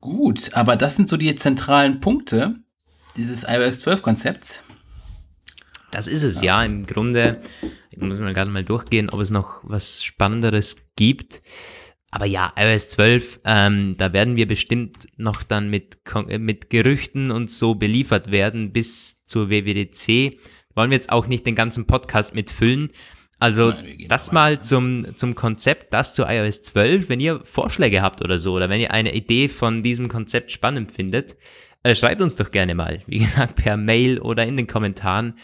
Gut, 0.01 0.53
aber 0.53 0.75
das 0.75 0.95
sind 0.95 1.07
so 1.07 1.17
die 1.17 1.35
zentralen 1.35 1.99
Punkte 1.99 2.55
dieses 3.17 3.43
iOS 3.43 3.81
12 3.81 4.01
Konzepts. 4.01 4.63
Das 5.91 6.07
ist 6.07 6.23
es, 6.23 6.41
ja. 6.41 6.63
Im 6.63 6.85
Grunde, 6.85 7.41
ich 7.91 7.99
muss 7.99 8.19
mal 8.19 8.33
gerade 8.33 8.51
mal 8.51 8.63
durchgehen, 8.63 9.09
ob 9.09 9.19
es 9.19 9.31
noch 9.31 9.61
was 9.63 10.03
Spannenderes 10.03 10.87
gibt. 10.95 11.41
Aber 12.11 12.25
ja, 12.25 12.53
iOS 12.57 12.89
12, 12.89 13.41
ähm, 13.45 13.95
da 13.97 14.13
werden 14.13 14.35
wir 14.35 14.47
bestimmt 14.47 15.07
noch 15.17 15.43
dann 15.43 15.69
mit, 15.69 15.99
mit 16.39 16.69
Gerüchten 16.69 17.29
und 17.29 17.51
so 17.51 17.75
beliefert 17.75 18.31
werden 18.31 18.71
bis 18.71 19.25
zur 19.25 19.49
WWDC 19.49 20.39
wollen 20.79 20.91
wir 20.91 20.95
jetzt 20.95 21.11
auch 21.11 21.27
nicht 21.27 21.45
den 21.45 21.55
ganzen 21.55 21.85
Podcast 21.87 22.33
mitfüllen. 22.33 22.91
Also 23.37 23.71
Nein, 23.71 24.05
das 24.07 24.31
mal 24.31 24.61
zum, 24.61 25.05
zum 25.17 25.35
Konzept, 25.35 25.93
das 25.93 26.13
zu 26.13 26.23
iOS 26.23 26.61
12, 26.61 27.09
wenn 27.09 27.19
ihr 27.19 27.41
Vorschläge 27.43 28.01
habt 28.01 28.21
oder 28.21 28.39
so, 28.39 28.53
oder 28.53 28.69
wenn 28.69 28.79
ihr 28.79 28.91
eine 28.91 29.13
Idee 29.13 29.49
von 29.49 29.83
diesem 29.83 30.07
Konzept 30.07 30.51
spannend 30.51 30.91
findet, 30.91 31.35
äh, 31.83 31.95
schreibt 31.95 32.21
uns 32.21 32.37
doch 32.37 32.51
gerne 32.51 32.75
mal, 32.75 33.01
wie 33.07 33.19
gesagt, 33.19 33.55
per 33.55 33.75
Mail 33.75 34.19
oder 34.19 34.45
in 34.45 34.55
den 34.55 34.67
Kommentaren. 34.67 35.37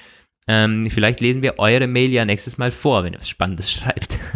Ähm, 0.48 0.90
vielleicht 0.92 1.22
lesen 1.22 1.42
wir 1.42 1.60
eure 1.60 1.88
Mail 1.88 2.12
ja 2.12 2.26
nächstes 2.26 2.58
Mal 2.58 2.72
vor, 2.72 3.04
wenn 3.04 3.14
ihr 3.14 3.20
was 3.20 3.30
Spannendes 3.30 3.72
schreibt. 3.72 4.20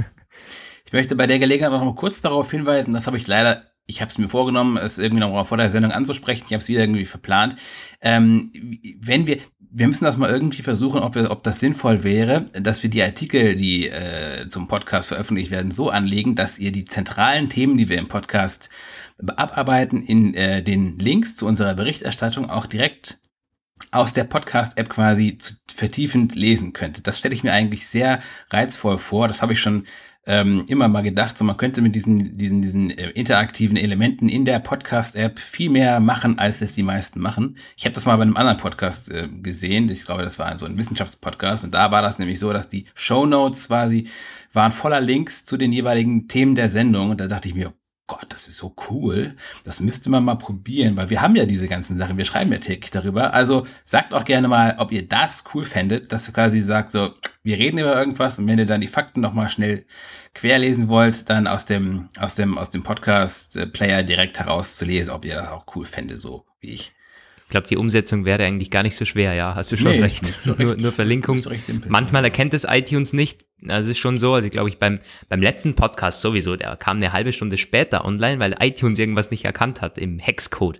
Ich 0.85 0.93
möchte 0.93 1.15
bei 1.15 1.27
der 1.27 1.37
Gelegenheit 1.37 1.71
noch 1.71 1.95
kurz 1.95 2.19
darauf 2.19 2.49
hinweisen, 2.49 2.95
das 2.95 3.05
habe 3.05 3.15
ich 3.15 3.27
leider 3.27 3.61
ich 3.89 4.01
habe 4.01 4.09
es 4.09 4.17
mir 4.17 4.27
vorgenommen, 4.27 4.77
es 4.77 4.99
irgendwie 4.99 5.21
noch 5.21 5.45
vor 5.45 5.57
der 5.57 5.69
Sendung 5.69 5.91
anzusprechen. 5.91 6.45
Ich 6.47 6.53
habe 6.53 6.61
es 6.61 6.67
wieder 6.69 6.81
irgendwie 6.81 7.05
verplant. 7.05 7.55
Ähm, 8.01 8.51
wenn 9.01 9.25
wir, 9.25 9.37
wir 9.59 9.87
müssen 9.87 10.05
das 10.05 10.17
mal 10.17 10.29
irgendwie 10.29 10.61
versuchen, 10.61 11.01
ob, 11.01 11.15
wir, 11.15 11.31
ob 11.31 11.43
das 11.43 11.59
sinnvoll 11.59 12.03
wäre, 12.03 12.45
dass 12.53 12.83
wir 12.83 12.89
die 12.89 13.01
Artikel, 13.01 13.55
die 13.55 13.87
äh, 13.87 14.47
zum 14.47 14.67
Podcast 14.67 15.07
veröffentlicht 15.07 15.51
werden, 15.51 15.71
so 15.71 15.89
anlegen, 15.89 16.35
dass 16.35 16.59
ihr 16.59 16.71
die 16.71 16.85
zentralen 16.85 17.49
Themen, 17.49 17.77
die 17.77 17.89
wir 17.89 17.97
im 17.97 18.07
Podcast 18.07 18.69
abarbeiten, 19.35 20.03
in 20.03 20.35
äh, 20.35 20.61
den 20.61 20.99
Links 20.99 21.35
zu 21.35 21.47
unserer 21.47 21.73
Berichterstattung 21.73 22.49
auch 22.49 22.67
direkt 22.67 23.19
aus 23.91 24.13
der 24.13 24.23
Podcast-App 24.23 24.89
quasi 24.89 25.37
zu, 25.37 25.55
vertiefend 25.73 26.35
lesen 26.35 26.73
könntet. 26.73 27.07
Das 27.07 27.17
stelle 27.17 27.33
ich 27.33 27.43
mir 27.43 27.53
eigentlich 27.53 27.87
sehr 27.87 28.19
reizvoll 28.49 28.97
vor. 28.97 29.27
Das 29.27 29.41
habe 29.41 29.53
ich 29.53 29.61
schon 29.61 29.85
ähm, 30.25 30.65
immer 30.67 30.87
mal 30.87 31.01
gedacht, 31.01 31.37
so 31.37 31.43
man 31.43 31.57
könnte 31.57 31.81
mit 31.81 31.95
diesen, 31.95 32.37
diesen, 32.37 32.61
diesen 32.61 32.91
äh, 32.91 33.09
interaktiven 33.11 33.77
Elementen 33.77 34.29
in 34.29 34.45
der 34.45 34.59
Podcast-App 34.59 35.39
viel 35.39 35.71
mehr 35.71 35.99
machen, 35.99 36.37
als 36.37 36.61
es 36.61 36.73
die 36.73 36.83
meisten 36.83 37.19
machen. 37.19 37.57
Ich 37.77 37.85
habe 37.85 37.95
das 37.95 38.05
mal 38.05 38.17
bei 38.17 38.23
einem 38.23 38.37
anderen 38.37 38.57
Podcast 38.57 39.09
äh, 39.09 39.27
gesehen. 39.41 39.89
Ich 39.89 40.05
glaube, 40.05 40.21
das 40.21 40.37
war 40.37 40.55
so 40.57 40.65
ein 40.65 40.77
Wissenschaftspodcast. 40.77 41.63
Und 41.63 41.73
da 41.73 41.91
war 41.91 42.01
das 42.01 42.19
nämlich 42.19 42.39
so, 42.39 42.53
dass 42.53 42.69
die 42.69 42.85
Show 42.93 43.25
Notes 43.25 43.67
quasi 43.67 44.07
waren 44.53 44.71
voller 44.71 45.01
Links 45.01 45.45
zu 45.45 45.57
den 45.57 45.71
jeweiligen 45.71 46.27
Themen 46.27 46.55
der 46.55 46.69
Sendung. 46.69 47.09
Und 47.11 47.21
da 47.21 47.27
dachte 47.27 47.47
ich 47.47 47.55
mir, 47.55 47.73
Gott, 48.09 48.25
das 48.29 48.47
ist 48.47 48.57
so 48.57 48.75
cool. 48.89 49.35
Das 49.63 49.79
müsste 49.79 50.09
man 50.09 50.25
mal 50.25 50.35
probieren, 50.35 50.97
weil 50.97 51.11
wir 51.11 51.21
haben 51.21 51.35
ja 51.35 51.45
diese 51.45 51.67
ganzen 51.67 51.95
Sachen. 51.95 52.17
Wir 52.17 52.25
schreiben 52.25 52.51
ja 52.51 52.57
täglich 52.57 52.89
darüber. 52.89 53.35
Also 53.35 53.67
sagt 53.85 54.15
auch 54.15 54.25
gerne 54.25 54.47
mal, 54.47 54.75
ob 54.79 54.91
ihr 54.91 55.07
das 55.07 55.43
cool 55.53 55.63
fändet, 55.63 56.11
dass 56.11 56.27
ihr 56.27 56.33
quasi 56.33 56.59
sagt, 56.59 56.89
so, 56.89 57.13
wir 57.43 57.57
reden 57.57 57.77
über 57.77 57.95
irgendwas 57.95 58.39
und 58.39 58.47
wenn 58.47 58.57
ihr 58.57 58.65
dann 58.65 58.81
die 58.81 58.87
Fakten 58.87 59.21
nochmal 59.21 59.47
schnell 59.47 59.85
querlesen 60.33 60.87
wollt, 60.87 61.29
dann 61.29 61.45
aus 61.45 61.65
dem, 61.65 62.09
aus 62.19 62.33
dem, 62.33 62.57
aus 62.57 62.71
dem 62.71 62.81
Podcast-Player 62.81 64.01
direkt 64.01 64.39
herauszulesen, 64.39 65.13
ob 65.13 65.23
ihr 65.23 65.35
das 65.35 65.49
auch 65.49 65.65
cool 65.75 65.85
fändet, 65.85 66.17
so 66.17 66.45
wie 66.59 66.71
ich. 66.71 66.93
Ich 67.49 67.51
glaube, 67.51 67.65
die 67.65 67.77
Umsetzung 67.77 68.25
wäre 68.25 68.43
eigentlich 68.43 68.69
gar 68.69 68.83
nicht 68.83 68.95
so 68.95 69.05
schwer, 69.05 69.33
ja, 69.33 69.55
hast 69.55 69.71
du 69.71 69.77
schon 69.77 69.93
nee, 69.93 70.01
recht. 70.01 70.23
So 70.39 70.53
nur, 70.53 70.77
nur 70.77 70.91
Verlinkung. 70.91 71.39
Simpel, 71.39 71.89
Manchmal 71.89 72.23
erkennt 72.23 72.53
es 72.53 72.63
iTunes 72.63 73.11
nicht. 73.11 73.43
Also 73.67 73.89
ist 73.89 73.97
schon 73.97 74.19
so, 74.19 74.35
also 74.35 74.45
ich 74.45 74.51
glaube 74.51 74.69
ich 74.69 74.77
beim, 74.77 74.99
beim 75.29 75.41
letzten 75.41 75.73
Podcast 75.73 76.21
sowieso, 76.21 76.55
der 76.55 76.75
kam 76.75 76.97
eine 76.97 77.11
halbe 77.11 77.33
Stunde 77.33 77.57
später 77.57 78.05
online, 78.05 78.37
weil 78.37 78.55
iTunes 78.59 78.99
irgendwas 78.99 79.31
nicht 79.31 79.45
erkannt 79.45 79.81
hat 79.81 79.97
im 79.97 80.19
Hexcode. 80.19 80.79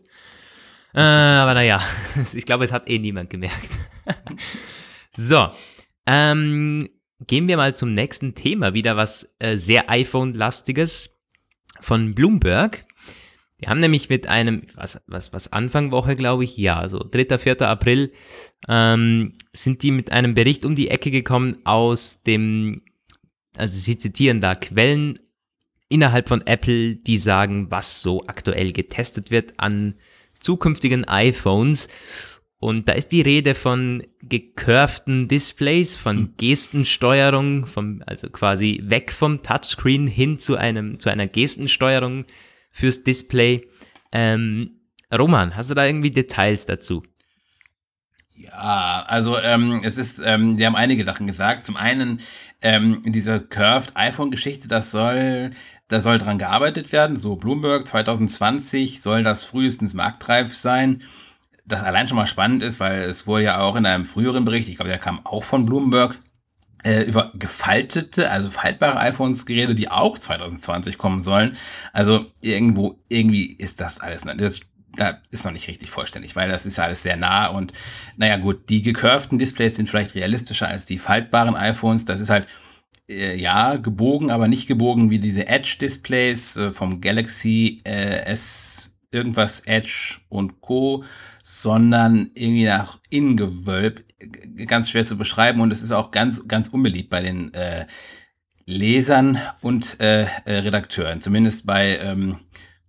Äh, 0.94 1.00
aber 1.00 1.56
naja, 1.56 1.82
ich 2.36 2.46
glaube, 2.46 2.66
es 2.66 2.72
hat 2.72 2.88
eh 2.88 3.00
niemand 3.00 3.32
gemerkt. 3.32 3.72
so, 5.12 5.50
ähm, 6.06 6.88
gehen 7.26 7.48
wir 7.48 7.58
mal 7.58 7.76
zum 7.76 7.96
nächsten 7.96 8.36
Thema, 8.36 8.76
wieder 8.76 8.96
was 8.96 9.36
äh, 9.40 9.58
sehr 9.58 9.90
iPhone-lastiges 9.90 11.18
von 11.82 12.14
Bloomberg. 12.14 12.86
Die 13.62 13.68
haben 13.68 13.80
nämlich 13.80 14.10
mit 14.10 14.28
einem, 14.28 14.64
was, 14.76 15.02
was, 15.08 15.34
was 15.34 15.52
Anfang 15.52 15.92
Woche, 15.92 16.16
glaube 16.16 16.46
ich, 16.46 16.56
ja, 16.56 16.88
so 16.88 17.00
3., 17.00 17.38
4. 17.38 17.62
April, 17.64 18.12
ähm, 18.68 19.34
sind 19.52 19.84
die 19.84 19.92
mit 19.92 20.12
einem 20.12 20.34
Bericht 20.34 20.66
um 20.66 20.76
die 20.76 20.90
Ecke 20.90 21.12
gekommen 21.12 21.58
aus 21.66 22.24
dem, 22.24 22.84
also 23.58 23.78
sie 23.78 23.98
zitieren 23.98 24.40
da 24.40 24.56
Quellen 24.56 25.20
innerhalb 25.90 26.30
von 26.30 26.46
Apple, 26.46 26.96
die 26.96 27.18
sagen, 27.18 27.70
was 27.70 28.02
so 28.02 28.24
aktuell 28.28 28.72
getestet 28.72 29.32
wird 29.32 29.54
an 29.58 29.96
zukünftigen 30.40 31.06
iPhones. 31.06 31.90
Und 32.62 32.88
da 32.90 32.94
ist 32.94 33.12
die 33.12 33.22
Rede 33.22 33.56
von 33.56 34.04
gecurvten 34.22 35.28
Displays, 35.28 35.96
von 35.96 36.18
hm. 36.18 36.34
Gestensteuerung, 36.38 37.66
vom, 37.66 38.04
also 38.06 38.30
quasi 38.30 38.82
weg 38.84 39.12
vom 39.12 39.42
Touchscreen 39.42 40.08
hin 40.08 40.40
zu 40.40 40.56
einem, 40.56 41.00
zu 41.00 41.10
einer 41.10 41.28
Gestensteuerung 41.28 42.26
fürs 42.72 43.04
Display. 43.04 43.68
Ähm, 44.12 44.82
Roman, 45.14 45.56
hast 45.56 45.70
du 45.70 45.74
da 45.74 45.86
irgendwie 45.86 46.12
Details 46.12 46.66
dazu? 46.66 47.04
Ja, 48.36 49.04
also 49.08 49.38
ähm, 49.38 49.82
es 49.84 49.98
ist, 49.98 50.22
ähm, 50.26 50.56
die 50.56 50.66
haben 50.66 50.76
einige 50.76 51.04
Sachen 51.04 51.28
gesagt. 51.28 51.66
Zum 51.66 51.76
einen 51.76 52.22
ähm, 52.62 53.02
diese 53.06 53.42
Curved 53.42 53.96
iPhone-Geschichte, 53.96 54.68
das 54.68 54.92
soll, 54.92 55.50
da 55.88 56.00
soll 56.00 56.18
dran 56.18 56.38
gearbeitet 56.38 56.92
werden. 56.92 57.18
So 57.18 57.36
Bloomberg 57.36 57.86
2020 57.86 59.02
soll 59.02 59.24
das 59.24 59.46
frühestens 59.46 59.94
marktreif 59.94 60.56
sein. 60.56 61.02
Das 61.66 61.84
allein 61.84 62.08
schon 62.08 62.18
mal 62.18 62.28
spannend 62.28 62.64
ist, 62.64 62.80
weil 62.80 63.02
es 63.02 63.28
wurde 63.28 63.44
ja 63.44 63.60
auch 63.60 63.76
in 63.76 63.86
einem 63.86 64.06
früheren 64.06 64.46
Bericht, 64.46 64.70
ich 64.70 64.78
glaube, 64.78 64.90
der 64.90 64.98
kam 64.98 65.26
auch 65.26 65.44
von 65.44 65.66
Bloomberg, 65.66 66.18
äh, 66.84 67.04
über 67.04 67.32
gefaltete, 67.36 68.30
also 68.32 68.50
faltbare 68.50 69.00
iPhones 69.00 69.46
geredet, 69.46 69.78
die 69.80 69.90
auch 69.90 70.18
2020 70.18 70.98
kommen 70.98 71.22
sollen. 71.22 71.58
Also 71.94 72.26
irgendwo, 72.42 73.00
irgendwie 73.10 73.54
ist 73.54 73.82
das 73.82 74.00
alles, 74.00 74.24
das 74.38 74.62
da 74.96 75.22
ist 75.30 75.46
noch 75.46 75.52
nicht 75.52 75.68
richtig 75.68 75.92
vollständig, 75.92 76.36
weil 76.36 76.50
das 76.50 76.66
ist 76.66 76.78
ja 76.78 76.84
alles 76.86 77.04
sehr 77.04 77.16
nah 77.16 77.48
und 77.48 77.74
naja 78.18 78.38
gut, 78.38 78.70
die 78.70 78.82
gecurvten 78.82 79.40
Displays 79.40 79.76
sind 79.76 79.90
vielleicht 79.90 80.16
realistischer 80.16 80.68
als 80.68 80.86
die 80.86 81.00
faltbaren 81.00 81.56
iPhones. 81.56 82.06
Das 82.06 82.20
ist 82.20 82.30
halt 82.30 82.48
äh, 83.08 83.36
ja 83.36 83.78
gebogen, 83.78 84.32
aber 84.32 84.48
nicht 84.48 84.68
gebogen 84.68 85.10
wie 85.10 85.20
diese 85.20 85.48
Edge-Displays 85.48 86.58
äh, 86.58 86.72
vom 86.72 87.02
Galaxy 87.02 87.80
äh, 87.86 88.26
S 88.26 88.92
irgendwas 89.12 89.62
Edge 89.62 90.18
und 90.30 90.62
Co 90.62 91.04
sondern 91.52 92.30
irgendwie 92.36 92.66
nach 92.66 93.00
innen 93.10 93.36
gewölbt, 93.36 94.06
ganz 94.68 94.92
schwer 94.92 95.04
zu 95.04 95.18
beschreiben 95.18 95.62
und 95.62 95.72
es 95.72 95.82
ist 95.82 95.92
auch 95.92 96.12
ganz, 96.12 96.48
ganz 96.48 96.68
unbeliebt 96.68 97.10
bei 97.10 97.24
den 97.24 97.52
äh, 97.56 97.88
Lesern 98.68 99.40
und 99.62 100.00
äh, 100.00 100.28
äh, 100.46 100.58
Redakteuren, 100.60 101.22
zumindest 101.22 101.66
bei 101.66 101.98
ähm, 101.98 102.36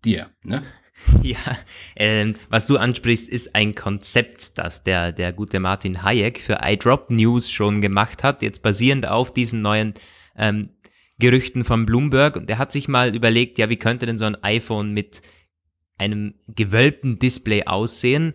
dir, 0.05 0.29
ne? 0.42 0.62
Ja, 1.23 1.38
ähm, 1.96 2.37
was 2.51 2.66
du 2.66 2.77
ansprichst, 2.77 3.31
ist 3.31 3.55
ein 3.55 3.75
Konzept, 3.75 4.59
das 4.59 4.83
der, 4.83 5.12
der 5.12 5.33
gute 5.33 5.59
Martin 5.59 6.03
Hayek 6.03 6.38
für 6.38 6.59
iDrop 6.62 7.11
News 7.11 7.51
schon 7.51 7.81
gemacht 7.81 8.23
hat, 8.23 8.42
jetzt 8.42 8.62
basierend 8.62 9.09
auf 9.09 9.33
diesen 9.33 9.62
neuen 9.62 9.94
ähm, 10.37 10.68
Gerüchten 11.18 11.64
von 11.64 11.87
Bloomberg. 11.87 12.37
Und 12.37 12.51
der 12.51 12.59
hat 12.59 12.73
sich 12.73 12.88
mal 12.88 13.16
überlegt, 13.16 13.59
ja, 13.59 13.70
wie 13.70 13.79
könnte 13.79 14.05
denn 14.05 14.18
so 14.18 14.27
ein 14.27 14.42
iPhone 14.44 14.92
mit 14.92 15.23
einem 16.00 16.34
gewölbten 16.48 17.18
Display 17.18 17.64
aussehen. 17.64 18.34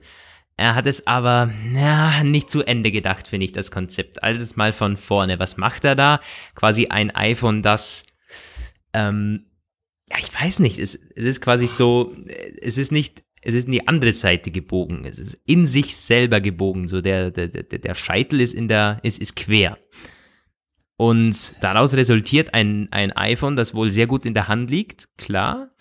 Er 0.55 0.75
hat 0.75 0.85
es 0.85 1.05
aber 1.05 1.51
ja, 1.73 2.23
nicht 2.23 2.49
zu 2.49 2.63
Ende 2.63 2.91
gedacht, 2.91 3.27
finde 3.27 3.45
ich, 3.45 3.51
das 3.51 3.71
Konzept. 3.71 4.23
Also 4.23 4.55
mal 4.55 4.71
von 4.71 4.95
vorne. 4.95 5.39
Was 5.39 5.57
macht 5.57 5.83
er 5.83 5.95
da? 5.95 6.21
Quasi 6.53 6.87
ein 6.87 7.11
iPhone, 7.11 7.61
das, 7.61 8.05
ähm, 8.93 9.47
ja, 10.09 10.17
ich 10.19 10.33
weiß 10.33 10.59
nicht, 10.59 10.77
es, 10.77 10.95
es 11.15 11.25
ist 11.25 11.41
quasi 11.41 11.67
so, 11.67 12.15
es 12.61 12.77
ist 12.77 12.91
nicht, 12.91 13.23
es 13.41 13.53
ist 13.53 13.65
in 13.65 13.73
die 13.73 13.87
andere 13.87 14.13
Seite 14.13 14.51
gebogen. 14.51 15.03
Es 15.03 15.19
ist 15.19 15.37
in 15.45 15.67
sich 15.67 15.97
selber 15.97 16.39
gebogen. 16.39 16.87
So 16.87 17.01
der, 17.01 17.31
der, 17.31 17.47
der, 17.47 17.95
Scheitel 17.95 18.39
ist 18.39 18.53
in 18.53 18.67
der, 18.67 18.99
ist, 19.03 19.19
ist 19.19 19.35
quer. 19.35 19.77
Und 20.97 21.61
daraus 21.61 21.95
resultiert 21.95 22.53
ein, 22.53 22.87
ein 22.91 23.11
iPhone, 23.11 23.57
das 23.57 23.75
wohl 23.75 23.91
sehr 23.91 24.07
gut 24.07 24.25
in 24.25 24.33
der 24.33 24.47
Hand 24.47 24.69
liegt, 24.69 25.09
klar. 25.17 25.75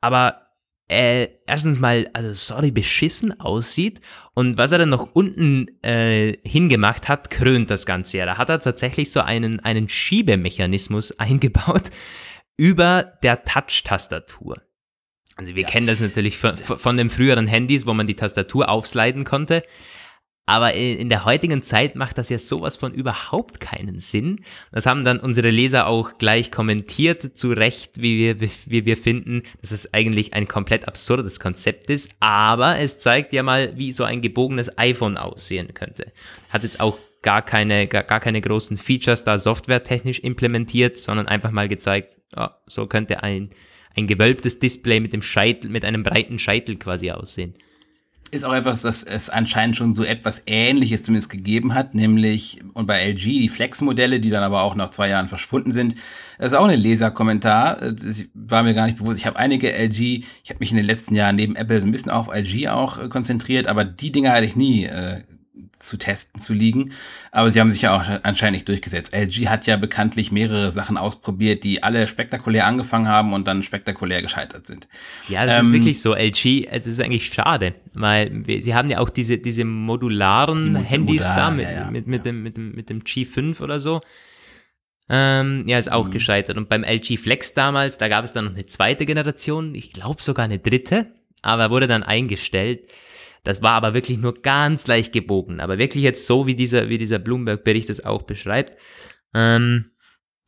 Aber 0.00 0.45
äh, 0.88 1.28
erstens 1.46 1.78
mal, 1.78 2.08
also 2.12 2.32
sorry, 2.32 2.70
beschissen 2.70 3.40
aussieht. 3.40 4.00
Und 4.34 4.56
was 4.56 4.72
er 4.72 4.78
dann 4.78 4.90
noch 4.90 5.14
unten 5.14 5.68
äh, 5.82 6.36
hingemacht 6.44 7.08
hat, 7.08 7.30
krönt 7.30 7.70
das 7.70 7.86
Ganze 7.86 8.18
ja. 8.18 8.26
Da 8.26 8.38
hat 8.38 8.48
er 8.48 8.60
tatsächlich 8.60 9.10
so 9.10 9.20
einen, 9.20 9.60
einen 9.60 9.88
Schiebemechanismus 9.88 11.18
eingebaut 11.18 11.90
über 12.56 13.14
der 13.22 13.44
Touch-Tastatur. 13.44 14.62
Also 15.36 15.54
wir 15.54 15.62
ja. 15.62 15.68
kennen 15.68 15.86
das 15.86 16.00
natürlich 16.00 16.38
von, 16.38 16.56
von 16.56 16.96
den 16.96 17.10
früheren 17.10 17.46
Handys, 17.46 17.86
wo 17.86 17.92
man 17.92 18.06
die 18.06 18.16
Tastatur 18.16 18.68
aufsliden 18.68 19.24
konnte. 19.24 19.62
Aber 20.48 20.74
in 20.74 21.08
der 21.08 21.24
heutigen 21.24 21.60
Zeit 21.62 21.96
macht 21.96 22.18
das 22.18 22.28
ja 22.28 22.38
sowas 22.38 22.76
von 22.76 22.94
überhaupt 22.94 23.58
keinen 23.58 23.98
Sinn. 23.98 24.44
Das 24.70 24.86
haben 24.86 25.04
dann 25.04 25.18
unsere 25.18 25.50
Leser 25.50 25.88
auch 25.88 26.18
gleich 26.18 26.52
kommentiert, 26.52 27.36
zu 27.36 27.50
Recht, 27.50 28.00
wie 28.00 28.16
wir, 28.16 28.48
wie 28.66 28.86
wir 28.86 28.96
finden, 28.96 29.42
dass 29.60 29.72
es 29.72 29.92
eigentlich 29.92 30.34
ein 30.34 30.46
komplett 30.46 30.86
absurdes 30.86 31.40
Konzept 31.40 31.90
ist. 31.90 32.12
Aber 32.20 32.78
es 32.78 33.00
zeigt 33.00 33.32
ja 33.32 33.42
mal, 33.42 33.76
wie 33.76 33.90
so 33.90 34.04
ein 34.04 34.22
gebogenes 34.22 34.78
iPhone 34.78 35.16
aussehen 35.16 35.74
könnte. 35.74 36.12
Hat 36.50 36.62
jetzt 36.62 36.78
auch 36.78 36.96
gar 37.22 37.42
keine, 37.42 37.88
gar, 37.88 38.04
gar 38.04 38.20
keine 38.20 38.40
großen 38.40 38.76
Features 38.76 39.24
da 39.24 39.38
softwaretechnisch 39.38 40.20
implementiert, 40.20 40.96
sondern 40.96 41.26
einfach 41.26 41.50
mal 41.50 41.68
gezeigt, 41.68 42.14
oh, 42.36 42.46
so 42.66 42.86
könnte 42.86 43.24
ein, 43.24 43.50
ein 43.96 44.06
gewölbtes 44.06 44.60
Display 44.60 45.00
mit 45.00 45.12
dem 45.12 45.22
Scheitel, 45.22 45.70
mit 45.70 45.84
einem 45.84 46.04
breiten 46.04 46.38
Scheitel 46.38 46.76
quasi 46.76 47.10
aussehen 47.10 47.54
ist 48.28 48.44
auch 48.44 48.54
etwas, 48.54 48.82
dass 48.82 49.02
es 49.02 49.30
anscheinend 49.30 49.76
schon 49.76 49.94
so 49.94 50.04
etwas 50.04 50.42
Ähnliches 50.46 51.02
zumindest 51.02 51.30
gegeben 51.30 51.74
hat, 51.74 51.94
nämlich 51.94 52.60
und 52.74 52.86
bei 52.86 53.00
LG 53.10 53.22
die 53.22 53.48
Flex-Modelle, 53.48 54.20
die 54.20 54.30
dann 54.30 54.42
aber 54.42 54.62
auch 54.62 54.74
nach 54.74 54.90
zwei 54.90 55.08
Jahren 55.08 55.28
verschwunden 55.28 55.72
sind. 55.72 55.94
Das 56.38 56.48
ist 56.48 56.54
auch 56.54 56.66
ein 56.66 56.78
Leserkommentar. 56.78 57.92
Das 57.92 58.24
war 58.34 58.62
mir 58.62 58.74
gar 58.74 58.86
nicht 58.86 58.98
bewusst. 58.98 59.18
Ich 59.18 59.26
habe 59.26 59.38
einige 59.38 59.72
LG, 59.72 60.24
ich 60.42 60.50
habe 60.50 60.58
mich 60.60 60.70
in 60.70 60.76
den 60.76 60.86
letzten 60.86 61.14
Jahren 61.14 61.36
neben 61.36 61.56
Apple 61.56 61.80
so 61.80 61.86
ein 61.86 61.92
bisschen 61.92 62.10
auf 62.10 62.28
LG 62.28 62.68
auch 62.68 62.98
äh, 62.98 63.08
konzentriert, 63.08 63.68
aber 63.68 63.84
die 63.84 64.12
Dinger 64.12 64.32
hatte 64.32 64.44
ich 64.44 64.56
nie 64.56 64.84
äh, 64.84 65.20
zu 65.78 65.96
testen 65.96 66.40
zu 66.40 66.52
liegen. 66.52 66.92
Aber 67.32 67.50
sie 67.50 67.60
haben 67.60 67.70
sich 67.70 67.82
ja 67.82 67.96
auch 67.96 68.04
anscheinend 68.22 68.54
nicht 68.54 68.68
durchgesetzt. 68.68 69.14
LG 69.14 69.48
hat 69.48 69.66
ja 69.66 69.76
bekanntlich 69.76 70.32
mehrere 70.32 70.70
Sachen 70.70 70.96
ausprobiert, 70.96 71.64
die 71.64 71.82
alle 71.82 72.06
spektakulär 72.06 72.66
angefangen 72.66 73.08
haben 73.08 73.32
und 73.32 73.46
dann 73.46 73.62
spektakulär 73.62 74.22
gescheitert 74.22 74.66
sind. 74.66 74.88
Ja, 75.28 75.44
das 75.44 75.58
ähm, 75.58 75.66
ist 75.66 75.72
wirklich 75.72 76.00
so. 76.00 76.14
LG, 76.14 76.68
es 76.70 76.86
ist 76.86 77.00
eigentlich 77.00 77.26
schade, 77.26 77.74
weil 77.94 78.44
sie 78.46 78.74
haben 78.74 78.88
ja 78.88 78.98
auch 78.98 79.10
diese, 79.10 79.38
diese 79.38 79.64
modularen 79.64 80.74
die 80.74 80.84
Handys 80.84 81.22
Modular, 81.22 81.36
da 81.36 81.50
mit, 81.50 81.64
ja, 81.64 81.72
ja. 81.72 81.90
mit, 81.90 82.06
mit, 82.06 82.18
ja. 82.18 82.22
Dem, 82.24 82.42
mit, 82.42 82.56
dem, 82.56 82.72
mit 82.72 82.90
dem 82.90 83.02
G5 83.02 83.60
oder 83.60 83.80
so. 83.80 84.00
Ähm, 85.08 85.64
ja, 85.68 85.78
ist 85.78 85.92
auch 85.92 86.06
mhm. 86.06 86.12
gescheitert. 86.12 86.56
Und 86.56 86.68
beim 86.68 86.82
LG 86.82 87.18
Flex 87.18 87.54
damals, 87.54 87.98
da 87.98 88.08
gab 88.08 88.24
es 88.24 88.32
dann 88.32 88.46
noch 88.46 88.54
eine 88.54 88.66
zweite 88.66 89.06
Generation, 89.06 89.74
ich 89.74 89.92
glaube 89.92 90.22
sogar 90.22 90.46
eine 90.46 90.58
dritte, 90.58 91.12
aber 91.42 91.70
wurde 91.70 91.86
dann 91.86 92.02
eingestellt. 92.02 92.88
Das 93.46 93.62
war 93.62 93.74
aber 93.74 93.94
wirklich 93.94 94.18
nur 94.18 94.42
ganz 94.42 94.88
leicht 94.88 95.12
gebogen, 95.12 95.60
aber 95.60 95.78
wirklich 95.78 96.02
jetzt 96.02 96.26
so, 96.26 96.48
wie 96.48 96.56
dieser, 96.56 96.88
wie 96.88 96.98
dieser 96.98 97.20
Bloomberg-Bericht 97.20 97.88
es 97.90 98.04
auch 98.04 98.24
beschreibt. 98.24 98.76
Ähm, 99.34 99.92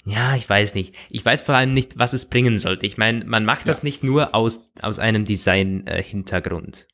ja, 0.04 0.34
ich 0.34 0.48
weiß 0.48 0.74
nicht. 0.74 0.96
Ich 1.08 1.24
weiß 1.24 1.42
vor 1.42 1.54
allem 1.54 1.72
nicht, 1.74 1.96
was 1.96 2.12
es 2.12 2.28
bringen 2.28 2.58
sollte. 2.58 2.87
Ich 2.87 2.98
meine, 2.98 3.24
man 3.24 3.44
macht 3.44 3.61
ja. 3.61 3.66
das 3.66 3.84
nicht 3.84 4.02
nur 4.02 4.34
aus, 4.34 4.72
aus 4.82 4.98
einem 4.98 5.24
Design-Hintergrund. 5.24 6.88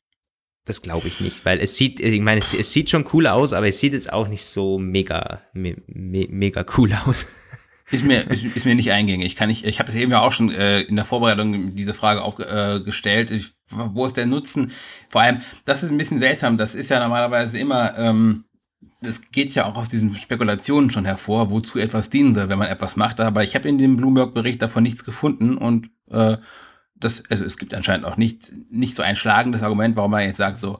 das 0.65 0.83
glaube 0.83 1.07
ich 1.07 1.21
nicht, 1.21 1.43
weil 1.43 1.59
es 1.59 1.75
sieht, 1.75 1.99
ich 1.99 2.21
meine, 2.21 2.37
es, 2.37 2.53
es, 2.53 2.71
sieht 2.71 2.91
schon 2.91 3.07
cool 3.13 3.25
aus, 3.25 3.53
aber 3.53 3.67
es 3.67 3.79
sieht 3.79 3.93
jetzt 3.93 4.13
auch 4.13 4.27
nicht 4.27 4.45
so 4.45 4.77
mega, 4.77 5.41
me, 5.53 5.75
me, 5.87 6.27
mega 6.29 6.63
cool 6.77 6.93
aus. 7.05 7.25
Ist 7.91 8.03
mir, 8.03 8.29
ist, 8.31 8.43
ist 8.43 8.65
mir 8.65 8.73
nicht 8.73 8.91
eingängig. 8.91 9.27
Ich 9.27 9.35
kann 9.35 9.47
nicht, 9.47 9.63
ich 9.63 9.77
habe 9.79 9.89
es 9.89 9.95
eben 9.95 10.11
ja 10.11 10.21
auch 10.21 10.31
schon 10.31 10.49
äh, 10.49 10.81
in 10.81 10.95
der 10.95 11.05
Vorbereitung 11.05 11.75
diese 11.75 11.93
Frage 11.93 12.23
aufgestellt. 12.23 13.29
Äh, 13.29 13.41
wo 13.69 14.05
ist 14.05 14.17
der 14.17 14.25
Nutzen? 14.25 14.71
Vor 15.09 15.21
allem, 15.21 15.37
das 15.65 15.83
ist 15.83 15.91
ein 15.91 15.97
bisschen 15.97 16.17
seltsam. 16.17 16.57
Das 16.57 16.73
ist 16.73 16.89
ja 16.89 16.99
normalerweise 16.99 17.59
immer, 17.59 17.95
ähm, 17.97 18.45
das 19.01 19.21
geht 19.31 19.53
ja 19.53 19.65
auch 19.65 19.75
aus 19.75 19.89
diesen 19.89 20.15
Spekulationen 20.15 20.89
schon 20.89 21.05
hervor, 21.05 21.51
wozu 21.51 21.77
etwas 21.77 22.09
dienen 22.09 22.33
soll, 22.33 22.49
wenn 22.49 22.57
man 22.57 22.69
etwas 22.69 22.95
macht. 22.95 23.19
Aber 23.19 23.43
ich 23.43 23.53
habe 23.53 23.69
in 23.69 23.77
dem 23.77 23.97
Bloomberg-Bericht 23.97 24.63
davon 24.63 24.81
nichts 24.81 25.05
gefunden 25.05 25.55
und 25.57 25.91
äh, 26.09 26.37
das, 26.95 27.23
also 27.29 27.45
es 27.45 27.57
gibt 27.57 27.73
anscheinend 27.73 28.05
auch 28.05 28.17
nicht, 28.17 28.51
nicht 28.71 28.95
so 28.95 29.03
ein 29.03 29.15
schlagendes 29.15 29.61
Argument, 29.61 29.95
warum 29.95 30.11
man 30.11 30.23
jetzt 30.23 30.37
sagt, 30.37 30.57
so, 30.57 30.79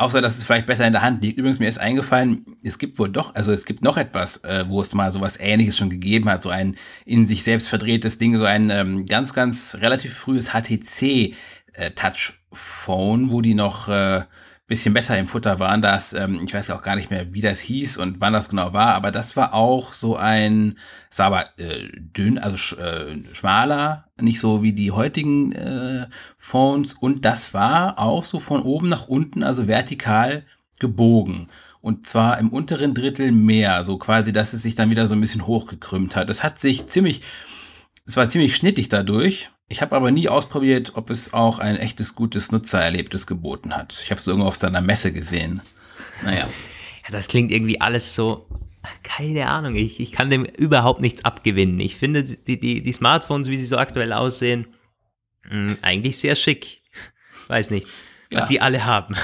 Außer, 0.00 0.22
dass 0.22 0.38
es 0.38 0.44
vielleicht 0.44 0.64
besser 0.64 0.86
in 0.86 0.94
der 0.94 1.02
Hand 1.02 1.22
liegt. 1.22 1.36
Übrigens, 1.36 1.58
mir 1.58 1.68
ist 1.68 1.78
eingefallen, 1.78 2.42
es 2.64 2.78
gibt 2.78 2.98
wohl 2.98 3.10
doch, 3.10 3.34
also 3.34 3.52
es 3.52 3.66
gibt 3.66 3.84
noch 3.84 3.98
etwas, 3.98 4.38
äh, 4.44 4.64
wo 4.66 4.80
es 4.80 4.94
mal 4.94 5.10
sowas 5.10 5.36
ähnliches 5.38 5.76
schon 5.76 5.90
gegeben 5.90 6.30
hat, 6.30 6.40
so 6.40 6.48
ein 6.48 6.74
in 7.04 7.26
sich 7.26 7.42
selbst 7.42 7.68
verdrehtes 7.68 8.16
Ding, 8.16 8.34
so 8.34 8.46
ein 8.46 8.70
ähm, 8.70 9.04
ganz, 9.04 9.34
ganz 9.34 9.76
relativ 9.78 10.14
frühes 10.14 10.54
HTC 10.54 11.34
äh, 11.74 11.90
Touchphone, 11.94 13.30
wo 13.30 13.42
die 13.42 13.52
noch 13.52 13.88
äh, 13.88 14.22
bisschen 14.70 14.94
besser 14.94 15.18
im 15.18 15.26
Futter 15.26 15.58
waren. 15.58 15.82
Das, 15.82 16.12
ähm, 16.12 16.40
ich 16.44 16.54
weiß 16.54 16.70
auch 16.70 16.80
gar 16.80 16.94
nicht 16.94 17.10
mehr, 17.10 17.34
wie 17.34 17.40
das 17.40 17.58
hieß 17.58 17.96
und 17.96 18.20
wann 18.20 18.32
das 18.32 18.48
genau 18.48 18.72
war, 18.72 18.94
aber 18.94 19.10
das 19.10 19.36
war 19.36 19.52
auch 19.52 19.92
so 19.92 20.16
ein, 20.16 20.78
es 21.10 21.18
war 21.18 21.26
aber 21.26 21.44
äh, 21.58 21.88
dünn, 21.92 22.38
also 22.38 22.56
sch, 22.56 22.74
äh, 22.74 23.16
schmaler, 23.34 24.06
nicht 24.20 24.38
so 24.38 24.62
wie 24.62 24.72
die 24.72 24.92
heutigen 24.92 25.50
äh, 25.52 26.06
Phones 26.38 26.94
und 26.94 27.24
das 27.24 27.52
war 27.52 27.98
auch 27.98 28.22
so 28.22 28.38
von 28.38 28.62
oben 28.62 28.88
nach 28.88 29.08
unten, 29.08 29.42
also 29.42 29.66
vertikal 29.66 30.44
gebogen. 30.78 31.48
Und 31.80 32.06
zwar 32.06 32.38
im 32.38 32.50
unteren 32.50 32.94
Drittel 32.94 33.32
mehr, 33.32 33.82
so 33.82 33.98
quasi, 33.98 34.32
dass 34.32 34.52
es 34.52 34.62
sich 34.62 34.76
dann 34.76 34.90
wieder 34.90 35.08
so 35.08 35.14
ein 35.14 35.20
bisschen 35.20 35.46
hochgekrümmt 35.48 36.14
hat. 36.14 36.28
Das 36.30 36.44
hat 36.44 36.60
sich 36.60 36.86
ziemlich, 36.86 37.22
es 38.06 38.16
war 38.16 38.28
ziemlich 38.28 38.54
schnittig 38.54 38.88
dadurch 38.88 39.50
ich 39.70 39.80
habe 39.80 39.94
aber 39.94 40.10
nie 40.10 40.28
ausprobiert, 40.28 40.92
ob 40.96 41.10
es 41.10 41.32
auch 41.32 41.60
ein 41.60 41.76
echtes 41.76 42.16
gutes 42.16 42.50
Nutzererlebnis 42.50 43.26
geboten 43.28 43.74
hat. 43.74 43.98
Ich 44.04 44.10
habe 44.10 44.20
es 44.20 44.26
irgendwo 44.26 44.48
auf 44.48 44.56
seiner 44.56 44.80
Messe 44.82 45.12
gesehen. 45.12 45.62
Naja. 46.22 46.46
Ja, 47.06 47.12
das 47.12 47.28
klingt 47.28 47.50
irgendwie 47.50 47.80
alles 47.80 48.14
so, 48.14 48.46
keine 49.02 49.48
Ahnung, 49.48 49.74
ich, 49.74 50.00
ich 50.00 50.12
kann 50.12 50.28
dem 50.28 50.44
überhaupt 50.44 51.00
nichts 51.00 51.24
abgewinnen. 51.24 51.80
Ich 51.80 51.96
finde 51.96 52.24
die, 52.24 52.60
die, 52.60 52.82
die 52.82 52.92
Smartphones, 52.92 53.48
wie 53.48 53.56
sie 53.56 53.64
so 53.64 53.78
aktuell 53.78 54.12
aussehen, 54.12 54.66
mh, 55.44 55.50
hm, 55.50 55.78
eigentlich 55.80 56.18
sehr 56.18 56.36
schick. 56.36 56.82
Weiß 57.48 57.70
nicht, 57.70 57.88
was 58.30 58.42
ja. 58.42 58.48
die 58.48 58.60
alle 58.60 58.84
haben. 58.84 59.16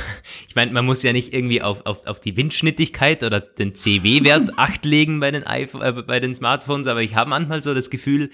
Ich 0.49 0.55
meine, 0.55 0.72
man 0.72 0.86
muss 0.86 1.03
ja 1.03 1.12
nicht 1.12 1.34
irgendwie 1.34 1.61
auf, 1.61 1.84
auf, 1.84 2.07
auf 2.07 2.18
die 2.18 2.38
Windschnittigkeit 2.38 3.22
oder 3.22 3.40
den 3.40 3.74
CW-Wert 3.74 4.53
acht 4.59 4.86
legen 4.86 5.20
bei 5.20 5.30
den, 5.30 5.47
iPhone, 5.47 5.82
äh, 5.82 5.92
bei 5.92 6.18
den 6.18 6.34
Smartphones, 6.34 6.86
aber 6.86 7.03
ich 7.03 7.14
habe 7.14 7.28
manchmal 7.28 7.62
so 7.62 7.74
das 7.74 7.90
Gefühl, 7.90 8.30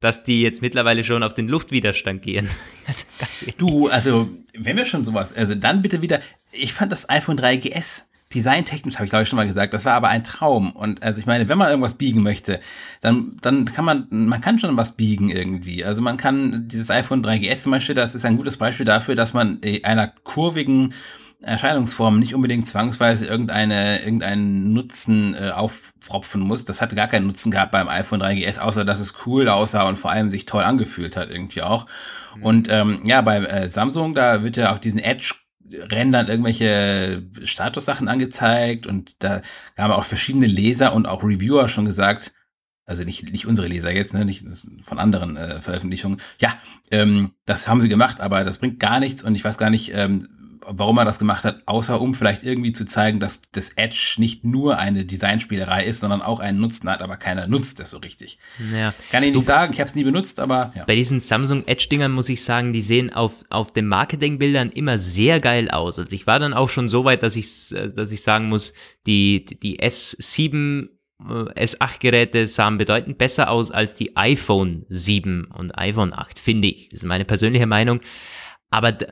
dass 0.00 0.24
die 0.24 0.42
jetzt 0.42 0.62
mittlerweile 0.62 1.04
schon 1.04 1.22
auf 1.22 1.34
den 1.34 1.48
Luftwiderstand 1.48 2.22
gehen. 2.22 2.48
Also 2.86 3.46
du, 3.56 3.88
also 3.88 4.28
wenn 4.52 4.76
wir 4.76 4.84
schon 4.84 5.06
sowas, 5.06 5.32
also 5.32 5.54
dann 5.54 5.80
bitte 5.80 6.02
wieder, 6.02 6.20
ich 6.52 6.74
fand 6.74 6.92
das 6.92 7.08
iPhone 7.08 7.38
3GS 7.38 8.02
designtechnisch, 8.34 8.96
habe 8.96 9.04
ich 9.04 9.10
glaube 9.10 9.22
ich 9.22 9.28
schon 9.28 9.36
mal 9.36 9.46
gesagt, 9.46 9.72
das 9.72 9.84
war 9.84 9.94
aber 9.94 10.08
ein 10.08 10.24
Traum. 10.24 10.72
Und 10.72 11.02
also 11.02 11.20
ich 11.20 11.26
meine, 11.26 11.48
wenn 11.48 11.56
man 11.56 11.68
irgendwas 11.68 11.94
biegen 11.94 12.22
möchte, 12.22 12.60
dann, 13.00 13.36
dann 13.40 13.64
kann 13.64 13.84
man, 13.84 14.06
man 14.10 14.40
kann 14.40 14.58
schon 14.58 14.76
was 14.76 14.92
biegen 14.92 15.30
irgendwie. 15.30 15.84
Also 15.84 16.02
man 16.02 16.16
kann 16.16 16.68
dieses 16.68 16.90
iPhone 16.90 17.24
3GS 17.24 17.62
zum 17.62 17.72
Beispiel, 17.72 17.94
das 17.94 18.14
ist 18.14 18.24
ein 18.24 18.36
gutes 18.36 18.56
Beispiel 18.56 18.84
dafür, 18.84 19.14
dass 19.14 19.32
man 19.32 19.60
einer 19.82 20.12
kurvigen 20.24 20.92
Erscheinungsformen 21.42 22.20
nicht 22.20 22.34
unbedingt 22.34 22.66
zwangsweise 22.66 23.26
irgendeine, 23.26 24.02
irgendeinen 24.02 24.72
Nutzen 24.72 25.34
äh, 25.34 25.50
aufpfropfen 25.50 26.40
muss. 26.40 26.64
Das 26.64 26.80
hatte 26.80 26.96
gar 26.96 27.08
keinen 27.08 27.26
Nutzen 27.26 27.50
gehabt 27.50 27.72
beim 27.72 27.88
iPhone 27.88 28.22
3GS, 28.22 28.58
außer 28.58 28.84
dass 28.84 29.00
es 29.00 29.14
cool 29.26 29.48
aussah 29.48 29.82
und 29.82 29.96
vor 29.96 30.10
allem 30.10 30.30
sich 30.30 30.46
toll 30.46 30.64
angefühlt 30.64 31.16
hat 31.16 31.30
irgendwie 31.30 31.62
auch. 31.62 31.86
Mhm. 32.36 32.42
Und 32.42 32.68
ähm, 32.70 33.02
ja, 33.04 33.20
bei 33.20 33.38
äh, 33.38 33.68
Samsung, 33.68 34.14
da 34.14 34.44
wird 34.44 34.56
ja 34.56 34.72
auch 34.72 34.78
diesen 34.78 35.00
Edge 35.00 35.34
Rändern 35.72 36.28
irgendwelche 36.28 37.26
Statussachen 37.42 38.08
angezeigt 38.08 38.86
und 38.86 39.22
da 39.24 39.40
haben 39.78 39.92
auch 39.92 40.04
verschiedene 40.04 40.46
Leser 40.46 40.92
und 40.92 41.06
auch 41.06 41.24
Reviewer 41.24 41.68
schon 41.68 41.86
gesagt, 41.86 42.34
also 42.86 43.04
nicht, 43.04 43.30
nicht 43.32 43.46
unsere 43.46 43.66
Leser 43.66 43.90
jetzt, 43.90 44.12
ne, 44.12 44.24
nicht 44.24 44.44
von 44.82 44.98
anderen 44.98 45.36
äh, 45.36 45.60
Veröffentlichungen. 45.60 46.20
Ja, 46.38 46.52
ähm, 46.90 47.32
das 47.46 47.66
haben 47.66 47.80
sie 47.80 47.88
gemacht, 47.88 48.20
aber 48.20 48.44
das 48.44 48.58
bringt 48.58 48.78
gar 48.78 49.00
nichts 49.00 49.22
und 49.22 49.34
ich 49.34 49.44
weiß 49.44 49.56
gar 49.56 49.70
nicht, 49.70 49.92
ähm, 49.94 50.28
warum 50.66 50.98
er 50.98 51.04
das 51.04 51.18
gemacht 51.18 51.44
hat, 51.44 51.62
außer 51.66 52.00
um 52.00 52.14
vielleicht 52.14 52.42
irgendwie 52.44 52.72
zu 52.72 52.84
zeigen, 52.84 53.20
dass 53.20 53.42
das 53.52 53.70
Edge 53.70 54.14
nicht 54.18 54.44
nur 54.44 54.78
eine 54.78 55.04
Designspielerei 55.04 55.84
ist, 55.84 56.00
sondern 56.00 56.22
auch 56.22 56.40
einen 56.40 56.60
Nutzen 56.60 56.88
hat, 56.88 57.02
aber 57.02 57.16
keiner 57.16 57.46
nutzt 57.46 57.80
es 57.80 57.90
so 57.90 57.98
richtig. 57.98 58.38
Ja. 58.72 58.94
Kann 59.10 59.22
ich 59.22 59.32
nicht 59.32 59.42
du, 59.42 59.46
sagen, 59.46 59.72
ich 59.72 59.80
habe 59.80 59.88
es 59.88 59.94
nie 59.94 60.04
benutzt, 60.04 60.40
aber 60.40 60.72
ja. 60.74 60.84
Bei 60.84 60.94
diesen 60.94 61.20
Samsung 61.20 61.66
Edge-Dingern 61.66 62.12
muss 62.12 62.28
ich 62.28 62.42
sagen, 62.42 62.72
die 62.72 62.82
sehen 62.82 63.12
auf, 63.12 63.32
auf 63.50 63.72
den 63.72 63.86
Marketingbildern 63.86 64.70
immer 64.70 64.98
sehr 64.98 65.40
geil 65.40 65.70
aus. 65.70 65.98
Also 65.98 66.12
ich 66.12 66.26
war 66.26 66.38
dann 66.38 66.54
auch 66.54 66.68
schon 66.68 66.88
so 66.88 67.04
weit, 67.04 67.22
dass 67.22 67.36
ich, 67.36 67.70
dass 67.70 68.10
ich 68.10 68.22
sagen 68.22 68.48
muss, 68.48 68.72
die, 69.06 69.44
die 69.44 69.80
S7 69.80 70.88
äh, 71.20 71.64
S8-Geräte 71.64 72.46
sahen 72.46 72.78
bedeutend 72.78 73.18
besser 73.18 73.50
aus 73.50 73.70
als 73.70 73.94
die 73.94 74.16
iPhone 74.16 74.84
7 74.88 75.46
und 75.46 75.78
iPhone 75.78 76.12
8, 76.12 76.38
finde 76.38 76.68
ich. 76.68 76.88
Das 76.90 77.00
ist 77.00 77.06
meine 77.06 77.24
persönliche 77.24 77.66
Meinung. 77.66 78.00
Aber 78.70 78.88
äh, 78.88 79.06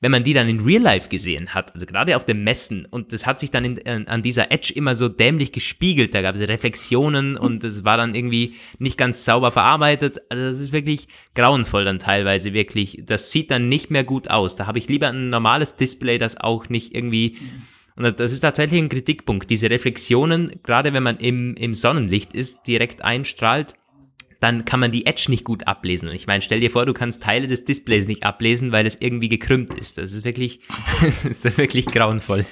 wenn 0.00 0.10
man 0.10 0.24
die 0.24 0.34
dann 0.34 0.48
in 0.48 0.60
Real 0.60 0.82
Life 0.82 1.08
gesehen 1.08 1.54
hat, 1.54 1.74
also 1.74 1.86
gerade 1.86 2.16
auf 2.16 2.24
den 2.24 2.44
Messen, 2.44 2.86
und 2.90 3.12
das 3.12 3.26
hat 3.26 3.40
sich 3.40 3.50
dann 3.50 3.64
in, 3.64 4.08
an 4.08 4.22
dieser 4.22 4.52
Edge 4.52 4.72
immer 4.74 4.94
so 4.94 5.08
dämlich 5.08 5.52
gespiegelt, 5.52 6.14
da 6.14 6.22
gab 6.22 6.36
es 6.36 6.48
Reflexionen 6.48 7.36
und 7.38 7.64
es 7.64 7.84
war 7.84 7.96
dann 7.96 8.14
irgendwie 8.14 8.54
nicht 8.78 8.98
ganz 8.98 9.24
sauber 9.24 9.50
verarbeitet. 9.50 10.20
Also 10.28 10.44
das 10.44 10.60
ist 10.60 10.72
wirklich 10.72 11.08
grauenvoll 11.34 11.84
dann 11.84 11.98
teilweise 11.98 12.52
wirklich. 12.52 13.02
Das 13.04 13.30
sieht 13.30 13.50
dann 13.50 13.68
nicht 13.68 13.90
mehr 13.90 14.04
gut 14.04 14.30
aus. 14.30 14.56
Da 14.56 14.66
habe 14.66 14.78
ich 14.78 14.88
lieber 14.88 15.08
ein 15.08 15.30
normales 15.30 15.76
Display, 15.76 16.18
das 16.18 16.36
auch 16.36 16.68
nicht 16.68 16.94
irgendwie. 16.94 17.38
Und 17.96 18.20
das 18.20 18.32
ist 18.32 18.40
tatsächlich 18.40 18.80
ein 18.80 18.88
Kritikpunkt. 18.88 19.50
Diese 19.50 19.70
Reflexionen, 19.70 20.52
gerade 20.62 20.92
wenn 20.92 21.02
man 21.02 21.16
im, 21.16 21.54
im 21.54 21.74
Sonnenlicht 21.74 22.32
ist, 22.32 22.66
direkt 22.66 23.02
einstrahlt, 23.02 23.74
dann 24.40 24.64
kann 24.64 24.80
man 24.80 24.92
die 24.92 25.06
Edge 25.06 25.26
nicht 25.28 25.44
gut 25.44 25.66
ablesen. 25.66 26.10
Ich 26.10 26.26
meine, 26.26 26.42
stell 26.42 26.60
dir 26.60 26.70
vor, 26.70 26.86
du 26.86 26.94
kannst 26.94 27.22
Teile 27.22 27.46
des 27.46 27.64
Displays 27.64 28.06
nicht 28.06 28.24
ablesen, 28.24 28.72
weil 28.72 28.86
es 28.86 28.96
irgendwie 29.00 29.28
gekrümmt 29.28 29.74
ist. 29.74 29.98
Das 29.98 30.12
ist 30.12 30.24
wirklich, 30.24 30.60
das 31.02 31.24
ist 31.24 31.58
wirklich 31.58 31.86
grauenvoll. 31.86 32.44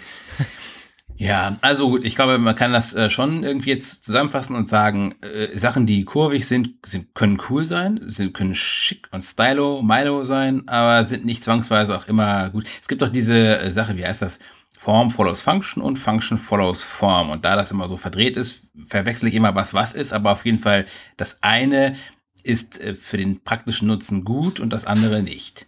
Ja, 1.18 1.56
also 1.62 1.88
gut, 1.88 2.04
ich 2.04 2.14
glaube, 2.14 2.36
man 2.36 2.54
kann 2.54 2.72
das 2.72 2.92
äh, 2.92 3.08
schon 3.08 3.42
irgendwie 3.42 3.70
jetzt 3.70 4.04
zusammenfassen 4.04 4.54
und 4.54 4.68
sagen, 4.68 5.14
äh, 5.22 5.58
Sachen, 5.58 5.86
die 5.86 6.04
kurvig 6.04 6.46
sind, 6.46 6.74
sind, 6.84 7.14
können 7.14 7.38
cool 7.48 7.64
sein, 7.64 7.98
sind, 8.02 8.34
können 8.34 8.54
schick 8.54 9.08
und 9.12 9.22
stylo, 9.22 9.80
Milo 9.80 10.24
sein, 10.24 10.68
aber 10.68 11.02
sind 11.04 11.24
nicht 11.24 11.42
zwangsweise 11.42 11.96
auch 11.96 12.06
immer 12.06 12.50
gut. 12.50 12.64
Es 12.82 12.88
gibt 12.88 13.00
doch 13.00 13.08
diese 13.08 13.60
äh, 13.60 13.70
Sache, 13.70 13.96
wie 13.96 14.04
heißt 14.04 14.20
das? 14.20 14.40
Form 14.78 15.10
follows 15.10 15.40
Function 15.40 15.82
und 15.82 15.96
Function 15.96 16.36
follows 16.38 16.82
Form. 16.82 17.30
Und 17.30 17.44
da 17.44 17.56
das 17.56 17.70
immer 17.70 17.88
so 17.88 17.96
verdreht 17.96 18.36
ist, 18.36 18.62
verwechsel 18.88 19.28
ich 19.28 19.34
immer, 19.34 19.54
was 19.54 19.74
was 19.74 19.94
ist, 19.94 20.12
aber 20.12 20.32
auf 20.32 20.44
jeden 20.44 20.58
Fall 20.58 20.86
das 21.16 21.42
eine 21.42 21.96
ist 22.42 22.80
äh, 22.80 22.94
für 22.94 23.16
den 23.16 23.42
praktischen 23.42 23.88
Nutzen 23.88 24.24
gut 24.24 24.60
und 24.60 24.72
das 24.72 24.86
andere 24.86 25.22
nicht. 25.22 25.66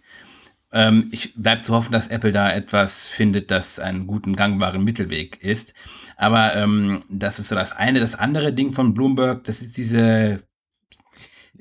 Ähm, 0.71 1.09
ich 1.11 1.33
bleibe 1.35 1.61
zu 1.61 1.73
hoffen, 1.73 1.91
dass 1.91 2.07
Apple 2.07 2.31
da 2.31 2.51
etwas 2.51 3.07
findet, 3.07 3.49
das 3.51 3.79
einen 3.79 4.05
guten, 4.05 4.35
gangbaren 4.35 4.83
Mittelweg 4.83 5.41
ist. 5.41 5.73
Aber 6.15 6.55
ähm, 6.55 7.03
das 7.09 7.39
ist 7.39 7.47
so 7.47 7.55
das 7.55 7.71
eine. 7.71 7.99
Das 7.99 8.15
andere 8.15 8.53
Ding 8.53 8.71
von 8.71 8.93
Bloomberg, 8.93 9.43
das 9.45 9.61
ist 9.61 9.77
diese 9.77 10.43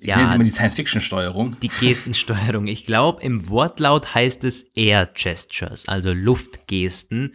ich 0.01 0.09
ja, 0.09 0.17
nenne 0.17 0.31
sie 0.31 0.39
mal 0.39 0.45
die 0.45 0.51
Science-Fiction-Steuerung. 0.51 1.57
Die 1.61 1.69
Gestensteuerung. 1.69 2.69
Ich 2.69 2.87
glaube, 2.87 3.23
im 3.23 3.49
Wortlaut 3.49 4.15
heißt 4.15 4.45
es 4.45 4.63
Air 4.75 5.11
Gestures, 5.13 5.89
also 5.89 6.13
Luftgesten. 6.13 7.35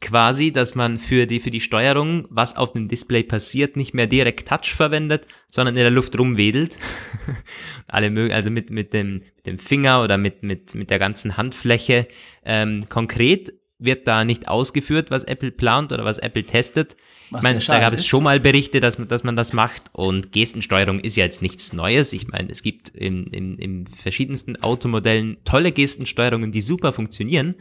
Quasi, 0.00 0.52
dass 0.52 0.74
man 0.74 0.98
für 0.98 1.26
die, 1.26 1.40
für 1.40 1.50
die 1.50 1.60
Steuerung, 1.60 2.26
was 2.28 2.56
auf 2.56 2.72
dem 2.72 2.88
Display 2.88 3.22
passiert, 3.22 3.76
nicht 3.76 3.94
mehr 3.94 4.06
direkt 4.06 4.48
Touch 4.48 4.74
verwendet, 4.74 5.26
sondern 5.50 5.76
in 5.76 5.82
der 5.82 5.90
Luft 5.90 6.18
rumwedelt. 6.18 6.78
Alle 7.88 8.10
mögen, 8.10 8.32
also 8.32 8.50
mit, 8.50 8.70
mit, 8.70 8.92
dem, 8.92 9.22
mit 9.36 9.46
dem 9.46 9.58
Finger 9.58 10.02
oder 10.02 10.18
mit, 10.18 10.42
mit, 10.42 10.74
mit 10.74 10.90
der 10.90 10.98
ganzen 10.98 11.36
Handfläche. 11.36 12.08
Ähm, 12.44 12.88
konkret 12.88 13.52
wird 13.84 14.06
da 14.06 14.24
nicht 14.24 14.48
ausgeführt, 14.48 15.10
was 15.10 15.24
Apple 15.24 15.50
plant 15.50 15.92
oder 15.92 16.04
was 16.04 16.18
Apple 16.18 16.44
testet. 16.44 16.96
Was 17.30 17.40
ich 17.40 17.42
meine, 17.44 17.60
da 17.60 17.80
gab 17.80 17.92
es 17.92 18.06
schon 18.06 18.24
mal 18.24 18.40
Berichte, 18.40 18.80
dass, 18.80 18.96
dass 18.96 19.24
man 19.24 19.36
das 19.36 19.52
macht 19.52 19.84
und 19.92 20.32
Gestensteuerung 20.32 21.00
ist 21.00 21.16
ja 21.16 21.24
jetzt 21.24 21.40
nichts 21.40 21.72
Neues. 21.72 22.12
Ich 22.12 22.28
meine, 22.28 22.50
es 22.50 22.62
gibt 22.62 22.90
in, 22.90 23.26
in, 23.28 23.56
in 23.58 23.86
verschiedensten 23.86 24.62
Automodellen 24.62 25.38
tolle 25.44 25.72
Gestensteuerungen, 25.72 26.52
die 26.52 26.60
super 26.60 26.92
funktionieren. 26.92 27.54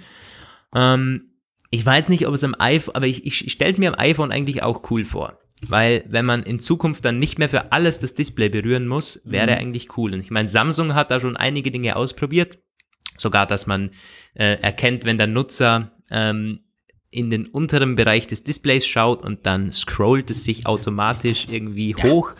Ähm, 0.75 1.31
ich 1.69 1.85
weiß 1.85 2.09
nicht, 2.09 2.27
ob 2.27 2.33
es 2.33 2.43
am 2.43 2.55
iPhone, 2.59 2.95
aber 2.95 3.07
ich, 3.07 3.25
ich, 3.25 3.47
ich 3.47 3.53
stelle 3.53 3.71
es 3.71 3.79
mir 3.79 3.93
am 3.93 3.99
iPhone 3.99 4.31
eigentlich 4.31 4.61
auch 4.61 4.91
cool 4.91 5.05
vor. 5.05 5.39
Weil 5.67 6.03
wenn 6.09 6.25
man 6.25 6.43
in 6.43 6.59
Zukunft 6.59 7.05
dann 7.05 7.19
nicht 7.19 7.37
mehr 7.39 7.47
für 7.47 7.71
alles 7.71 7.99
das 7.99 8.15
Display 8.15 8.49
berühren 8.49 8.87
muss, 8.87 9.21
wäre 9.23 9.51
mhm. 9.51 9.57
eigentlich 9.57 9.97
cool. 9.97 10.13
Und 10.13 10.19
ich 10.19 10.31
meine, 10.31 10.47
Samsung 10.47 10.95
hat 10.95 11.11
da 11.11 11.19
schon 11.19 11.37
einige 11.37 11.71
Dinge 11.71 11.95
ausprobiert. 11.95 12.59
Sogar, 13.15 13.45
dass 13.45 13.67
man 13.67 13.91
äh, 14.33 14.57
erkennt, 14.61 15.05
wenn 15.05 15.17
der 15.17 15.27
Nutzer 15.27 15.91
ähm, 16.11 16.59
in 17.09 17.29
den 17.29 17.45
unteren 17.45 17.95
Bereich 17.95 18.25
des 18.25 18.43
Displays 18.43 18.87
schaut 18.87 19.21
und 19.21 19.45
dann 19.45 19.73
scrollt 19.73 20.31
es 20.31 20.45
sich 20.45 20.65
automatisch 20.65 21.47
irgendwie 21.51 21.93
ja. 21.97 22.03
hoch. 22.03 22.33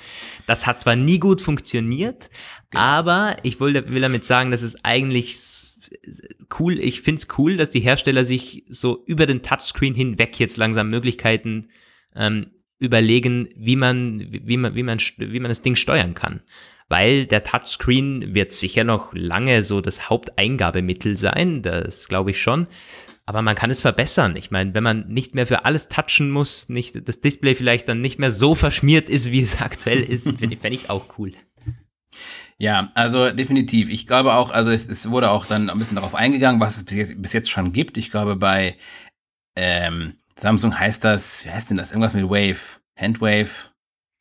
Das 0.47 0.65
hat 0.65 0.79
zwar 0.79 0.95
nie 0.95 1.19
gut 1.19 1.41
funktioniert, 1.41 2.29
ja. 2.73 2.79
aber 2.79 3.35
ich 3.43 3.59
will, 3.59 3.73
will 3.91 4.01
damit 4.01 4.23
sagen, 4.23 4.49
dass 4.49 4.61
es 4.61 4.83
eigentlich 4.85 5.37
cool, 6.57 6.79
ich 6.79 7.01
find's 7.01 7.27
cool, 7.37 7.57
dass 7.57 7.69
die 7.69 7.81
Hersteller 7.81 8.23
sich 8.23 8.63
so 8.69 9.03
über 9.05 9.25
den 9.25 9.41
Touchscreen 9.41 9.93
hinweg 9.93 10.39
jetzt 10.39 10.55
langsam 10.55 10.89
Möglichkeiten 10.89 11.67
ähm, 12.15 12.51
überlegen, 12.79 13.49
wie 13.55 13.75
man, 13.75 14.25
wie 14.31 14.57
man, 14.57 14.75
wie 14.75 14.83
man, 14.83 14.99
wie 14.99 15.39
man 15.39 15.49
das 15.49 15.61
Ding 15.61 15.75
steuern 15.75 16.13
kann. 16.13 16.41
Weil 16.87 17.25
der 17.25 17.43
Touchscreen 17.43 18.33
wird 18.33 18.53
sicher 18.53 18.83
noch 18.83 19.13
lange 19.13 19.63
so 19.63 19.81
das 19.81 20.09
Haupteingabemittel 20.09 21.15
sein, 21.15 21.61
das 21.61 22.07
glaube 22.07 22.31
ich 22.31 22.41
schon. 22.41 22.67
Aber 23.25 23.41
man 23.41 23.55
kann 23.55 23.71
es 23.71 23.81
verbessern. 23.81 24.35
Ich 24.35 24.51
meine, 24.51 24.73
wenn 24.73 24.83
man 24.83 25.07
nicht 25.07 25.35
mehr 25.35 25.47
für 25.47 25.65
alles 25.65 25.87
touchen 25.87 26.31
muss, 26.31 26.69
nicht 26.69 27.07
das 27.07 27.21
Display 27.21 27.55
vielleicht 27.55 27.87
dann 27.87 28.01
nicht 28.01 28.19
mehr 28.19 28.31
so 28.31 28.55
verschmiert 28.55 29.09
ist, 29.09 29.31
wie 29.31 29.41
es 29.41 29.61
aktuell 29.61 30.01
ist, 30.01 30.23
finde 30.23 30.57
find 30.57 30.73
ich 30.73 30.89
auch 30.89 31.17
cool. 31.17 31.33
Ja, 32.57 32.91
also 32.93 33.31
definitiv. 33.31 33.89
Ich 33.89 34.05
glaube 34.05 34.35
auch, 34.35 34.51
also 34.51 34.69
es, 34.69 34.87
es 34.87 35.09
wurde 35.09 35.31
auch 35.31 35.47
dann 35.47 35.69
ein 35.69 35.77
bisschen 35.79 35.95
darauf 35.95 36.13
eingegangen, 36.13 36.61
was 36.61 36.77
es 36.77 36.83
bis 36.83 36.95
jetzt, 36.95 37.21
bis 37.21 37.33
jetzt 37.33 37.49
schon 37.49 37.73
gibt. 37.73 37.97
Ich 37.97 38.11
glaube, 38.11 38.35
bei 38.35 38.77
ähm, 39.55 40.13
Samsung 40.35 40.77
heißt 40.77 41.03
das, 41.03 41.45
wie 41.45 41.51
heißt 41.51 41.71
denn 41.71 41.77
das? 41.77 41.89
Irgendwas 41.89 42.13
mit 42.13 42.25
Wave, 42.25 42.79
Handwave, 42.95 43.71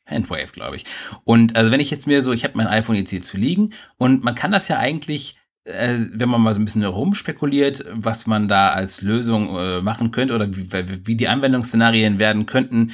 Handwave, 0.07 0.53
glaube 0.53 0.77
ich. 0.77 0.85
Und 1.25 1.57
also 1.57 1.71
wenn 1.71 1.81
ich 1.81 1.91
jetzt 1.91 2.07
mir 2.07 2.23
so, 2.23 2.33
ich 2.33 2.45
habe 2.45 2.57
mein 2.57 2.67
iPhone 2.67 2.97
jetzt 2.97 3.11
hier 3.11 3.23
zu 3.23 3.37
liegen 3.37 3.75
und 3.99 4.25
man 4.25 4.35
kann 4.35 4.53
das 4.53 4.69
ja 4.69 4.79
eigentlich, 4.79 5.35
äh, 5.65 5.99
wenn 6.13 6.29
man 6.29 6.41
mal 6.41 6.53
so 6.53 6.61
ein 6.61 6.65
bisschen 6.65 6.85
rumspekuliert, 6.85 7.85
was 7.93 8.27
man 8.27 8.49
da 8.49 8.71
als 8.71 9.03
Lösung 9.03 9.57
äh, 9.57 9.81
machen 9.83 10.11
könnte 10.11 10.35
oder 10.35 10.49
wie, 10.55 11.17
die 11.17 11.29
Anwendungsszenarien 11.29 12.19
werden 12.19 12.47
könnten, 12.47 12.93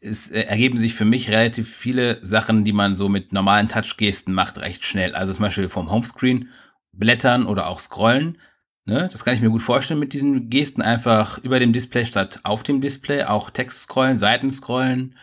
es 0.00 0.30
äh, 0.30 0.42
ergeben 0.42 0.78
sich 0.78 0.94
für 0.94 1.04
mich 1.04 1.30
relativ 1.30 1.74
viele 1.74 2.24
Sachen, 2.24 2.64
die 2.64 2.72
man 2.72 2.94
so 2.94 3.08
mit 3.08 3.32
normalen 3.32 3.68
Touch-Gesten 3.68 4.32
macht, 4.32 4.58
recht 4.58 4.84
schnell. 4.84 5.14
Also 5.14 5.32
zum 5.32 5.42
Beispiel 5.42 5.68
vom 5.68 5.90
Homescreen 5.90 6.48
blättern 6.92 7.46
oder 7.46 7.68
auch 7.68 7.80
scrollen. 7.80 8.38
Ne? 8.84 9.08
Das 9.12 9.24
kann 9.24 9.34
ich 9.34 9.40
mir 9.40 9.50
gut 9.50 9.62
vorstellen 9.62 10.00
mit 10.00 10.12
diesen 10.12 10.50
Gesten. 10.50 10.82
Einfach 10.82 11.38
über 11.38 11.60
dem 11.60 11.72
Display 11.72 12.04
statt 12.04 12.40
auf 12.42 12.62
dem 12.62 12.80
Display. 12.80 13.24
Auch 13.24 13.50
Text 13.50 13.82
scrollen, 13.82 14.16
Seiten 14.16 14.50
scrollen. 14.50 15.14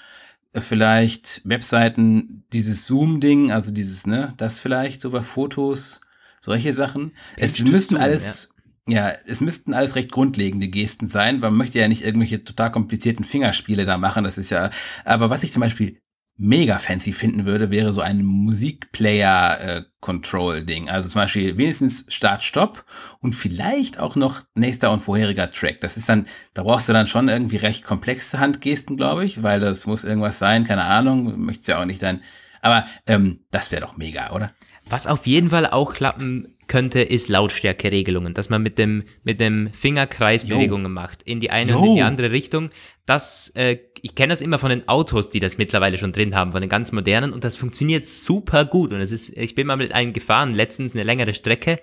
Vielleicht 0.54 1.42
Webseiten, 1.44 2.46
dieses 2.54 2.86
Zoom-Ding, 2.86 3.52
also 3.52 3.74
dieses, 3.74 4.08
ne, 4.08 4.34
das 4.38 4.58
vielleicht 4.58 5.02
so 5.02 5.10
bei 5.10 5.22
Fotos, 5.22 6.00
solche 6.46 6.72
Sachen. 6.72 7.12
Es 7.36 7.60
müssen 7.60 7.98
alles, 7.98 8.50
ja 8.50 8.56
ja, 8.88 9.12
es 9.26 9.42
müssten 9.42 9.74
alles 9.74 9.96
recht 9.96 10.12
grundlegende 10.12 10.68
Gesten 10.68 11.08
sein, 11.08 11.42
weil 11.42 11.50
man 11.50 11.58
möchte 11.58 11.80
ja 11.80 11.88
nicht 11.88 12.04
irgendwelche 12.04 12.44
total 12.44 12.72
komplizierten 12.72 13.26
Fingerspiele 13.26 13.84
da 13.84 13.98
machen. 13.98 14.24
Das 14.24 14.38
ist 14.38 14.52
ja, 14.52 14.70
aber 15.04 15.32
was 15.32 15.42
ich 15.42 15.52
zum 15.52 15.62
Beispiel 15.62 15.98
mega 16.38 16.78
fancy 16.78 17.14
finden 17.14 17.46
würde, 17.46 17.72
wäre 17.72 17.94
so 17.94 18.02
ein 18.02 18.22
Musikplayer-Control-Ding. 18.24 20.90
also 20.90 21.08
zum 21.08 21.22
Beispiel 21.22 21.58
wenigstens 21.58 22.06
Start-Stopp 22.10 22.84
und 23.22 23.32
vielleicht 23.34 24.00
auch 24.00 24.18
noch 24.18 24.42
nächster 24.54 24.92
und 24.92 25.00
vorheriger 25.00 25.50
Track. 25.50 25.80
Das 25.82 25.98
ist 25.98 26.08
dann, 26.10 26.28
da 26.54 26.62
brauchst 26.64 26.90
du 26.90 26.94
dann 26.94 27.08
schon 27.08 27.30
irgendwie 27.30 27.56
recht 27.56 27.86
komplexe 27.86 28.40
Handgesten, 28.40 28.98
glaube 28.98 29.24
ich, 29.26 29.42
weil 29.44 29.62
das 29.62 29.86
muss 29.86 30.04
irgendwas 30.04 30.38
sein, 30.38 30.66
keine 30.66 30.84
Ahnung, 30.84 31.46
möchtest 31.46 31.70
ja 31.70 31.80
auch 31.80 31.86
nicht 31.86 32.04
dann. 32.04 32.20
Aber 32.62 32.86
ähm, 33.08 33.40
das 33.50 33.72
wäre 33.72 33.82
doch 33.82 33.98
mega, 33.98 34.30
oder? 34.32 34.52
Was 34.90 35.08
auf 35.08 35.26
jeden 35.26 35.50
Fall 35.50 35.66
auch 35.66 35.94
klappen 35.94 36.56
könnte, 36.68 37.02
ist 37.02 37.30
Lautstärkeregelungen, 37.30 38.34
dass 38.34 38.50
man 38.50 38.62
mit 38.62 38.78
dem, 38.78 39.04
mit 39.24 39.40
dem 39.40 39.72
Finger 39.74 40.08
Kreisbewegungen 40.08 40.92
macht, 40.92 41.24
in 41.24 41.40
die 41.40 41.50
eine 41.52 41.72
Yo. 41.72 41.80
und 41.80 41.88
in 41.88 41.96
die 41.96 42.02
andere 42.02 42.32
Richtung. 42.32 42.70
Das, 43.06 43.52
äh, 43.56 43.78
ich 44.02 44.16
kenne 44.16 44.30
das 44.30 44.42
immer 44.42 44.60
von 44.60 44.70
den 44.70 44.88
Autos, 44.88 45.30
die 45.30 45.40
das 45.40 45.58
mittlerweile 45.58 45.98
schon 45.98 46.12
drin 46.12 46.36
haben, 46.36 46.52
von 46.52 46.62
den 46.62 46.70
ganz 46.70 46.92
modernen, 46.92 47.34
und 47.34 47.44
das 47.44 47.56
funktioniert 47.56 48.06
super 48.06 48.66
gut. 48.66 48.94
Und 48.94 49.02
es 49.02 49.12
ist, 49.12 49.36
ich 49.38 49.56
bin 49.56 49.68
mal 49.68 49.78
mit 49.78 49.94
einem 49.94 50.14
gefahren, 50.14 50.54
letztens 50.54 50.94
eine 50.94 51.04
längere 51.04 51.34
Strecke. 51.34 51.80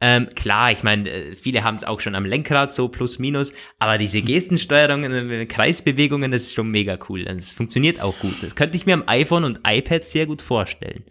Ähm, 0.00 0.28
klar, 0.34 0.70
ich 0.70 0.84
meine, 0.84 1.10
äh, 1.10 1.34
viele 1.34 1.64
haben 1.64 1.74
es 1.74 1.84
auch 1.84 1.98
schon 1.98 2.14
am 2.14 2.24
Lenkrad, 2.24 2.72
so 2.72 2.88
plus 2.88 3.18
minus, 3.18 3.52
aber 3.80 3.98
diese 3.98 4.22
Gestensteuerungen, 4.22 5.30
äh, 5.30 5.46
Kreisbewegungen, 5.46 6.30
das 6.30 6.42
ist 6.42 6.54
schon 6.54 6.70
mega 6.70 6.98
cool. 7.08 7.24
Das 7.24 7.34
also 7.34 7.56
funktioniert 7.56 8.00
auch 8.00 8.16
gut. 8.20 8.42
Das 8.42 8.54
könnte 8.54 8.76
ich 8.76 8.86
mir 8.86 8.94
am 8.94 9.04
iPhone 9.06 9.44
und 9.44 9.60
iPad 9.66 10.04
sehr 10.04 10.26
gut 10.26 10.40
vorstellen. 10.40 11.04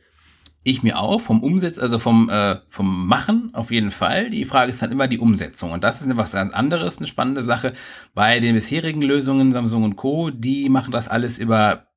Ich 0.68 0.84
mir 0.84 1.00
auch, 1.00 1.22
vom 1.22 1.42
Umsetzen, 1.42 1.80
also 1.80 1.98
vom, 1.98 2.30
äh, 2.30 2.58
vom 2.68 3.08
Machen 3.08 3.52
auf 3.54 3.72
jeden 3.72 3.90
Fall. 3.90 4.30
Die 4.30 4.44
Frage 4.44 4.70
ist 4.70 4.82
dann 4.82 4.92
immer 4.92 5.08
die 5.08 5.18
Umsetzung. 5.18 5.72
Und 5.72 5.86
das 5.86 6.02
ist 6.02 6.08
etwas 6.08 6.34
ganz 6.34 6.54
anderes, 6.54 6.98
eine 6.98 7.08
spannende 7.08 7.42
Sache. 7.42 7.72
Bei 8.14 8.42
den 8.42 8.54
bisherigen 8.54 9.02
Lösungen, 9.02 9.54
Samsung 9.54 9.84
und 9.84 9.96
Co., 9.96 10.30
die 10.30 10.68
machen 10.68 10.92
das 10.92 11.08
alles 11.08 11.40
über 11.40 11.88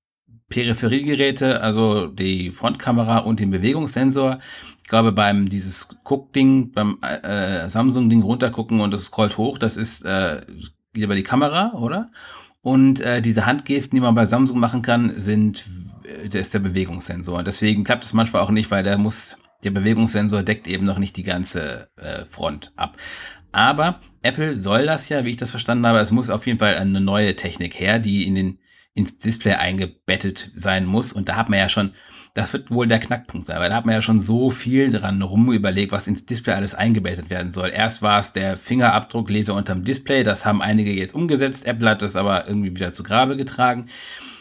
Peripheriegeräte, 0.51 1.61
also 1.63 2.07
die 2.07 2.53
Frontkamera 2.53 3.19
und 3.19 3.41
den 3.41 3.51
Bewegungssensor. 3.51 4.39
Ich 4.77 4.89
glaube, 4.89 5.11
beim 5.11 5.49
dieses 5.49 5.89
Guck-Ding, 6.05 6.71
beim 6.71 6.99
äh, 7.03 7.69
Samsung-Ding 7.69 8.23
runtergucken 8.23 8.81
und 8.81 8.93
das 8.93 9.07
scrollt 9.07 9.37
hoch, 9.37 9.59
das 9.59 9.77
ist 9.77 10.05
äh, 10.05 10.43
über 10.93 11.17
die 11.17 11.25
Kamera, 11.25 11.73
oder? 11.75 12.09
Und 12.63 13.01
äh, 13.01 13.21
diese 13.21 13.47
Handgesten, 13.47 13.97
die 13.97 14.01
man 14.01 14.15
bei 14.15 14.27
Samsung 14.27 14.61
machen 14.61 14.83
kann, 14.83 15.11
sind 15.11 15.69
der 16.25 16.41
ist 16.41 16.55
der 16.55 16.61
Bewegungssensor. 16.61 17.43
Deswegen 17.43 17.85
klappt 17.85 18.05
es 18.05 18.13
manchmal 18.13 18.43
auch 18.43 18.51
nicht, 18.51 18.71
weil 18.71 18.83
der 18.83 18.99
muss, 18.99 19.37
der 19.65 19.71
Bewegungssensor 19.71 20.43
deckt 20.43 20.67
eben 20.67 20.87
noch 20.87 20.99
nicht 20.99 21.17
die 21.17 21.23
ganze 21.23 21.89
äh, 21.97 22.25
Front 22.25 22.73
ab. 22.77 22.97
Aber 23.53 23.99
Apple 24.23 24.55
soll 24.55 24.87
das 24.87 25.09
ja, 25.09 25.25
wie 25.25 25.31
ich 25.31 25.37
das 25.37 25.51
verstanden 25.51 25.87
habe, 25.87 25.99
es 25.99 26.13
muss 26.13 26.31
auf 26.31 26.47
jeden 26.47 26.59
Fall 26.59 26.77
eine 26.77 27.01
neue 27.01 27.35
Technik 27.35 27.79
her, 27.79 27.99
die 27.99 28.27
in 28.27 28.35
den, 28.35 28.59
ins 28.95 29.19
Display 29.19 29.55
eingebettet 29.55 30.51
sein 30.55 30.87
muss. 30.87 31.13
Und 31.13 31.29
da 31.29 31.37
hat 31.37 31.49
man 31.49 31.59
ja 31.59 31.69
schon, 31.69 31.93
das 32.35 32.53
wird 32.53 32.71
wohl 32.71 32.87
der 32.87 33.01
Knackpunkt 33.01 33.47
sein, 33.47 33.59
weil 33.59 33.71
da 33.71 33.77
hat 33.77 33.87
man 33.87 33.95
ja 33.97 34.03
schon 34.03 34.19
so 34.19 34.51
viel 34.51 34.93
dran 34.93 35.21
rum 35.21 35.53
überlegt, 35.53 35.91
was 35.91 36.07
ins 36.07 36.27
Display 36.27 36.55
alles 36.55 36.75
eingebettet 36.75 37.29
werden 37.29 37.51
soll. 37.51 37.71
Erst 37.75 38.03
war 38.03 38.21
es 38.21 38.33
der 38.33 38.57
Fingerabdruckleser 38.57 39.55
unterm 39.55 39.85
Display, 39.85 40.23
das 40.23 40.47
haben 40.47 40.63
einige 40.63 40.93
jetzt 40.93 41.15
umgesetzt. 41.15 41.67
Apple 41.67 41.91
hat 41.91 42.03
das 42.03 42.15
aber 42.15 42.47
irgendwie 42.47 42.75
wieder 42.75 42.93
zu 42.93 43.03
Grabe 43.03 43.37
getragen. 43.37 43.89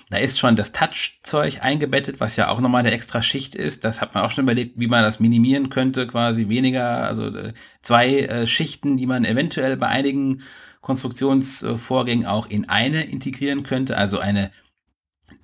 Da 0.09 0.17
ist 0.17 0.39
schon 0.39 0.55
das 0.55 0.71
Touch-Zeug 0.71 1.59
eingebettet, 1.61 2.19
was 2.19 2.35
ja 2.35 2.49
auch 2.49 2.59
nochmal 2.59 2.79
eine 2.79 2.91
extra 2.91 3.21
Schicht 3.21 3.53
ist. 3.53 3.83
Das 3.83 4.01
hat 4.01 4.15
man 4.15 4.23
auch 4.23 4.31
schon 4.31 4.45
überlegt, 4.45 4.79
wie 4.79 4.87
man 4.87 5.03
das 5.03 5.19
minimieren 5.19 5.69
könnte, 5.69 6.07
quasi 6.07 6.49
weniger, 6.49 7.03
also 7.07 7.27
äh, 7.27 7.53
zwei 7.83 8.21
äh, 8.21 8.47
Schichten, 8.47 8.97
die 8.97 9.05
man 9.05 9.23
eventuell 9.23 9.77
bei 9.77 9.87
einigen 9.87 10.41
Konstruktionsvorgängen 10.81 12.25
auch 12.25 12.47
in 12.47 12.69
eine 12.69 13.03
integrieren 13.03 13.63
könnte. 13.63 13.97
Also 13.97 14.17
eine 14.17 14.51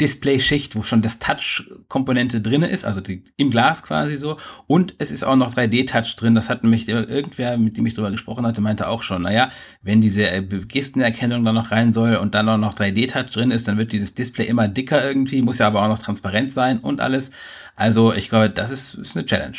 Display-Schicht, 0.02 0.76
wo 0.76 0.84
schon 0.84 1.02
das 1.02 1.20
Touch-Komponente 1.20 2.42
drin 2.42 2.64
ist, 2.64 2.84
also 2.84 3.00
die, 3.00 3.24
im 3.38 3.50
Glas 3.50 3.84
quasi 3.84 4.18
so. 4.18 4.38
Und 4.68 4.96
es 4.98 5.10
ist 5.10 5.24
auch 5.24 5.36
noch 5.36 5.54
3D-Touch 5.54 6.16
drin. 6.18 6.36
Das 6.36 6.50
hat 6.50 6.64
nämlich 6.64 6.88
irgendwer, 6.88 7.58
mit 7.58 7.78
dem 7.78 7.86
ich 7.86 7.94
drüber 7.94 8.12
gesprochen 8.12 8.46
hatte, 8.46 8.62
meinte 8.62 8.90
auch 8.90 9.04
schon, 9.04 9.22
naja, 9.22 9.50
wenn 9.82 10.02
diese 10.02 10.28
äh, 10.30 10.42
Gestenerkennung 10.42 11.46
da 11.46 11.54
noch 11.54 11.72
rein 11.72 11.94
soll 11.94 12.16
und 12.16 12.36
dann 12.36 12.50
auch 12.50 12.58
noch 12.58 12.76
3D-Touch 12.76 13.32
drin 13.32 13.52
ist, 13.52 13.68
dann 13.68 13.78
wird 13.78 13.92
dieses 13.94 14.16
Display 14.16 14.46
immer 14.46 14.68
dicker 14.68 15.04
irgendwie, 15.04 15.42
muss 15.42 15.60
ja 15.60 15.68
aber 15.68 15.82
auch 15.82 15.88
noch 15.88 16.00
transparent 16.00 16.52
sein 16.52 16.80
und 16.80 17.00
alles. 17.00 17.32
Also 17.76 18.14
ich 18.14 18.30
glaube, 18.30 18.50
das 18.50 18.72
ist, 18.72 18.96
ist 18.96 19.16
eine 19.16 19.26
Challenge. 19.26 19.58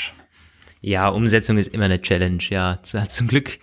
Ja, 0.83 1.09
Umsetzung 1.09 1.57
ist 1.57 1.73
immer 1.73 1.87
eine 1.87 2.01
Challenge, 2.01 2.43
ja. 2.51 2.79
Zum 2.83 3.27
Glück 3.27 3.59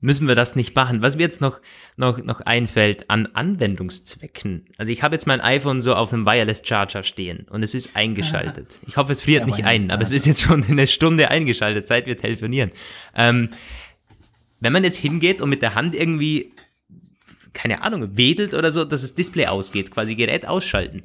müssen 0.00 0.28
wir 0.28 0.34
das 0.34 0.56
nicht 0.56 0.74
machen. 0.74 1.02
Was 1.02 1.16
mir 1.16 1.22
jetzt 1.22 1.40
noch, 1.40 1.60
noch, 1.96 2.18
noch 2.18 2.40
einfällt 2.40 3.10
an 3.10 3.26
Anwendungszwecken. 3.26 4.66
Also 4.78 4.92
ich 4.92 5.02
habe 5.02 5.14
jetzt 5.14 5.26
mein 5.26 5.40
iPhone 5.40 5.80
so 5.80 5.94
auf 5.94 6.12
einem 6.12 6.24
Wireless 6.24 6.62
Charger 6.64 7.02
stehen 7.02 7.46
und 7.50 7.62
es 7.62 7.74
ist 7.74 7.96
eingeschaltet. 7.96 8.68
Ich 8.86 8.96
hoffe, 8.96 9.12
es 9.12 9.22
friert 9.22 9.42
ja, 9.42 9.46
nicht 9.46 9.64
ein, 9.64 9.90
aber 9.90 10.02
es 10.02 10.10
ist 10.10 10.26
jetzt 10.26 10.42
schon 10.42 10.64
eine 10.64 10.86
Stunde 10.86 11.30
eingeschaltet, 11.30 11.86
seit 11.86 12.06
wir 12.06 12.16
telefonieren. 12.16 12.72
Ähm, 13.14 13.50
wenn 14.60 14.72
man 14.72 14.84
jetzt 14.84 14.96
hingeht 14.96 15.40
und 15.40 15.48
mit 15.48 15.62
der 15.62 15.74
Hand 15.74 15.94
irgendwie, 15.94 16.52
keine 17.52 17.82
Ahnung, 17.82 18.16
wedelt 18.16 18.54
oder 18.54 18.72
so, 18.72 18.84
dass 18.84 19.02
das 19.02 19.14
Display 19.14 19.46
ausgeht, 19.46 19.90
quasi 19.90 20.16
Gerät 20.16 20.46
ausschalten. 20.46 21.02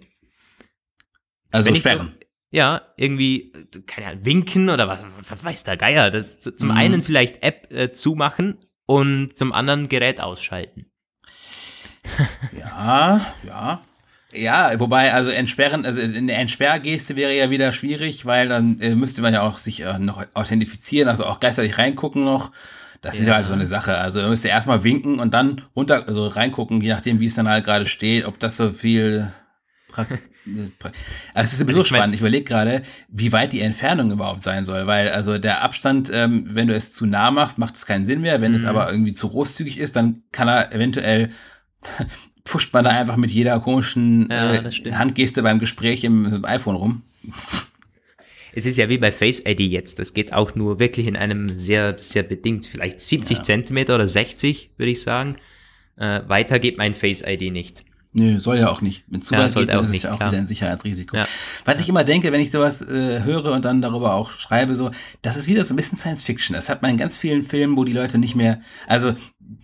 Also 1.51 1.67
wenn 1.67 1.75
sperren. 1.75 2.11
Ja, 2.51 2.93
irgendwie, 2.97 3.51
keine 3.85 4.07
Ahnung, 4.07 4.25
winken 4.25 4.69
oder 4.69 4.87
was, 4.87 5.01
was 5.29 5.43
weiß 5.43 5.63
der 5.65 5.77
Geier. 5.77 6.09
Das, 6.09 6.39
zum 6.39 6.69
mhm. 6.69 6.75
einen 6.75 7.01
vielleicht 7.01 7.43
App 7.43 7.71
äh, 7.71 7.91
zumachen 7.91 8.64
und 8.85 9.37
zum 9.37 9.53
anderen 9.53 9.89
Gerät 9.89 10.21
ausschalten. 10.21 10.85
ja, 12.57 13.19
ja. 13.45 13.81
Ja, 14.33 14.77
wobei, 14.79 15.13
also 15.13 15.29
entsperren, 15.29 15.85
also 15.85 16.01
eine 16.01 16.33
Entsperrgeste 16.33 17.15
wäre 17.15 17.33
ja 17.33 17.49
wieder 17.49 17.71
schwierig, 17.71 18.25
weil 18.25 18.49
dann 18.49 18.81
äh, 18.81 18.93
müsste 18.93 19.21
man 19.21 19.33
ja 19.33 19.43
auch 19.43 19.57
sich 19.57 19.81
äh, 19.81 19.97
noch 19.97 20.25
authentifizieren, 20.33 21.07
also 21.07 21.25
auch 21.25 21.39
gleichzeitig 21.39 21.77
reingucken 21.77 22.25
noch. 22.25 22.51
Das 23.01 23.17
ja. 23.17 23.23
ist 23.23 23.29
halt 23.29 23.45
so 23.45 23.53
eine 23.53 23.65
Sache. 23.65 23.97
Also 23.97 24.19
man 24.19 24.31
müsste 24.31 24.49
erstmal 24.49 24.83
winken 24.83 25.19
und 25.19 25.33
dann 25.33 25.61
runter, 25.75 26.07
also 26.07 26.27
reingucken, 26.27 26.81
je 26.81 26.89
nachdem, 26.89 27.19
wie 27.19 27.27
es 27.27 27.35
dann 27.35 27.47
halt 27.47 27.63
gerade 27.63 27.85
steht, 27.85 28.25
ob 28.25 28.39
das 28.39 28.57
so 28.57 28.71
viel 28.73 29.31
also 31.33 31.47
es 31.47 31.53
ist 31.53 31.59
sowieso 31.59 31.83
spannend. 31.83 32.13
Ich 32.13 32.21
überlege 32.21 32.43
gerade, 32.43 32.81
wie 33.09 33.31
weit 33.31 33.53
die 33.53 33.61
Entfernung 33.61 34.11
überhaupt 34.11 34.43
sein 34.43 34.63
soll, 34.63 34.85
weil 34.87 35.09
also 35.09 35.37
der 35.37 35.63
Abstand, 35.63 36.11
ähm, 36.13 36.45
wenn 36.49 36.67
du 36.67 36.75
es 36.75 36.93
zu 36.93 37.05
nah 37.05 37.31
machst, 37.31 37.57
macht 37.57 37.75
es 37.75 37.85
keinen 37.85 38.05
Sinn 38.05 38.21
mehr. 38.21 38.41
Wenn 38.41 38.51
mhm. 38.51 38.57
es 38.57 38.65
aber 38.65 38.91
irgendwie 38.91 39.13
zu 39.13 39.29
großzügig 39.29 39.77
ist, 39.77 39.95
dann 39.95 40.21
kann 40.31 40.47
er 40.47 40.71
eventuell 40.73 41.31
pfuscht 42.45 42.73
man 42.73 42.83
da 42.83 42.91
einfach 42.91 43.17
mit 43.17 43.31
jeder 43.31 43.59
komischen 43.59 44.29
ja, 44.29 44.53
äh, 44.53 44.91
Handgeste 44.93 45.41
beim 45.41 45.59
Gespräch 45.59 46.03
im, 46.03 46.25
im 46.25 46.45
iPhone 46.45 46.75
rum. 46.75 47.03
Es 48.53 48.65
ist 48.65 48.77
ja 48.77 48.87
wie 48.87 48.97
bei 48.97 49.11
Face 49.11 49.43
ID 49.45 49.59
jetzt. 49.61 49.99
Das 49.99 50.13
geht 50.13 50.31
auch 50.31 50.55
nur 50.55 50.79
wirklich 50.79 51.07
in 51.07 51.17
einem 51.17 51.49
sehr, 51.57 51.97
sehr 51.99 52.23
bedingt, 52.23 52.65
vielleicht 52.67 53.01
70 53.01 53.39
ja. 53.39 53.43
Zentimeter 53.43 53.95
oder 53.95 54.07
60, 54.07 54.71
würde 54.77 54.91
ich 54.91 55.01
sagen. 55.01 55.33
Äh, 55.97 56.21
weiter 56.27 56.59
geht 56.59 56.77
mein 56.77 56.95
Face 56.95 57.23
ID 57.25 57.51
nicht. 57.51 57.83
Nö, 58.17 58.39
soll 58.39 58.57
ja 58.57 58.69
auch 58.69 58.79
nicht. 58.79 59.03
Wenn 59.07 59.19
es 59.19 59.27
zu 59.27 59.35
weit 59.35 59.53
geht, 59.53 59.73
dann 59.73 59.83
ist 59.83 59.93
es 59.93 60.03
ja 60.03 60.13
auch 60.13 60.17
klar. 60.17 60.31
wieder 60.31 60.39
ein 60.39 60.47
Sicherheitsrisiko. 60.47 61.17
Ja. 61.17 61.27
Was 61.65 61.81
ich 61.81 61.89
immer 61.89 62.05
denke, 62.05 62.31
wenn 62.31 62.39
ich 62.39 62.49
sowas 62.49 62.81
äh, 62.81 63.23
höre 63.23 63.51
und 63.51 63.65
dann 63.65 63.81
darüber 63.81 64.13
auch 64.13 64.31
schreibe, 64.39 64.73
so, 64.73 64.89
das 65.21 65.35
ist 65.35 65.47
wieder 65.47 65.63
so 65.63 65.73
ein 65.73 65.75
bisschen 65.75 65.97
Science 65.97 66.23
Fiction. 66.23 66.53
Das 66.53 66.69
hat 66.69 66.81
man 66.81 66.91
in 66.91 66.97
ganz 66.97 67.17
vielen 67.17 67.43
Filmen, 67.43 67.75
wo 67.75 67.83
die 67.83 67.91
Leute 67.91 68.17
nicht 68.17 68.33
mehr, 68.33 68.61
also 68.87 69.13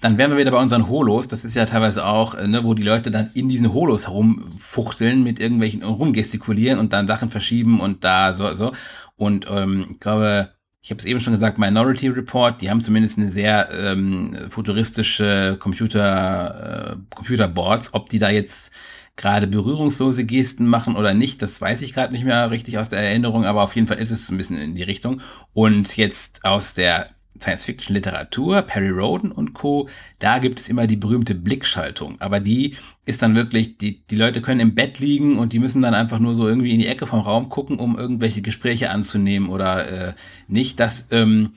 dann 0.02 0.18
wären 0.18 0.32
wir 0.32 0.38
wieder 0.38 0.52
bei 0.52 0.60
unseren 0.60 0.90
Holos. 0.90 1.30
Das 1.30 1.46
ist 1.46 1.56
ja 1.56 1.64
teilweise 1.64 2.06
auch, 2.06 2.34
äh, 2.34 2.46
ne, 2.46 2.66
wo 2.66 2.74
die 2.74 2.84
Leute 2.84 3.10
dann 3.10 3.30
in 3.36 3.48
diesen 3.48 3.72
Holos 3.72 4.08
herumfuchteln, 4.08 5.24
mit 5.24 5.40
irgendwelchen 5.40 5.84
rumgestikulieren 5.84 6.78
und 6.78 6.92
dann 6.92 7.08
Sachen 7.08 7.30
verschieben 7.30 7.80
und 7.80 8.04
da 8.04 8.34
so, 8.34 8.52
so. 8.52 8.74
Und 9.16 9.46
ähm, 9.50 9.88
ich 9.92 10.00
glaube, 10.02 10.50
ich 10.84 10.90
habe 10.90 11.00
es 11.00 11.06
eben 11.06 11.20
schon 11.20 11.34
gesagt, 11.34 11.60
Minority 11.60 12.08
Report, 12.08 12.60
die 12.60 12.70
haben 12.70 12.82
zumindest 12.82 13.20
eine 13.20 13.30
sehr 13.30 13.70
ähm, 13.72 14.36
futuristische 14.50 15.58
Computer, 15.60 16.94
äh, 16.94 17.16
Computerboards. 17.16 17.94
Ob 17.94 18.10
die 18.10 18.18
da 18.18 18.32
jetzt 18.32 18.72
gerade 19.16 19.46
berührungslose 19.46 20.26
Gesten 20.26 20.68
machen 20.68 20.96
oder 20.96 21.14
nicht, 21.14 21.44
das 21.44 21.62
weiß 21.62 21.84
ich 21.84 21.94
gerade 21.94 22.14
nicht 22.14 22.26
mehr 22.26 22.50
richtig 22.50 22.80
aus 22.80 22.90
der 22.90 23.00
Erinnerung, 23.00 23.46
aber 23.46 23.62
auf 23.62 23.76
jeden 23.76 23.86
Fall 23.86 24.00
ist 24.00 24.10
es 24.10 24.32
ein 24.32 24.38
bisschen 24.38 24.58
in 24.58 24.74
die 24.74 24.82
Richtung. 24.82 25.22
Und 25.54 25.98
jetzt 25.98 26.44
aus 26.46 26.74
der 26.74 27.12
Science-Fiction-Literatur, 27.40 28.62
Perry 28.64 28.90
Roden 28.90 29.32
und 29.32 29.54
Co., 29.54 29.90
da 30.20 30.40
gibt 30.40 30.60
es 30.60 30.70
immer 30.70 30.88
die 30.88 30.98
berühmte 30.98 31.36
Blickschaltung. 31.36 32.20
Aber 32.20 32.40
die 32.40 32.76
ist 33.06 33.22
dann 33.22 33.36
wirklich, 33.36 33.78
die, 33.78 34.06
die 34.06 34.16
Leute 34.16 34.42
können 34.42 34.60
im 34.60 34.76
Bett 34.76 35.00
liegen 35.00 35.38
und 35.38 35.54
die 35.54 35.60
müssen 35.60 35.82
dann 35.82 35.94
einfach 35.94 36.20
nur 36.20 36.36
so 36.36 36.48
irgendwie 36.48 36.74
in 36.74 36.80
die 36.80 36.88
Ecke 36.88 37.06
vom 37.08 37.22
Raum 37.22 37.50
gucken, 37.50 37.80
um 37.80 37.98
irgendwelche 37.98 38.42
Gespräche 38.42 38.90
anzunehmen 38.90 39.50
oder 39.50 40.10
äh, 40.10 40.14
nicht. 40.48 40.80
Das 40.80 41.08
ähm, 41.12 41.52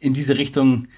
in 0.00 0.14
diese 0.14 0.38
Richtung 0.38 0.88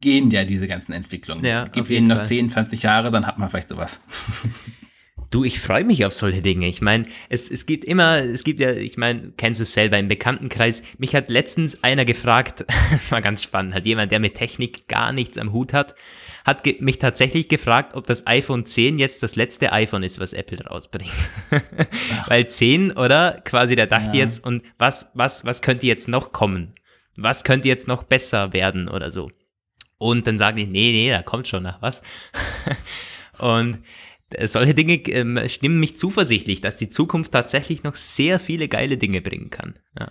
gehen 0.00 0.30
ja 0.30 0.44
diese 0.44 0.68
ganzen 0.68 0.92
Entwicklungen. 0.92 1.44
Ja, 1.44 1.64
Gib 1.64 1.90
ihnen 1.90 2.06
noch 2.06 2.18
Fall. 2.18 2.28
10, 2.28 2.50
20 2.50 2.82
Jahre, 2.82 3.10
dann 3.10 3.26
hat 3.26 3.38
man 3.38 3.48
vielleicht 3.48 3.68
sowas. 3.68 4.02
Du, 5.30 5.44
ich 5.44 5.58
freue 5.58 5.84
mich 5.84 6.04
auf 6.04 6.12
solche 6.12 6.40
Dinge. 6.40 6.68
Ich 6.68 6.80
meine, 6.80 7.04
es, 7.28 7.50
es 7.50 7.66
gibt 7.66 7.84
immer, 7.84 8.18
es 8.18 8.44
gibt 8.44 8.60
ja, 8.60 8.72
ich 8.72 8.96
meine, 8.96 9.32
kennst 9.36 9.58
du 9.58 9.64
es 9.64 9.72
selber 9.72 9.98
im 9.98 10.08
Bekanntenkreis. 10.08 10.82
Mich 10.98 11.14
hat 11.14 11.30
letztens 11.30 11.82
einer 11.82 12.04
gefragt, 12.04 12.64
das 12.90 13.10
war 13.10 13.20
ganz 13.20 13.42
spannend, 13.42 13.74
hat 13.74 13.86
jemand, 13.86 14.12
der 14.12 14.20
mit 14.20 14.34
Technik 14.34 14.88
gar 14.88 15.12
nichts 15.12 15.38
am 15.38 15.52
Hut 15.52 15.72
hat, 15.72 15.94
hat 16.44 16.64
mich 16.80 16.98
tatsächlich 16.98 17.48
gefragt, 17.48 17.94
ob 17.94 18.06
das 18.06 18.26
iPhone 18.26 18.66
10 18.66 18.98
jetzt 18.98 19.22
das 19.22 19.34
letzte 19.34 19.72
iPhone 19.72 20.04
ist, 20.04 20.20
was 20.20 20.32
Apple 20.32 20.64
rausbringt. 20.64 21.12
Weil 22.28 22.46
10, 22.46 22.92
oder? 22.92 23.42
Quasi, 23.44 23.74
der 23.74 23.88
dachte 23.88 24.16
ja. 24.16 24.24
jetzt, 24.24 24.44
und 24.44 24.62
was, 24.78 25.10
was, 25.14 25.44
was 25.44 25.60
könnte 25.60 25.86
jetzt 25.86 26.08
noch 26.08 26.32
kommen? 26.32 26.74
Was 27.16 27.42
könnte 27.42 27.68
jetzt 27.68 27.88
noch 27.88 28.04
besser 28.04 28.52
werden 28.52 28.88
oder 28.88 29.10
so? 29.10 29.30
Und 29.98 30.26
dann 30.26 30.38
sage 30.38 30.60
ich, 30.60 30.68
nee, 30.68 30.92
nee, 30.92 31.10
da 31.10 31.22
kommt 31.22 31.48
schon 31.48 31.62
noch 31.62 31.80
was. 31.82 32.02
und 33.38 33.80
solche 34.44 34.74
Dinge 34.74 34.94
ähm, 35.08 35.40
stimmen 35.48 35.80
mich 35.80 35.96
zuversichtlich, 35.96 36.60
dass 36.60 36.76
die 36.76 36.88
Zukunft 36.88 37.32
tatsächlich 37.32 37.82
noch 37.82 37.96
sehr 37.96 38.38
viele 38.38 38.68
geile 38.68 38.96
Dinge 38.96 39.20
bringen 39.20 39.50
kann. 39.50 39.74
Ja. 39.98 40.08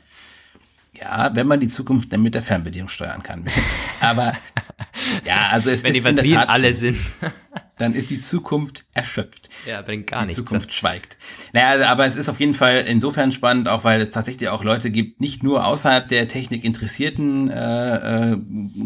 Ja, 0.99 1.29
wenn 1.35 1.47
man 1.47 1.59
die 1.59 1.67
Zukunft 1.67 2.13
dann 2.13 2.23
mit 2.23 2.35
der 2.35 2.41
Fernbedienung 2.41 2.87
steuern 2.87 3.21
kann. 3.21 3.45
Aber 3.99 4.33
ja, 5.25 5.49
also 5.51 5.69
es 5.69 5.83
wenn 5.83 5.89
ist 5.89 5.97
die 5.97 6.01
Batterien 6.01 6.25
in 6.25 6.37
der 6.37 6.45
Tat 6.45 6.49
alle 6.49 6.73
sind 6.73 6.97
dann 7.77 7.93
ist 7.93 8.09
die 8.09 8.19
Zukunft 8.19 8.85
erschöpft. 8.93 9.49
Ja, 9.67 9.81
bringt 9.81 10.07
gar 10.07 10.21
nichts. 10.21 10.35
Die 10.35 10.45
Zukunft 10.45 10.73
schweigt. 10.73 11.17
Naja, 11.51 11.69
also, 11.69 11.85
aber 11.85 12.05
es 12.05 12.15
ist 12.15 12.29
auf 12.29 12.39
jeden 12.39 12.53
Fall 12.53 12.85
insofern 12.87 13.31
spannend, 13.31 13.67
auch 13.67 13.83
weil 13.83 13.99
es 13.99 14.11
tatsächlich 14.11 14.49
auch 14.49 14.63
Leute 14.63 14.89
gibt, 14.91 15.19
nicht 15.19 15.43
nur 15.43 15.65
außerhalb 15.65 16.07
der 16.07 16.27
Technik 16.27 16.63
interessierten 16.63 17.49
äh, 17.49 18.31
äh, 18.31 18.37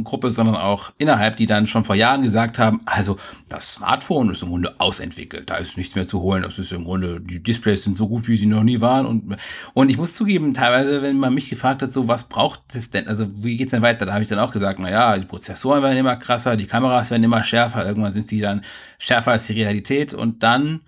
Gruppe, 0.04 0.32
sondern 0.32 0.56
auch 0.56 0.92
innerhalb, 0.98 1.36
die 1.38 1.46
dann 1.46 1.68
schon 1.68 1.84
vor 1.84 1.96
Jahren 1.96 2.24
gesagt 2.24 2.58
haben, 2.58 2.82
also 2.86 3.18
das 3.48 3.76
Smartphone 3.76 4.32
ist 4.32 4.42
im 4.42 4.50
Grunde 4.50 4.80
ausentwickelt, 4.80 5.50
da 5.50 5.58
ist 5.58 5.78
nichts 5.78 5.96
mehr 5.96 6.08
zu 6.08 6.22
holen, 6.22 6.42
das 6.42 6.58
ist 6.58 6.72
im 6.74 6.86
Grunde, 6.86 7.22
die 7.22 7.44
Displays 7.44 7.84
sind 7.84 7.98
so 7.98 8.08
gut, 8.08 8.28
wie 8.28 8.38
sie 8.38 8.48
noch 8.48 8.64
nie 8.64 8.82
waren. 8.82 9.06
Und, 9.06 9.36
und 9.74 9.90
ich 9.90 9.98
muss 9.98 10.16
zugeben, 10.16 10.54
teilweise, 10.54 11.02
wenn 11.04 11.18
man 11.18 11.34
mich 11.34 11.50
gefragt 11.50 11.82
hat, 11.82 11.92
so 11.92 12.08
was 12.08 12.24
braucht 12.24 12.62
es 12.74 12.90
denn, 12.90 13.08
also 13.08 13.28
wie 13.44 13.58
geht's 13.58 13.72
denn 13.72 13.82
weiter, 13.82 14.06
da 14.06 14.14
habe 14.14 14.24
ich 14.24 14.30
dann 14.30 14.40
auch 14.40 14.52
gesagt, 14.52 14.80
naja, 14.80 15.18
die 15.18 15.26
Prozessoren 15.26 15.84
werden 15.84 15.98
immer 15.98 16.16
krasser, 16.16 16.58
die 16.58 16.66
Kameras 16.66 17.12
werden 17.12 17.24
immer 17.24 17.44
schärfer, 17.44 17.86
irgendwann 17.86 18.12
sind 18.12 18.32
die 18.32 18.40
dann 18.40 18.62
schärfer 18.98 19.32
als 19.32 19.48
die 19.48 19.54
Realität 19.54 20.14
und 20.14 20.44
dann, 20.44 20.82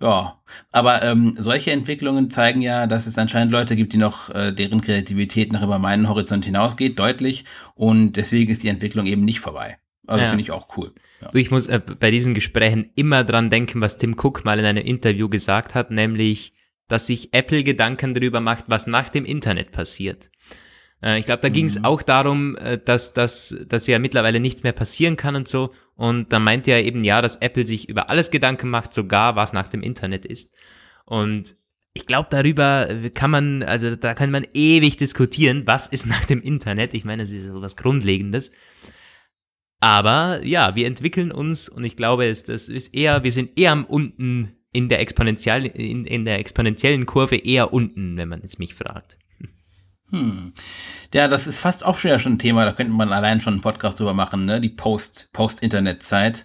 ja. 0.00 0.38
Aber 0.70 1.02
ähm, 1.02 1.34
solche 1.38 1.72
Entwicklungen 1.72 2.30
zeigen 2.30 2.60
ja, 2.60 2.86
dass 2.86 3.06
es 3.06 3.18
anscheinend 3.18 3.52
Leute 3.52 3.76
gibt, 3.76 3.92
die 3.92 3.98
noch, 3.98 4.30
äh, 4.30 4.52
deren 4.52 4.80
Kreativität 4.80 5.52
noch 5.52 5.62
über 5.62 5.78
meinen 5.78 6.08
Horizont 6.08 6.44
hinausgeht, 6.44 6.98
deutlich. 6.98 7.44
Und 7.74 8.12
deswegen 8.12 8.50
ist 8.50 8.62
die 8.62 8.68
Entwicklung 8.68 9.06
eben 9.06 9.24
nicht 9.24 9.40
vorbei. 9.40 9.78
Also 10.06 10.22
ja. 10.22 10.28
finde 10.28 10.42
ich 10.42 10.50
auch 10.50 10.68
cool. 10.76 10.92
Ja. 11.22 11.30
Ich 11.32 11.50
muss 11.50 11.66
äh, 11.66 11.80
bei 11.80 12.10
diesen 12.10 12.34
Gesprächen 12.34 12.90
immer 12.94 13.24
dran 13.24 13.50
denken, 13.50 13.80
was 13.80 13.98
Tim 13.98 14.16
Cook 14.18 14.44
mal 14.44 14.58
in 14.58 14.64
einem 14.64 14.84
Interview 14.84 15.28
gesagt 15.28 15.74
hat, 15.74 15.90
nämlich, 15.90 16.52
dass 16.88 17.06
sich 17.06 17.32
Apple 17.32 17.64
Gedanken 17.64 18.14
darüber 18.14 18.40
macht, 18.40 18.64
was 18.68 18.86
nach 18.86 19.08
dem 19.08 19.24
Internet 19.24 19.72
passiert. 19.72 20.30
Äh, 21.02 21.18
ich 21.18 21.26
glaube, 21.26 21.40
da 21.40 21.48
ging 21.48 21.66
es 21.66 21.78
mhm. 21.78 21.84
auch 21.84 22.02
darum, 22.02 22.56
äh, 22.56 22.78
dass, 22.78 23.12
dass, 23.12 23.56
dass 23.66 23.86
ja 23.86 23.98
mittlerweile 23.98 24.40
nichts 24.40 24.62
mehr 24.62 24.72
passieren 24.72 25.16
kann 25.16 25.36
und 25.36 25.48
so. 25.48 25.72
Und 25.96 26.32
da 26.32 26.38
meinte 26.38 26.72
er 26.72 26.84
eben 26.84 27.04
ja, 27.04 27.22
dass 27.22 27.36
Apple 27.36 27.66
sich 27.66 27.88
über 27.88 28.10
alles 28.10 28.30
Gedanken 28.30 28.68
macht, 28.68 28.92
sogar 28.92 29.36
was 29.36 29.52
nach 29.52 29.68
dem 29.68 29.82
Internet 29.82 30.24
ist. 30.24 30.52
Und 31.04 31.56
ich 31.92 32.06
glaube, 32.06 32.28
darüber 32.30 32.88
kann 33.14 33.30
man, 33.30 33.62
also 33.62 33.94
da 33.94 34.14
kann 34.14 34.32
man 34.32 34.46
ewig 34.52 34.96
diskutieren, 34.96 35.62
was 35.66 35.86
ist 35.86 36.06
nach 36.06 36.24
dem 36.24 36.42
Internet. 36.42 36.92
Ich 36.94 37.04
meine, 37.04 37.22
das 37.22 37.30
ist 37.30 37.46
so 37.46 37.62
was 37.62 37.76
Grundlegendes. 37.76 38.50
Aber 39.80 40.40
ja, 40.44 40.74
wir 40.74 40.86
entwickeln 40.86 41.30
uns 41.30 41.68
und 41.68 41.84
ich 41.84 41.96
glaube, 41.96 42.26
es, 42.26 42.42
das 42.42 42.68
ist 42.68 42.94
eher, 42.94 43.22
wir 43.22 43.32
sind 43.32 43.58
eher 43.58 43.70
am 43.70 43.84
unten 43.84 44.56
in 44.72 44.88
der, 44.88 44.98
exponentiell, 45.00 45.66
in, 45.66 46.04
in 46.04 46.24
der 46.24 46.38
exponentiellen 46.38 47.06
Kurve 47.06 47.36
eher 47.36 47.72
unten, 47.72 48.16
wenn 48.16 48.28
man 48.28 48.40
jetzt 48.42 48.58
mich 48.58 48.74
fragt. 48.74 49.18
Hm. 50.10 50.52
Ja, 51.12 51.28
das 51.28 51.46
ist 51.46 51.58
fast 51.58 51.84
auch 51.84 51.96
schon 51.96 52.18
ein 52.24 52.38
Thema, 52.38 52.64
da 52.64 52.72
könnte 52.72 52.92
man 52.92 53.12
allein 53.12 53.40
schon 53.40 53.54
einen 53.54 53.62
Podcast 53.62 54.00
drüber 54.00 54.14
machen, 54.14 54.44
ne? 54.46 54.60
Die 54.60 54.68
Post, 54.68 55.30
Post-Internet-Zeit. 55.32 56.44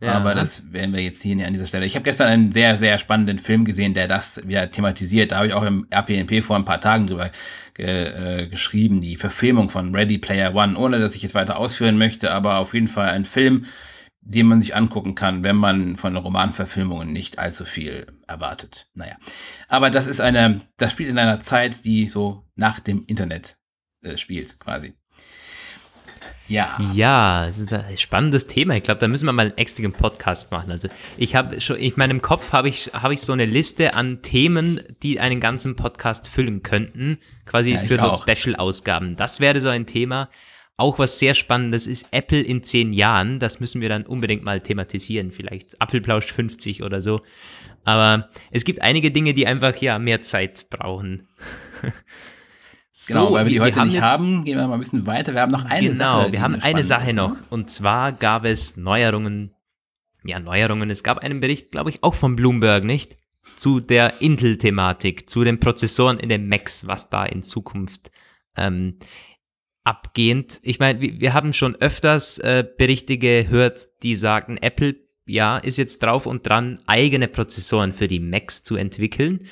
Ja. 0.00 0.12
Aber 0.12 0.34
das 0.34 0.72
werden 0.72 0.94
wir 0.94 1.02
jetzt 1.02 1.20
hier 1.20 1.36
nicht 1.36 1.44
an 1.44 1.52
dieser 1.52 1.66
Stelle. 1.66 1.84
Ich 1.84 1.94
habe 1.94 2.04
gestern 2.04 2.28
einen 2.28 2.52
sehr, 2.52 2.74
sehr 2.76 2.98
spannenden 2.98 3.38
Film 3.38 3.66
gesehen, 3.66 3.92
der 3.92 4.08
das 4.08 4.40
wieder 4.46 4.70
thematisiert. 4.70 5.32
Da 5.32 5.36
habe 5.36 5.48
ich 5.48 5.54
auch 5.54 5.62
im 5.62 5.86
RPNP 5.90 6.42
vor 6.42 6.56
ein 6.56 6.64
paar 6.64 6.80
Tagen 6.80 7.06
drüber 7.06 7.30
ge 7.74 8.44
äh, 8.44 8.46
geschrieben, 8.46 9.02
die 9.02 9.16
Verfilmung 9.16 9.68
von 9.68 9.94
Ready 9.94 10.16
Player 10.16 10.54
One, 10.54 10.78
ohne 10.78 11.00
dass 11.00 11.14
ich 11.14 11.22
jetzt 11.22 11.34
weiter 11.34 11.58
ausführen 11.58 11.98
möchte, 11.98 12.30
aber 12.30 12.56
auf 12.56 12.72
jeden 12.72 12.88
Fall 12.88 13.10
ein 13.10 13.26
Film, 13.26 13.66
den 14.30 14.46
man 14.46 14.60
sich 14.60 14.76
angucken 14.76 15.14
kann, 15.14 15.42
wenn 15.42 15.56
man 15.56 15.96
von 15.96 16.16
Romanverfilmungen 16.16 17.12
nicht 17.12 17.38
allzu 17.38 17.64
viel 17.64 18.06
erwartet. 18.28 18.88
Naja. 18.94 19.16
Aber 19.68 19.90
das 19.90 20.06
ist 20.06 20.20
eine, 20.20 20.60
das 20.76 20.92
spielt 20.92 21.08
in 21.08 21.18
einer 21.18 21.40
Zeit, 21.40 21.84
die 21.84 22.06
so 22.06 22.44
nach 22.54 22.78
dem 22.78 23.04
Internet 23.06 23.58
äh, 24.02 24.16
spielt, 24.16 24.60
quasi. 24.60 24.94
Ja. 26.46 26.78
Ja, 26.94 27.46
das 27.46 27.58
ist 27.58 27.72
ein 27.72 27.96
spannendes 27.96 28.46
Thema. 28.46 28.74
Ich 28.74 28.82
glaube, 28.82 29.00
da 29.00 29.08
müssen 29.08 29.26
wir 29.26 29.32
mal 29.32 29.46
einen 29.46 29.58
extra 29.58 29.88
Podcast 29.88 30.50
machen. 30.50 30.70
Also 30.70 30.88
ich 31.16 31.34
habe 31.34 31.60
schon, 31.60 31.76
in 31.76 31.92
meinem 31.96 32.22
Kopf 32.22 32.52
habe 32.52 32.68
ich, 32.68 32.90
habe 32.92 33.14
ich 33.14 33.22
so 33.22 33.32
eine 33.32 33.46
Liste 33.46 33.94
an 33.94 34.22
Themen, 34.22 34.80
die 35.02 35.20
einen 35.20 35.40
ganzen 35.40 35.76
Podcast 35.76 36.28
füllen 36.28 36.62
könnten, 36.62 37.18
quasi 37.46 37.74
ja, 37.74 37.80
für 37.80 37.98
so 37.98 38.10
Special-Ausgaben. 38.10 39.16
Das 39.16 39.38
wäre 39.38 39.60
so 39.60 39.68
ein 39.68 39.86
Thema. 39.86 40.28
Auch 40.80 40.98
was 40.98 41.18
sehr 41.18 41.34
Spannendes 41.34 41.86
ist 41.86 42.08
Apple 42.10 42.40
in 42.40 42.62
zehn 42.62 42.94
Jahren. 42.94 43.38
Das 43.38 43.60
müssen 43.60 43.82
wir 43.82 43.90
dann 43.90 44.06
unbedingt 44.06 44.44
mal 44.44 44.62
thematisieren. 44.62 45.30
Vielleicht 45.30 45.78
Apfelplausch 45.78 46.32
50 46.32 46.82
oder 46.82 47.02
so. 47.02 47.20
Aber 47.84 48.30
es 48.50 48.64
gibt 48.64 48.80
einige 48.80 49.10
Dinge, 49.10 49.34
die 49.34 49.46
einfach 49.46 49.76
ja 49.76 49.98
mehr 49.98 50.22
Zeit 50.22 50.70
brauchen. 50.70 51.28
so, 52.92 53.12
genau, 53.12 53.32
weil 53.32 53.44
wir 53.44 53.52
die 53.52 53.60
heute 53.60 53.76
wir 53.76 53.84
nicht 53.84 53.94
jetzt, 53.96 54.04
haben, 54.04 54.42
gehen 54.46 54.56
wir 54.56 54.66
mal 54.66 54.74
ein 54.74 54.80
bisschen 54.80 55.06
weiter. 55.06 55.34
Wir 55.34 55.42
haben 55.42 55.52
noch 55.52 55.66
eine 55.66 55.86
genau, 55.86 55.94
Sache. 55.94 56.20
Genau, 56.22 56.32
wir 56.32 56.40
haben 56.40 56.54
eine 56.54 56.82
Sache 56.82 57.08
ist, 57.10 57.14
noch. 57.14 57.32
Ne? 57.32 57.44
Und 57.50 57.70
zwar 57.70 58.12
gab 58.12 58.46
es 58.46 58.78
Neuerungen. 58.78 59.54
Ja, 60.24 60.40
Neuerungen. 60.40 60.88
Es 60.88 61.02
gab 61.02 61.18
einen 61.18 61.40
Bericht, 61.40 61.72
glaube 61.72 61.90
ich, 61.90 62.02
auch 62.02 62.14
von 62.14 62.36
Bloomberg, 62.36 62.84
nicht? 62.84 63.18
Zu 63.56 63.80
der 63.80 64.22
Intel-Thematik, 64.22 65.28
zu 65.28 65.44
den 65.44 65.60
Prozessoren 65.60 66.18
in 66.18 66.30
den 66.30 66.48
Macs, 66.48 66.86
was 66.86 67.10
da 67.10 67.26
in 67.26 67.42
Zukunft 67.42 68.10
ähm, 68.56 68.98
abgehend. 69.84 70.60
Ich 70.62 70.78
meine, 70.78 71.00
wir 71.00 71.34
haben 71.34 71.52
schon 71.52 71.76
öfters 71.76 72.38
äh, 72.38 72.64
Berichte 72.76 73.18
gehört, 73.18 73.88
die 74.02 74.14
sagten, 74.14 74.56
Apple 74.58 74.96
ja, 75.26 75.58
ist 75.58 75.78
jetzt 75.78 76.02
drauf 76.02 76.26
und 76.26 76.48
dran, 76.48 76.80
eigene 76.86 77.28
Prozessoren 77.28 77.92
für 77.92 78.08
die 78.08 78.20
Macs 78.20 78.62
zu 78.62 78.76
entwickeln. 78.76 79.46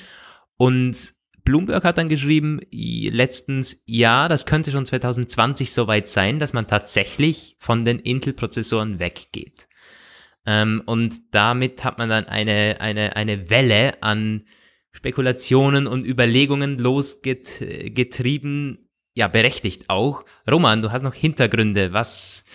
Und 0.57 1.13
Bloomberg 1.43 1.83
hat 1.83 1.97
dann 1.97 2.09
geschrieben, 2.09 2.59
letztens, 2.71 3.81
ja, 3.85 4.27
das 4.27 4.45
könnte 4.45 4.71
schon 4.71 4.85
2020 4.85 5.71
soweit 5.71 6.07
sein, 6.07 6.39
dass 6.39 6.53
man 6.53 6.67
tatsächlich 6.67 7.55
von 7.59 7.85
den 7.85 7.99
Intel-Prozessoren 7.99 8.99
weggeht. 8.99 9.67
Ähm, 10.45 10.83
und 10.85 11.33
damit 11.33 11.83
hat 11.83 11.97
man 11.97 12.09
dann 12.09 12.25
eine, 12.25 12.81
eine, 12.81 13.15
eine 13.15 13.49
Welle 13.49 14.03
an 14.03 14.45
Spekulationen 14.91 15.87
und 15.87 16.05
Überlegungen 16.05 16.77
losgetrieben, 16.77 18.88
ja, 19.19 19.27
berechtigt 19.27 19.89
auch. 19.89 20.23
Roman, 20.49 20.81
du 20.81 20.93
hast 20.93 21.01
noch 21.01 21.13
Hintergründe. 21.13 21.91
Was, 21.91 22.45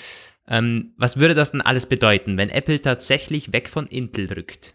ähm, 0.48 0.94
was 0.96 1.18
würde 1.18 1.34
das 1.34 1.52
denn 1.52 1.60
alles 1.60 1.86
bedeuten, 1.86 2.38
wenn 2.38 2.48
Apple 2.48 2.80
tatsächlich 2.80 3.52
weg 3.52 3.68
von 3.68 3.86
Intel 3.86 4.32
rückt? 4.32 4.72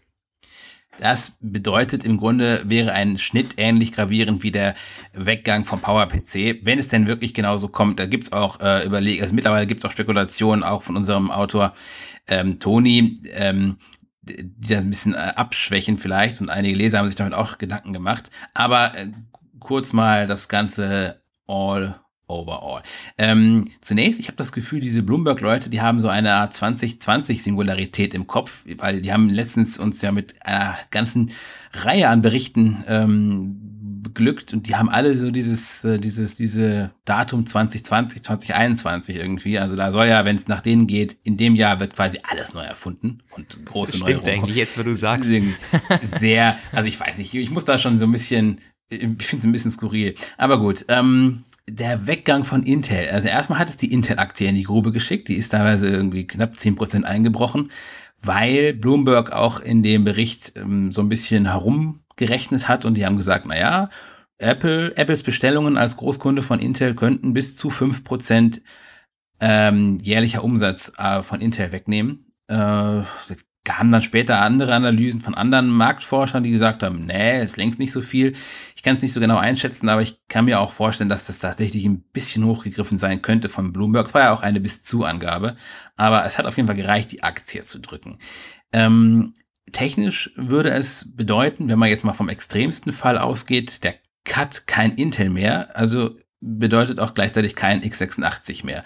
Das 0.98 1.36
bedeutet 1.40 2.04
im 2.04 2.16
Grunde, 2.16 2.62
wäre 2.64 2.92
ein 2.92 3.18
Schnitt 3.18 3.54
ähnlich 3.56 3.90
gravierend 3.90 4.44
wie 4.44 4.52
der 4.52 4.74
Weggang 5.14 5.64
vom 5.64 5.80
PowerPC, 5.80 6.60
wenn 6.62 6.78
es 6.78 6.90
denn 6.90 7.08
wirklich 7.08 7.34
genauso 7.34 7.66
kommt. 7.66 7.98
Da 7.98 8.06
gibt's 8.06 8.30
auch 8.30 8.60
äh, 8.60 8.86
Überleg 8.86 9.20
also 9.20 9.34
mittlerweile 9.34 9.66
gibt's 9.66 9.84
auch 9.84 9.90
Spekulationen, 9.90 10.62
auch 10.62 10.82
von 10.82 10.94
unserem 10.94 11.32
Autor 11.32 11.72
ähm, 12.28 12.60
Toni, 12.60 13.16
ähm, 13.32 13.78
die 14.22 14.74
das 14.74 14.84
ein 14.84 14.90
bisschen 14.90 15.14
äh, 15.14 15.32
abschwächen 15.34 15.96
vielleicht 15.96 16.40
und 16.40 16.50
einige 16.50 16.78
Leser 16.78 16.98
haben 16.98 17.08
sich 17.08 17.16
damit 17.16 17.34
auch 17.34 17.58
Gedanken 17.58 17.92
gemacht. 17.92 18.30
Aber 18.54 18.96
äh, 18.96 19.08
kurz 19.58 19.92
mal 19.92 20.28
das 20.28 20.48
Ganze 20.48 21.19
all 21.50 21.94
overall. 22.28 22.82
Ähm, 23.18 23.68
zunächst, 23.80 24.20
ich 24.20 24.28
habe 24.28 24.36
das 24.36 24.52
Gefühl, 24.52 24.80
diese 24.80 25.02
Bloomberg-Leute, 25.02 25.68
die 25.68 25.80
haben 25.80 25.98
so 25.98 26.08
eine 26.08 26.34
Art 26.34 26.52
2020-Singularität 26.52 28.14
im 28.14 28.26
Kopf, 28.26 28.64
weil 28.78 29.02
die 29.02 29.12
haben 29.12 29.28
letztens 29.28 29.78
uns 29.78 30.00
ja 30.00 30.12
mit 30.12 30.46
einer 30.46 30.78
ganzen 30.90 31.32
Reihe 31.72 32.08
an 32.08 32.22
Berichten 32.22 32.84
ähm, 32.86 33.70
beglückt 34.02 34.52
und 34.52 34.66
die 34.66 34.76
haben 34.76 34.88
alle 34.88 35.14
so 35.14 35.30
dieses, 35.30 35.84
äh, 35.84 35.98
dieses, 35.98 36.36
diese 36.36 36.92
Datum 37.04 37.46
2020, 37.46 38.22
2021 38.22 39.16
irgendwie. 39.16 39.58
Also 39.58 39.76
da 39.76 39.90
soll 39.92 40.06
ja, 40.06 40.24
wenn 40.24 40.36
es 40.36 40.48
nach 40.48 40.60
denen 40.60 40.86
geht, 40.86 41.16
in 41.24 41.36
dem 41.36 41.54
Jahr 41.54 41.80
wird 41.80 41.94
quasi 41.94 42.18
alles 42.22 42.54
neu 42.54 42.64
erfunden 42.64 43.22
und 43.30 43.64
große 43.66 43.92
das 43.92 44.00
Stimmt 44.00 44.26
eigentlich 44.26 44.56
jetzt, 44.56 44.78
wo 44.78 44.82
du 44.82 44.94
sagst. 44.94 45.30
Sehr, 46.02 46.56
also 46.72 46.88
ich 46.88 46.98
weiß 46.98 47.18
nicht, 47.18 47.34
ich 47.34 47.50
muss 47.50 47.64
da 47.64 47.78
schon 47.78 47.98
so 47.98 48.06
ein 48.06 48.12
bisschen, 48.12 48.60
ich 48.90 49.00
finde 49.00 49.38
es 49.38 49.44
ein 49.44 49.52
bisschen 49.52 49.70
skurril. 49.70 50.14
Aber 50.36 50.58
gut, 50.58 50.84
ähm, 50.88 51.44
der 51.68 52.06
Weggang 52.06 52.44
von 52.44 52.62
Intel. 52.62 53.08
Also 53.10 53.28
erstmal 53.28 53.58
hat 53.58 53.68
es 53.68 53.76
die 53.76 53.92
Intel-Aktie 53.92 54.48
in 54.48 54.56
die 54.56 54.64
Grube 54.64 54.92
geschickt. 54.92 55.28
Die 55.28 55.36
ist 55.36 55.50
teilweise 55.50 55.88
irgendwie 55.88 56.26
knapp 56.26 56.54
10% 56.54 57.04
eingebrochen, 57.04 57.70
weil 58.20 58.74
Bloomberg 58.74 59.32
auch 59.32 59.60
in 59.60 59.82
dem 59.82 60.04
Bericht 60.04 60.52
ähm, 60.56 60.92
so 60.92 61.00
ein 61.00 61.08
bisschen 61.08 61.46
herumgerechnet 61.46 62.68
hat 62.68 62.84
und 62.84 62.96
die 62.96 63.06
haben 63.06 63.16
gesagt, 63.16 63.46
na 63.46 63.58
ja, 63.58 63.88
Apple, 64.38 64.96
Apples 64.96 65.22
Bestellungen 65.22 65.76
als 65.76 65.96
Großkunde 65.96 66.42
von 66.42 66.60
Intel 66.60 66.94
könnten 66.94 67.34
bis 67.34 67.56
zu 67.56 67.68
5% 67.68 68.62
ähm, 69.40 69.98
jährlicher 70.02 70.42
Umsatz 70.42 70.92
äh, 70.98 71.22
von 71.22 71.40
Intel 71.40 71.72
wegnehmen. 71.72 72.32
Äh, 72.48 73.02
kamen 73.64 73.92
dann 73.92 74.02
später 74.02 74.40
andere 74.40 74.74
Analysen 74.74 75.20
von 75.20 75.34
anderen 75.34 75.68
Marktforschern, 75.68 76.42
die 76.42 76.50
gesagt 76.50 76.82
haben, 76.82 77.06
nee, 77.06 77.42
ist 77.42 77.56
längst 77.56 77.78
nicht 77.78 77.92
so 77.92 78.00
viel. 78.00 78.32
Ich 78.74 78.82
kann 78.82 78.96
es 78.96 79.02
nicht 79.02 79.12
so 79.12 79.20
genau 79.20 79.36
einschätzen, 79.36 79.88
aber 79.88 80.00
ich 80.00 80.20
kann 80.28 80.46
mir 80.46 80.60
auch 80.60 80.72
vorstellen, 80.72 81.10
dass 81.10 81.26
das 81.26 81.40
tatsächlich 81.40 81.84
ein 81.84 82.02
bisschen 82.02 82.44
hochgegriffen 82.44 82.96
sein 82.96 83.20
könnte 83.20 83.48
von 83.48 83.72
Bloomberg. 83.72 84.06
Es 84.06 84.14
war 84.14 84.22
ja 84.22 84.32
auch 84.32 84.42
eine 84.42 84.60
bis 84.60 84.82
zu 84.82 85.04
Angabe, 85.04 85.56
aber 85.96 86.24
es 86.24 86.38
hat 86.38 86.46
auf 86.46 86.56
jeden 86.56 86.66
Fall 86.66 86.76
gereicht, 86.76 87.12
die 87.12 87.22
Aktie 87.22 87.60
zu 87.60 87.80
drücken. 87.80 88.18
Ähm, 88.72 89.34
technisch 89.72 90.32
würde 90.36 90.70
es 90.70 91.14
bedeuten, 91.14 91.68
wenn 91.68 91.78
man 91.78 91.90
jetzt 91.90 92.04
mal 92.04 92.14
vom 92.14 92.28
extremsten 92.28 92.92
Fall 92.92 93.18
ausgeht, 93.18 93.84
der 93.84 93.94
Cut 94.24 94.66
kein 94.66 94.92
Intel 94.92 95.28
mehr, 95.28 95.76
also 95.76 96.16
bedeutet 96.40 97.00
auch 97.00 97.14
gleichzeitig 97.14 97.54
kein 97.54 97.82
x86 97.82 98.64
mehr. 98.64 98.82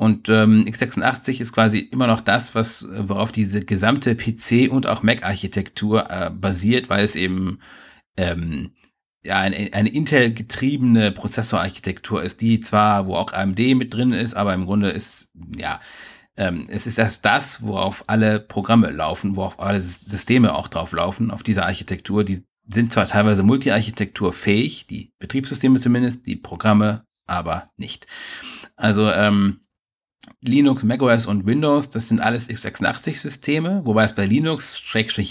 Und 0.00 0.30
ähm, 0.30 0.64
x86 0.64 1.42
ist 1.42 1.52
quasi 1.52 1.78
immer 1.80 2.06
noch 2.06 2.22
das, 2.22 2.54
was 2.54 2.88
worauf 2.90 3.32
diese 3.32 3.60
gesamte 3.60 4.14
PC 4.14 4.72
und 4.72 4.86
auch 4.86 5.02
Mac-Architektur 5.02 6.10
äh, 6.10 6.30
basiert, 6.30 6.88
weil 6.88 7.04
es 7.04 7.16
eben 7.16 7.58
ähm, 8.16 8.70
ja 9.22 9.40
eine, 9.40 9.74
eine 9.74 9.90
Intel-getriebene 9.90 11.12
Prozessorarchitektur 11.12 12.22
ist, 12.22 12.40
die 12.40 12.60
zwar, 12.60 13.08
wo 13.08 13.16
auch 13.16 13.34
AMD 13.34 13.58
mit 13.76 13.92
drin 13.92 14.12
ist, 14.12 14.32
aber 14.32 14.54
im 14.54 14.64
Grunde 14.64 14.88
ist 14.88 15.32
ja 15.58 15.78
ähm, 16.38 16.64
es 16.70 16.86
ist 16.86 16.98
erst 16.98 17.26
das, 17.26 17.62
worauf 17.62 18.04
alle 18.06 18.40
Programme 18.40 18.90
laufen, 18.92 19.36
worauf 19.36 19.60
alle 19.60 19.82
Systeme 19.82 20.54
auch 20.54 20.68
drauf 20.68 20.92
laufen, 20.92 21.30
auf 21.30 21.42
dieser 21.42 21.66
Architektur. 21.66 22.24
Die 22.24 22.42
sind 22.66 22.90
zwar 22.90 23.06
teilweise 23.06 23.42
Multi-Architektur 23.42 24.32
fähig, 24.32 24.86
die 24.86 25.12
Betriebssysteme 25.18 25.78
zumindest, 25.78 26.26
die 26.26 26.36
Programme 26.36 27.04
aber 27.26 27.64
nicht. 27.76 28.06
Also 28.76 29.10
ähm, 29.10 29.60
Linux, 30.42 30.82
macOS 30.82 31.26
und 31.26 31.46
Windows, 31.46 31.90
das 31.90 32.08
sind 32.08 32.20
alles 32.20 32.48
x86-Systeme, 32.48 33.82
wobei 33.84 34.04
es 34.04 34.14
bei 34.14 34.26
Linux, 34.26 34.82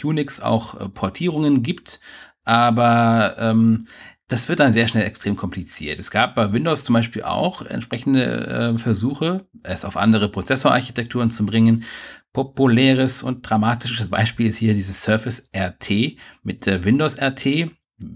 Unix 0.03 0.39
auch 0.39 0.79
äh, 0.79 0.89
Portierungen 0.89 1.63
gibt, 1.63 1.99
aber 2.43 3.35
ähm, 3.37 3.85
das 4.27 4.47
wird 4.47 4.59
dann 4.59 4.71
sehr 4.71 4.87
schnell 4.87 5.05
extrem 5.05 5.35
kompliziert. 5.35 5.97
Es 5.97 6.11
gab 6.11 6.35
bei 6.35 6.53
Windows 6.53 6.83
zum 6.83 6.93
Beispiel 6.93 7.23
auch 7.23 7.63
entsprechende 7.63 8.73
äh, 8.75 8.77
Versuche, 8.77 9.45
es 9.63 9.83
auf 9.83 9.97
andere 9.97 10.29
Prozessorarchitekturen 10.29 11.31
zu 11.31 11.45
bringen. 11.45 11.83
Populäres 12.31 13.23
und 13.23 13.41
dramatisches 13.41 14.09
Beispiel 14.09 14.47
ist 14.47 14.57
hier 14.57 14.75
dieses 14.75 15.01
Surface 15.01 15.49
RT 15.55 16.15
mit 16.43 16.67
äh, 16.67 16.83
Windows 16.83 17.17
RT. 17.19 17.71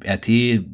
RT 0.06 0.30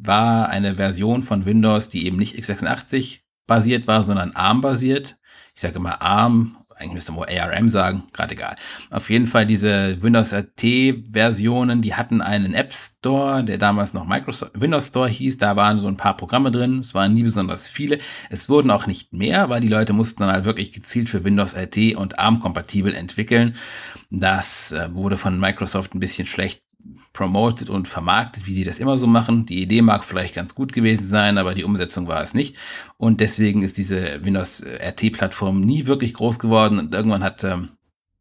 war 0.06 0.50
eine 0.50 0.74
Version 0.74 1.22
von 1.22 1.46
Windows, 1.46 1.88
die 1.88 2.04
eben 2.06 2.18
nicht 2.18 2.36
x86 2.36 3.20
basiert 3.50 3.86
war, 3.86 4.02
sondern 4.02 4.30
ARM 4.34 4.62
basiert 4.62 5.18
ich 5.60 5.62
sage 5.62 5.76
immer 5.76 6.00
ARM, 6.00 6.56
eigentlich 6.76 6.94
müsste 6.94 7.12
man 7.12 7.28
ARM 7.28 7.68
sagen, 7.68 8.04
gerade 8.14 8.32
egal. 8.32 8.56
Auf 8.88 9.10
jeden 9.10 9.26
Fall 9.26 9.44
diese 9.44 10.02
Windows 10.02 10.32
RT-Versionen, 10.32 11.82
die 11.82 11.94
hatten 11.94 12.22
einen 12.22 12.54
App 12.54 12.72
Store, 12.72 13.44
der 13.44 13.58
damals 13.58 13.92
noch 13.92 14.06
Microsoft 14.06 14.58
Windows 14.58 14.88
Store 14.88 15.08
hieß. 15.08 15.36
Da 15.36 15.56
waren 15.56 15.78
so 15.78 15.88
ein 15.88 15.98
paar 15.98 16.16
Programme 16.16 16.50
drin. 16.50 16.80
Es 16.80 16.94
waren 16.94 17.12
nie 17.12 17.24
besonders 17.24 17.68
viele. 17.68 17.98
Es 18.30 18.48
wurden 18.48 18.70
auch 18.70 18.86
nicht 18.86 19.12
mehr, 19.12 19.50
weil 19.50 19.60
die 19.60 19.68
Leute 19.68 19.92
mussten 19.92 20.22
dann 20.22 20.32
halt 20.32 20.46
wirklich 20.46 20.72
gezielt 20.72 21.10
für 21.10 21.24
Windows 21.24 21.54
RT 21.54 21.94
und 21.96 22.18
ARM-kompatibel 22.18 22.94
entwickeln. 22.94 23.54
Das 24.08 24.72
äh, 24.72 24.88
wurde 24.94 25.18
von 25.18 25.38
Microsoft 25.38 25.94
ein 25.94 26.00
bisschen 26.00 26.26
schlecht 26.26 26.62
promoted 27.12 27.70
und 27.70 27.88
vermarktet, 27.88 28.46
wie 28.46 28.54
die 28.54 28.64
das 28.64 28.78
immer 28.78 28.96
so 28.98 29.06
machen. 29.06 29.46
Die 29.46 29.62
Idee 29.62 29.82
mag 29.82 30.04
vielleicht 30.04 30.34
ganz 30.34 30.54
gut 30.54 30.72
gewesen 30.72 31.06
sein, 31.06 31.38
aber 31.38 31.54
die 31.54 31.64
Umsetzung 31.64 32.06
war 32.06 32.22
es 32.22 32.34
nicht. 32.34 32.56
Und 32.96 33.20
deswegen 33.20 33.62
ist 33.62 33.78
diese 33.78 34.24
Windows 34.24 34.62
RT-Plattform 34.62 35.60
nie 35.60 35.86
wirklich 35.86 36.14
groß 36.14 36.38
geworden 36.38 36.78
und 36.78 36.94
irgendwann 36.94 37.24
hat 37.24 37.44
ähm, 37.44 37.68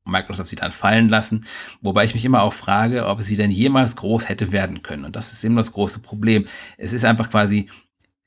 Microsoft 0.06 0.50
sie 0.50 0.56
dann 0.56 0.72
fallen 0.72 1.10
lassen. 1.10 1.46
Wobei 1.82 2.06
ich 2.06 2.14
mich 2.14 2.26
immer 2.26 2.42
auch 2.42 2.54
frage, 2.54 3.08
ob 3.08 3.22
sie 3.22 3.36
denn 3.36 3.52
jemals 3.52 3.96
groß 3.96 4.30
hätte 4.30 4.52
werden 4.52 4.82
können. 4.82 5.06
Und 5.06 5.16
das 5.16 5.32
ist 5.32 5.44
eben 5.44 5.56
das 5.56 5.74
große 5.74 6.00
Problem. 6.00 6.46
Es 6.78 6.94
ist 6.94 7.06
einfach 7.06 7.30
quasi, 7.30 7.70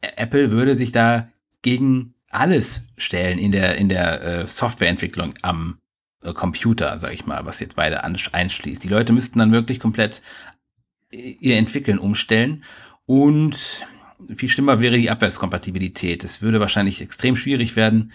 Apple 0.00 0.50
würde 0.50 0.74
sich 0.74 0.92
da 0.92 1.28
gegen 1.62 2.14
alles 2.30 2.82
stellen 2.96 3.38
in 3.38 3.52
der, 3.52 3.76
in 3.76 3.88
der 3.88 4.22
äh, 4.22 4.46
Softwareentwicklung 4.46 5.34
am 5.42 5.78
äh, 5.78 5.81
Computer, 6.34 6.96
sag 6.98 7.12
ich 7.12 7.26
mal, 7.26 7.44
was 7.44 7.60
jetzt 7.60 7.76
beide 7.76 8.04
einschließt. 8.04 8.82
Die 8.82 8.88
Leute 8.88 9.12
müssten 9.12 9.38
dann 9.38 9.52
wirklich 9.52 9.80
komplett 9.80 10.22
äh, 11.10 11.36
ihr 11.40 11.56
Entwickeln 11.56 11.98
umstellen 11.98 12.64
und 13.06 13.84
viel 14.34 14.48
schlimmer 14.48 14.80
wäre 14.80 14.96
die 14.96 15.10
Abwärtskompatibilität. 15.10 16.22
Es 16.24 16.42
würde 16.42 16.60
wahrscheinlich 16.60 17.00
extrem 17.00 17.36
schwierig 17.36 17.76
werden, 17.76 18.12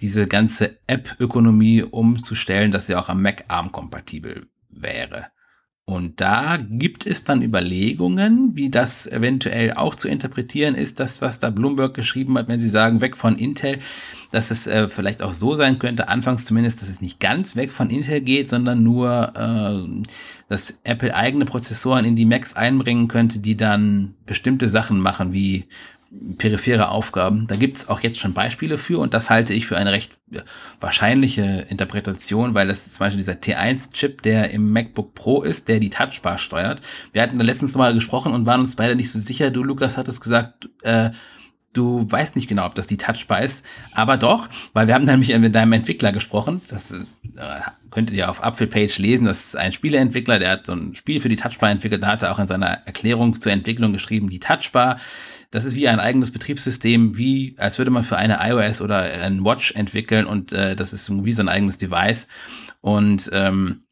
diese 0.00 0.26
ganze 0.26 0.78
App-Ökonomie 0.86 1.82
umzustellen, 1.82 2.72
dass 2.72 2.86
sie 2.86 2.96
auch 2.96 3.08
am 3.08 3.22
Mac 3.22 3.44
ARM-kompatibel 3.48 4.48
wäre. 4.68 5.26
Und 5.86 6.22
da 6.22 6.56
gibt 6.56 7.04
es 7.04 7.24
dann 7.24 7.42
Überlegungen, 7.42 8.56
wie 8.56 8.70
das 8.70 9.06
eventuell 9.06 9.74
auch 9.74 9.94
zu 9.94 10.08
interpretieren 10.08 10.74
ist, 10.74 10.98
das, 10.98 11.20
was 11.20 11.40
da 11.40 11.50
Bloomberg 11.50 11.92
geschrieben 11.92 12.38
hat, 12.38 12.48
wenn 12.48 12.58
sie 12.58 12.70
sagen, 12.70 13.02
weg 13.02 13.18
von 13.18 13.36
Intel, 13.36 13.78
dass 14.32 14.50
es 14.50 14.66
äh, 14.66 14.88
vielleicht 14.88 15.20
auch 15.20 15.32
so 15.32 15.54
sein 15.54 15.78
könnte, 15.78 16.08
anfangs 16.08 16.46
zumindest, 16.46 16.80
dass 16.80 16.88
es 16.88 17.02
nicht 17.02 17.20
ganz 17.20 17.54
weg 17.54 17.70
von 17.70 17.90
Intel 17.90 18.22
geht, 18.22 18.48
sondern 18.48 18.82
nur, 18.82 19.32
äh, 19.36 20.02
dass 20.48 20.78
Apple 20.84 21.14
eigene 21.14 21.44
Prozessoren 21.44 22.06
in 22.06 22.16
die 22.16 22.24
Macs 22.24 22.54
einbringen 22.54 23.06
könnte, 23.06 23.40
die 23.40 23.56
dann 23.56 24.14
bestimmte 24.24 24.68
Sachen 24.68 25.00
machen, 25.00 25.34
wie 25.34 25.66
periphere 26.38 26.88
Aufgaben. 26.88 27.46
Da 27.46 27.56
gibt 27.56 27.76
es 27.76 27.88
auch 27.88 28.00
jetzt 28.00 28.18
schon 28.18 28.34
Beispiele 28.34 28.78
für 28.78 28.98
und 28.98 29.14
das 29.14 29.30
halte 29.30 29.52
ich 29.52 29.66
für 29.66 29.76
eine 29.76 29.92
recht 29.92 30.18
wahrscheinliche 30.80 31.66
Interpretation, 31.68 32.54
weil 32.54 32.66
das 32.66 32.86
ist 32.86 32.94
zum 32.94 33.00
Beispiel 33.00 33.18
dieser 33.18 33.34
T1-Chip, 33.34 34.22
der 34.22 34.50
im 34.50 34.72
MacBook 34.72 35.14
Pro 35.14 35.42
ist, 35.42 35.68
der 35.68 35.80
die 35.80 35.90
Touchbar 35.90 36.38
steuert. 36.38 36.80
Wir 37.12 37.22
hatten 37.22 37.38
da 37.38 37.44
letztens 37.44 37.76
mal 37.76 37.94
gesprochen 37.94 38.32
und 38.32 38.46
waren 38.46 38.60
uns 38.60 38.76
beide 38.76 38.96
nicht 38.96 39.10
so 39.10 39.18
sicher. 39.18 39.50
Du, 39.50 39.62
Lukas, 39.62 39.96
hattest 39.96 40.22
gesagt, 40.22 40.68
äh, 40.82 41.10
du 41.74 42.06
weißt 42.08 42.36
nicht 42.36 42.48
genau, 42.48 42.66
ob 42.66 42.74
das 42.74 42.86
die 42.86 42.96
Touchbar 42.96 43.42
ist, 43.42 43.64
aber 43.94 44.16
doch, 44.16 44.48
weil 44.72 44.86
wir 44.86 44.94
haben 44.94 45.04
nämlich 45.06 45.36
mit 45.38 45.54
deinem 45.54 45.74
Entwickler 45.74 46.12
gesprochen. 46.12 46.62
Das 46.68 46.90
ist, 46.90 47.20
äh, 47.36 47.60
könntet 47.90 48.16
ihr 48.16 48.30
auf 48.30 48.42
Apfelpage 48.42 48.98
lesen. 48.98 49.26
Das 49.26 49.46
ist 49.46 49.56
ein 49.56 49.72
Spieleentwickler, 49.72 50.38
der 50.38 50.50
hat 50.50 50.66
so 50.66 50.72
ein 50.72 50.94
Spiel 50.94 51.20
für 51.20 51.28
die 51.28 51.36
Touchbar 51.36 51.70
entwickelt. 51.70 52.02
Da 52.02 52.08
hat 52.08 52.22
er 52.22 52.32
auch 52.32 52.38
in 52.38 52.46
seiner 52.46 52.86
Erklärung 52.86 53.38
zur 53.38 53.52
Entwicklung 53.52 53.92
geschrieben, 53.92 54.30
die 54.30 54.40
Touchbar 54.40 54.98
das 55.54 55.66
ist 55.66 55.76
wie 55.76 55.86
ein 55.86 56.00
eigenes 56.00 56.32
Betriebssystem, 56.32 57.16
wie 57.16 57.54
als 57.58 57.78
würde 57.78 57.92
man 57.92 58.02
für 58.02 58.16
eine 58.16 58.38
iOS 58.40 58.80
oder 58.80 59.02
ein 59.02 59.44
Watch 59.44 59.70
entwickeln 59.76 60.26
und 60.26 60.52
äh, 60.52 60.74
das 60.74 60.92
ist 60.92 61.08
wie 61.24 61.30
so 61.30 61.42
ein 61.42 61.48
eigenes 61.48 61.78
Device. 61.78 62.26
Und 62.80 63.30
ähm, 63.32 63.84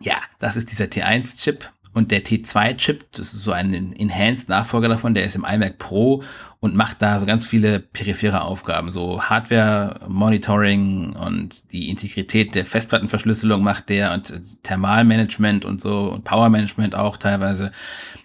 ja, 0.00 0.16
das 0.38 0.56
ist 0.56 0.72
dieser 0.72 0.86
T1-Chip. 0.86 1.70
Und 1.94 2.10
der 2.10 2.24
T2-Chip, 2.24 3.12
das 3.12 3.34
ist 3.34 3.42
so 3.42 3.52
ein 3.52 3.92
Enhanced 3.92 4.48
Nachfolger 4.48 4.88
davon, 4.88 5.14
der 5.14 5.24
ist 5.24 5.34
im 5.34 5.44
iMac 5.44 5.78
Pro 5.78 6.22
und 6.60 6.74
macht 6.74 7.02
da 7.02 7.18
so 7.18 7.26
ganz 7.26 7.46
viele 7.46 7.80
periphere 7.80 8.42
Aufgaben, 8.42 8.90
so 8.90 9.20
Hardware-Monitoring 9.20 11.16
und 11.16 11.70
die 11.72 11.90
Integrität 11.90 12.54
der 12.54 12.64
Festplattenverschlüsselung 12.64 13.62
macht 13.62 13.88
der 13.88 14.12
und 14.14 14.32
Thermalmanagement 14.62 15.64
und 15.64 15.80
so 15.80 16.04
und 16.04 16.24
Power-Management 16.24 16.94
auch 16.94 17.16
teilweise. 17.16 17.72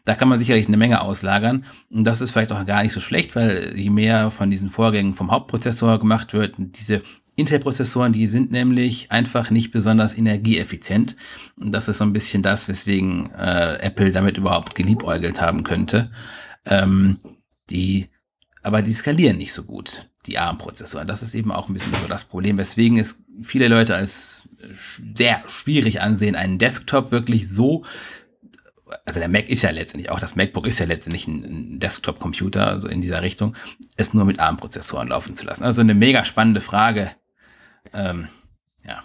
Da 0.05 0.15
kann 0.15 0.29
man 0.29 0.37
sicherlich 0.37 0.67
eine 0.67 0.77
Menge 0.77 1.01
auslagern. 1.01 1.65
Und 1.91 2.05
das 2.05 2.21
ist 2.21 2.31
vielleicht 2.31 2.51
auch 2.53 2.65
gar 2.65 2.83
nicht 2.83 2.93
so 2.93 3.01
schlecht, 3.01 3.35
weil 3.35 3.73
je 3.75 3.89
mehr 3.89 4.29
von 4.29 4.49
diesen 4.49 4.69
Vorgängen 4.69 5.15
vom 5.15 5.31
Hauptprozessor 5.31 5.99
gemacht 5.99 6.33
wird, 6.33 6.55
diese 6.57 7.01
Intel-Prozessoren, 7.37 8.13
die 8.13 8.25
sind 8.25 8.51
nämlich 8.51 9.11
einfach 9.11 9.51
nicht 9.51 9.71
besonders 9.71 10.17
energieeffizient. 10.17 11.15
Und 11.55 11.71
das 11.71 11.87
ist 11.87 11.99
so 11.99 12.03
ein 12.03 12.11
bisschen 12.11 12.41
das, 12.41 12.67
weswegen 12.67 13.31
äh, 13.31 13.75
Apple 13.75 14.11
damit 14.11 14.37
überhaupt 14.37 14.73
geliebäugelt 14.73 15.39
haben 15.39 15.63
könnte. 15.63 16.09
Ähm, 16.65 17.19
die, 17.69 18.07
aber 18.63 18.81
die 18.81 18.93
skalieren 18.93 19.37
nicht 19.37 19.53
so 19.53 19.63
gut, 19.63 20.09
die 20.25 20.39
ARM-Prozessoren. 20.39 21.07
Das 21.07 21.21
ist 21.21 21.35
eben 21.35 21.51
auch 21.51 21.69
ein 21.69 21.73
bisschen 21.73 21.93
so 21.93 22.07
das 22.09 22.23
Problem, 22.23 22.57
weswegen 22.57 22.97
es 22.97 23.23
viele 23.43 23.67
Leute 23.67 23.95
als 23.95 24.49
sehr 25.15 25.41
schwierig 25.47 26.01
ansehen, 26.01 26.35
einen 26.35 26.57
Desktop 26.57 27.11
wirklich 27.11 27.47
so 27.47 27.85
also 29.05 29.19
der 29.19 29.29
Mac 29.29 29.49
ist 29.49 29.63
ja 29.63 29.71
letztendlich, 29.71 30.09
auch 30.11 30.19
das 30.19 30.35
MacBook 30.35 30.65
ist 30.65 30.79
ja 30.79 30.85
letztendlich 30.85 31.27
ein 31.27 31.79
Desktop-Computer, 31.79 32.67
also 32.67 32.87
in 32.87 33.01
dieser 33.01 33.21
Richtung, 33.21 33.55
es 33.95 34.13
nur 34.13 34.25
mit 34.25 34.39
ARM-Prozessoren 34.39 35.09
laufen 35.09 35.35
zu 35.35 35.45
lassen. 35.45 35.63
Also 35.63 35.81
eine 35.81 35.93
mega 35.93 36.25
spannende 36.25 36.61
Frage, 36.61 37.11
ähm, 37.93 38.27
ja. 38.85 39.01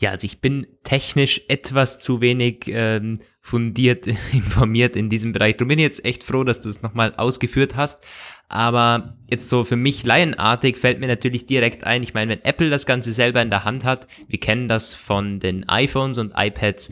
Ja, 0.00 0.10
also 0.10 0.26
ich 0.26 0.40
bin 0.40 0.66
technisch 0.84 1.42
etwas 1.48 1.98
zu 1.98 2.20
wenig 2.20 2.66
ähm, 2.68 3.18
fundiert 3.40 4.06
informiert 4.32 4.94
in 4.94 5.08
diesem 5.08 5.32
Bereich. 5.32 5.56
Darum 5.56 5.68
bin 5.68 5.78
ich 5.78 5.84
jetzt 5.84 6.04
echt 6.04 6.24
froh, 6.24 6.44
dass 6.44 6.60
du 6.60 6.68
es 6.68 6.82
nochmal 6.82 7.14
ausgeführt 7.16 7.76
hast. 7.76 8.06
Aber 8.48 9.16
jetzt 9.28 9.48
so 9.48 9.64
für 9.64 9.76
mich 9.76 10.04
laienartig 10.04 10.78
fällt 10.78 11.00
mir 11.00 11.06
natürlich 11.06 11.44
direkt 11.44 11.84
ein, 11.84 12.02
ich 12.02 12.14
meine, 12.14 12.32
wenn 12.32 12.44
Apple 12.44 12.70
das 12.70 12.86
Ganze 12.86 13.12
selber 13.12 13.42
in 13.42 13.50
der 13.50 13.64
Hand 13.64 13.84
hat, 13.84 14.08
wir 14.26 14.40
kennen 14.40 14.68
das 14.68 14.94
von 14.94 15.38
den 15.38 15.68
iPhones 15.68 16.16
und 16.16 16.32
iPads, 16.34 16.90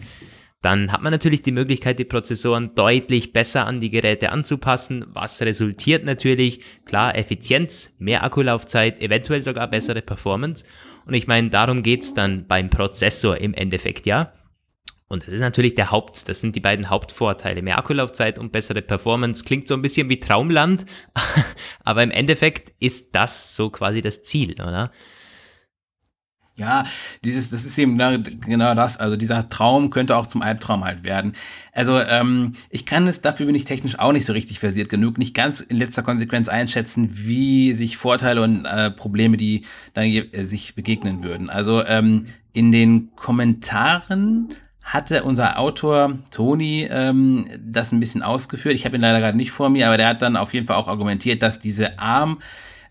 dann 0.61 0.93
hat 0.93 1.03
man 1.03 1.13
natürlich 1.13 1.43
die 1.43 1.53
Möglichkeit, 1.53 1.99
die 1.99 2.05
Prozessoren 2.05 2.75
deutlich 2.75 3.33
besser 3.33 3.67
an 3.67 3.81
die 3.81 3.91
Geräte 3.91 4.33
anzupassen, 4.33 5.05
was 5.09 5.41
resultiert 5.41 6.05
natürlich, 6.05 6.61
klar, 6.85 7.17
Effizienz, 7.17 7.95
mehr 7.99 8.25
Akkulaufzeit, 8.25 9.01
eventuell 9.01 9.43
sogar 9.43 9.69
bessere 9.69 10.03
Performance. 10.03 10.65
Und 11.07 11.15
ich 11.15 11.27
meine, 11.27 11.51
darum 11.51 11.83
geht's 11.83 12.15
dann 12.15 12.47
beim 12.47 12.69
Prozessor 12.69 13.39
im 13.39 13.55
Endeffekt, 13.55 14.07
ja. 14.07 14.33
Und 15.09 15.25
das 15.25 15.33
ist 15.33 15.41
natürlich 15.41 15.77
der 15.77 15.93
Haupt, 15.93 16.29
das 16.29 16.41
sind 16.41 16.57
die 16.57 16.61
beiden 16.61 16.91
Hauptvorteile. 16.91 17.63
Mehr 17.63 17.79
Akkulaufzeit 17.79 18.41
und 18.41 18.51
bessere 18.51 18.83
Performance 18.83 19.45
klingt 19.45 19.69
so 19.69 19.75
ein 19.75 19.83
bisschen 19.83 20.09
wie 20.09 20.19
Traumland, 20.19 20.85
aber 21.85 22.03
im 22.03 22.11
Endeffekt 22.11 22.73
ist 22.81 23.15
das 23.15 23.55
so 23.55 23.71
quasi 23.71 24.03
das 24.03 24.25
Ziel, 24.25 24.53
oder? 24.55 24.91
Ja, 26.59 26.85
dieses, 27.23 27.51
das 27.51 27.67
ist 27.67 27.77
eben 27.77 27.99
genau 27.99 28.75
das. 28.75 28.97
Also 28.97 29.17
dieser 29.17 29.47
Traum 29.47 29.91
könnte 29.91 30.17
auch 30.17 30.27
zum 30.27 30.41
Albtraum 30.41 30.85
halt 30.85 31.05
werden. 31.05 31.33
Also 31.73 32.01
ähm, 32.01 32.53
ich 32.71 32.87
kann 32.87 33.07
es, 33.07 33.21
dafür 33.21 33.45
bin 33.45 33.55
ich 33.55 33.67
technisch 33.67 33.99
auch 33.99 34.13
nicht 34.13 34.25
so 34.25 34.33
richtig 34.33 34.59
versiert 34.59 34.89
genug, 34.89 35.19
nicht 35.19 35.35
ganz 35.35 35.61
in 35.61 35.77
letzter 35.77 36.03
Konsequenz 36.03 36.49
einschätzen, 36.49 37.11
wie 37.13 37.75
sich 37.75 37.99
Vorteile 37.99 38.41
und 38.41 38.65
äh, 38.65 38.91
Probleme, 38.91 39.37
die 39.37 39.67
dann 39.93 40.07
äh, 40.07 40.45
sich 40.45 40.75
begegnen 40.75 41.23
würden. 41.23 41.51
Also 41.51 41.85
ähm, 41.85 42.25
in 42.55 42.73
den 42.73 43.15
Kommentaren 43.17 44.49
hatte 44.83 45.25
unser 45.25 45.59
Autor 45.59 46.17
Toni 46.31 46.89
ähm, 46.91 47.47
das 47.61 47.93
ein 47.93 48.01
bisschen 48.01 48.23
ausgeführt. 48.23 48.75
Ich 48.75 48.87
habe 48.87 48.97
ihn 48.97 49.03
leider 49.03 49.21
gerade 49.21 49.37
nicht 49.37 49.51
vor 49.51 49.69
mir, 49.69 49.89
aber 49.89 49.99
der 49.99 50.09
hat 50.09 50.23
dann 50.23 50.37
auf 50.37 50.55
jeden 50.55 50.67
Fall 50.67 50.77
auch 50.77 50.89
argumentiert, 50.89 51.43
dass 51.43 51.61
diese 51.61 51.99
ARM 51.99 52.39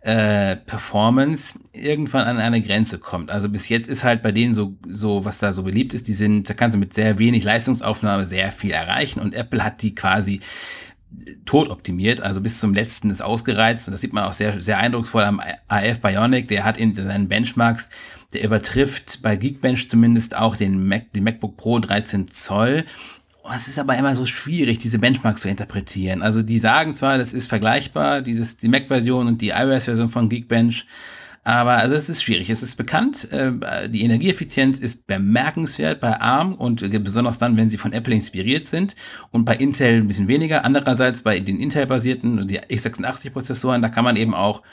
äh, 0.05 0.55
Performance 0.55 1.57
irgendwann 1.73 2.27
an 2.27 2.37
eine 2.37 2.61
Grenze 2.61 2.99
kommt. 2.99 3.31
Also 3.31 3.49
bis 3.49 3.69
jetzt 3.69 3.87
ist 3.87 4.03
halt 4.03 4.21
bei 4.21 4.31
denen 4.31 4.53
so, 4.53 4.75
so, 4.87 5.25
was 5.25 5.39
da 5.39 5.51
so 5.51 5.63
beliebt 5.63 5.95
ist, 5.95 6.07
die 6.07 6.13
sind, 6.13 6.47
da 6.47 6.53
kannst 6.53 6.75
du 6.75 6.79
mit 6.79 6.93
sehr 6.93 7.17
wenig 7.17 7.43
Leistungsaufnahme 7.43 8.23
sehr 8.23 8.51
viel 8.51 8.69
erreichen 8.69 9.19
und 9.19 9.33
Apple 9.33 9.63
hat 9.63 9.81
die 9.81 9.95
quasi 9.95 10.41
tot 11.45 11.69
optimiert, 11.69 12.21
also 12.21 12.39
bis 12.39 12.59
zum 12.59 12.75
letzten 12.75 13.09
ist 13.09 13.23
ausgereizt 13.23 13.87
und 13.87 13.93
das 13.93 14.01
sieht 14.01 14.13
man 14.13 14.25
auch 14.25 14.33
sehr, 14.33 14.61
sehr 14.61 14.77
eindrucksvoll 14.77 15.23
am 15.23 15.41
AF 15.69 16.01
Bionic, 16.01 16.49
der 16.49 16.65
hat 16.65 16.77
in 16.77 16.93
seinen 16.93 17.27
Benchmarks, 17.27 17.89
der 18.33 18.43
übertrifft 18.43 19.23
bei 19.23 19.37
Geekbench 19.37 19.89
zumindest 19.89 20.37
auch 20.37 20.55
den 20.55 20.87
Mac, 20.87 21.13
den 21.13 21.23
MacBook 21.23 21.57
Pro 21.57 21.79
13 21.79 22.27
Zoll 22.27 22.85
es 23.53 23.67
ist 23.67 23.79
aber 23.79 23.97
immer 23.97 24.15
so 24.15 24.25
schwierig, 24.25 24.79
diese 24.79 24.99
Benchmarks 24.99 25.41
zu 25.41 25.49
interpretieren. 25.49 26.21
Also 26.21 26.41
die 26.41 26.59
sagen 26.59 26.93
zwar, 26.93 27.17
das 27.17 27.33
ist 27.33 27.47
vergleichbar, 27.47 28.21
dieses, 28.21 28.57
die 28.57 28.67
Mac-Version 28.67 29.27
und 29.27 29.41
die 29.41 29.49
iOS-Version 29.49 30.09
von 30.09 30.29
Geekbench, 30.29 30.85
aber 31.45 31.73
also 31.73 31.93
es 31.93 32.09
ist 32.09 32.23
schwierig. 32.23 32.49
Es 32.49 32.63
ist 32.63 32.75
bekannt, 32.75 33.31
äh, 33.31 33.87
die 33.87 34.01
Energieeffizienz 34.01 34.79
ist 34.79 35.05
bemerkenswert 35.05 35.99
bei 35.99 36.19
ARM 36.19 36.55
und 36.55 36.81
besonders 37.03 37.37
dann, 37.37 37.55
wenn 37.55 37.69
sie 37.69 37.77
von 37.77 37.93
Apple 37.93 38.15
inspiriert 38.15 38.65
sind 38.65 38.95
und 39.29 39.45
bei 39.45 39.55
Intel 39.55 40.01
ein 40.01 40.07
bisschen 40.07 40.27
weniger. 40.27 40.65
Andererseits 40.65 41.21
bei 41.21 41.39
den 41.39 41.59
Intel-basierten, 41.59 42.47
die 42.47 42.59
x86-Prozessoren, 42.59 43.83
da 43.83 43.89
kann 43.89 44.03
man 44.03 44.15
eben 44.15 44.33
auch, 44.33 44.63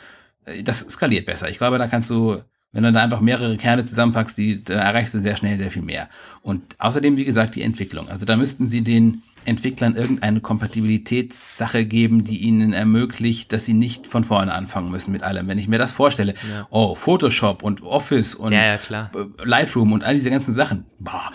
äh, 0.47 0.63
das 0.63 0.81
skaliert 0.81 1.27
besser. 1.27 1.51
Ich 1.51 1.59
glaube, 1.59 1.77
da 1.77 1.89
kannst 1.89 2.09
du 2.09 2.43
wenn 2.73 2.85
du 2.85 2.93
da 2.93 3.03
einfach 3.03 3.21
mehrere 3.21 3.57
Kerne 3.59 3.85
zusammenpackst, 3.85 4.39
die, 4.39 4.65
da 4.65 4.75
erreichst 4.75 5.13
du 5.13 5.21
sehr 5.21 5.37
schnell 5.37 5.59
sehr 5.59 5.71
viel 5.71 5.83
mehr. 5.83 6.09
Und 6.41 6.63
außerdem, 6.79 7.19
wie 7.19 7.25
gesagt, 7.25 7.55
die 7.55 7.63
Entwicklung. 7.63 8.09
Also 8.09 8.25
da 8.25 8.35
müssten 8.37 8.67
sie 8.67 8.81
den 8.81 9.23
Entwicklern 9.45 9.95
irgendeine 9.95 10.41
Kompatibilitätssache 10.41 11.85
geben, 11.85 12.25
die 12.25 12.39
ihnen 12.39 12.73
ermöglicht, 12.73 13.53
dass 13.53 13.67
sie 13.67 13.75
nicht 13.75 14.07
von 14.07 14.25
vorne 14.25 14.55
anfangen 14.55 14.91
müssen 14.91 15.13
mit 15.13 15.23
allem. 15.23 15.49
Wenn 15.49 15.59
ich 15.59 15.69
mir 15.69 15.79
das 15.79 15.93
vorstelle, 15.93 16.33
ja. 16.51 16.67
oh, 16.71 16.95
Photoshop 16.95 17.63
und 17.63 17.83
Office 17.83 18.35
und 18.35 18.53
ja, 18.53 18.65
ja, 18.65 19.11
Lightroom 19.45 19.93
und 19.93 20.05
all 20.05 20.15
diese 20.15 20.31
ganzen 20.31 20.55
Sachen, 20.55 20.87
boah, 20.99 21.31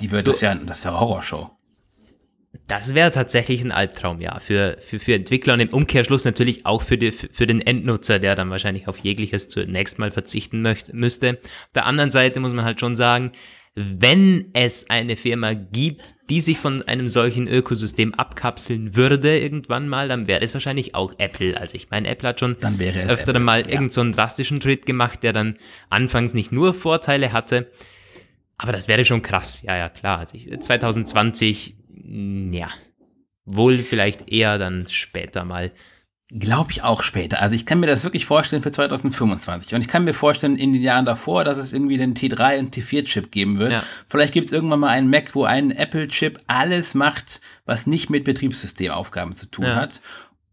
die 0.00 0.10
wird 0.10 0.28
das 0.28 0.40
ja, 0.42 0.54
das 0.54 0.84
wäre 0.84 1.00
Horrorshow. 1.00 1.50
Das 2.68 2.94
wäre 2.94 3.10
tatsächlich 3.10 3.62
ein 3.62 3.72
Albtraum, 3.72 4.20
ja, 4.20 4.38
für, 4.38 4.76
für, 4.78 4.98
für 4.98 5.14
Entwickler 5.14 5.54
und 5.54 5.60
im 5.60 5.68
Umkehrschluss 5.70 6.24
natürlich 6.24 6.64
auch 6.64 6.82
für, 6.82 6.96
die, 6.96 7.12
für 7.12 7.46
den 7.46 7.60
Endnutzer, 7.60 8.18
der 8.18 8.34
dann 8.34 8.50
wahrscheinlich 8.50 8.88
auf 8.88 8.98
jegliches 8.98 9.48
zunächst 9.48 9.98
mal 9.98 10.10
verzichten 10.10 10.62
möchte, 10.62 10.94
müsste. 10.94 11.40
Auf 11.42 11.72
der 11.74 11.86
anderen 11.86 12.10
Seite 12.10 12.40
muss 12.40 12.52
man 12.52 12.64
halt 12.64 12.80
schon 12.80 12.96
sagen, 12.96 13.32
wenn 13.74 14.50
es 14.52 14.90
eine 14.90 15.16
Firma 15.16 15.54
gibt, 15.54 16.02
die 16.28 16.40
sich 16.40 16.58
von 16.58 16.82
einem 16.82 17.08
solchen 17.08 17.48
Ökosystem 17.48 18.12
abkapseln 18.14 18.96
würde 18.96 19.38
irgendwann 19.38 19.88
mal, 19.88 20.08
dann 20.08 20.26
wäre 20.26 20.42
es 20.42 20.52
wahrscheinlich 20.52 20.94
auch 20.94 21.14
Apple. 21.16 21.58
Also 21.58 21.74
ich 21.74 21.88
meine, 21.88 22.08
Apple 22.08 22.28
hat 22.28 22.40
schon 22.40 22.56
dann 22.60 22.78
wäre 22.78 22.98
es 22.98 23.08
öfter 23.08 23.30
Apple, 23.30 23.40
mal 23.40 23.60
ja. 23.60 23.68
irgendeinen 23.68 24.12
so 24.12 24.16
drastischen 24.16 24.60
Schritt 24.60 24.84
gemacht, 24.84 25.22
der 25.22 25.32
dann 25.32 25.56
anfangs 25.88 26.34
nicht 26.34 26.52
nur 26.52 26.74
Vorteile 26.74 27.32
hatte, 27.32 27.70
aber 28.58 28.72
das 28.72 28.88
wäre 28.88 29.04
schon 29.04 29.22
krass. 29.22 29.62
Ja, 29.62 29.76
ja, 29.76 29.88
klar. 29.88 30.20
Also 30.20 30.36
ich, 30.36 30.48
2020 30.60 31.76
ja, 32.04 32.68
wohl 33.44 33.78
vielleicht 33.78 34.30
eher 34.30 34.58
dann 34.58 34.86
später 34.88 35.44
mal. 35.44 35.72
Glaube 36.34 36.70
ich 36.70 36.82
auch 36.82 37.02
später. 37.02 37.42
Also 37.42 37.54
ich 37.54 37.66
kann 37.66 37.78
mir 37.80 37.86
das 37.86 38.04
wirklich 38.04 38.24
vorstellen 38.24 38.62
für 38.62 38.70
2025. 38.70 39.74
Und 39.74 39.82
ich 39.82 39.88
kann 39.88 40.04
mir 40.04 40.14
vorstellen, 40.14 40.56
in 40.56 40.72
den 40.72 40.80
Jahren 40.80 41.04
davor, 41.04 41.44
dass 41.44 41.58
es 41.58 41.74
irgendwie 41.74 41.98
den 41.98 42.14
T3 42.14 42.58
und 42.58 42.74
T4-Chip 42.74 43.30
geben 43.30 43.58
wird. 43.58 43.72
Ja. 43.72 43.82
Vielleicht 44.06 44.32
gibt 44.32 44.46
es 44.46 44.52
irgendwann 44.52 44.80
mal 44.80 44.88
einen 44.88 45.10
Mac, 45.10 45.34
wo 45.34 45.44
ein 45.44 45.70
Apple-Chip 45.70 46.40
alles 46.46 46.94
macht, 46.94 47.42
was 47.66 47.86
nicht 47.86 48.08
mit 48.08 48.24
Betriebssystemaufgaben 48.24 49.34
zu 49.34 49.50
tun 49.50 49.66
ja. 49.66 49.74
hat 49.74 50.00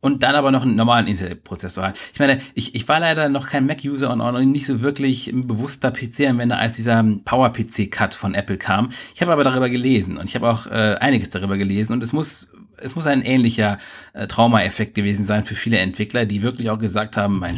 und 0.02 0.24
dann 0.24 0.36
aber 0.36 0.52
noch 0.52 0.64
einen 0.64 0.76
normalen 0.76 1.08
Intel-Prozessor 1.08 1.88
hat. 1.88 2.00
Ich 2.14 2.20
meine, 2.20 2.40
ich, 2.54 2.76
ich 2.76 2.88
war 2.88 3.00
leider 3.00 3.30
noch 3.30 3.48
kein 3.48 3.66
Mac-User 3.66 4.12
und 4.12 4.22
auch 4.22 4.32
noch 4.32 4.40
nicht 4.40 4.66
so 4.66 4.82
wirklich 4.82 5.28
ein 5.28 5.48
bewusster 5.48 5.92
PC-Anwender, 5.92 6.58
als 6.58 6.76
dieser 6.76 7.04
Power-PC-Cut 7.26 8.14
von 8.14 8.34
Apple 8.34 8.58
kam. 8.58 8.90
Ich 9.14 9.22
habe 9.22 9.34
aber 9.34 9.44
darüber 9.44 9.70
gelesen 9.70 10.18
und 10.18 10.26
ich 10.26 10.36
habe 10.36 10.50
auch 10.50 10.68
äh, 10.68 10.96
einiges 11.00 11.30
darüber 11.30 11.58
gelesen 11.58 11.94
und 11.94 12.04
es 12.04 12.14
muss 12.14 12.50
es 12.82 12.96
muss 12.96 13.08
ein 13.08 13.22
ähnlicher 13.22 13.78
äh, 14.14 14.26
Trauma-Effekt 14.26 14.96
gewesen 14.96 15.26
sein 15.26 15.44
für 15.44 15.56
viele 15.56 15.80
Entwickler, 15.80 16.26
die 16.26 16.44
wirklich 16.44 16.70
auch 16.70 16.80
gesagt 16.80 17.18
haben, 17.18 17.40
mein 17.40 17.58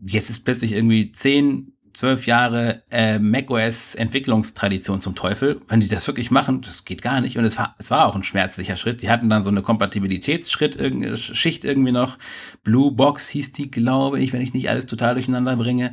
jetzt 0.00 0.30
ist 0.30 0.44
plötzlich 0.44 0.72
irgendwie 0.72 1.12
zehn 1.12 1.72
zwölf 1.92 2.26
Jahre 2.26 2.82
äh, 2.90 3.18
macOS 3.18 3.94
Entwicklungstradition 3.94 5.00
zum 5.00 5.14
Teufel. 5.14 5.60
Wenn 5.68 5.80
die 5.80 5.88
das 5.88 6.06
wirklich 6.06 6.30
machen, 6.30 6.60
das 6.62 6.84
geht 6.84 7.02
gar 7.02 7.20
nicht. 7.20 7.38
Und 7.38 7.44
es 7.44 7.58
war, 7.58 7.74
es 7.78 7.90
war 7.90 8.06
auch 8.06 8.14
ein 8.14 8.24
schmerzlicher 8.24 8.76
Schritt. 8.76 9.00
Sie 9.00 9.10
hatten 9.10 9.28
dann 9.28 9.42
so 9.42 9.50
eine 9.50 9.62
Kompatibilitätsschritt, 9.62 10.76
irgendwie, 10.76 11.16
Schicht 11.16 11.64
irgendwie 11.64 11.92
noch. 11.92 12.18
Blue 12.62 12.92
Box 12.92 13.28
hieß 13.28 13.52
die, 13.52 13.70
glaube 13.70 14.20
ich, 14.20 14.32
wenn 14.32 14.42
ich 14.42 14.52
nicht 14.52 14.70
alles 14.70 14.86
total 14.86 15.14
durcheinander 15.14 15.56
bringe. 15.56 15.92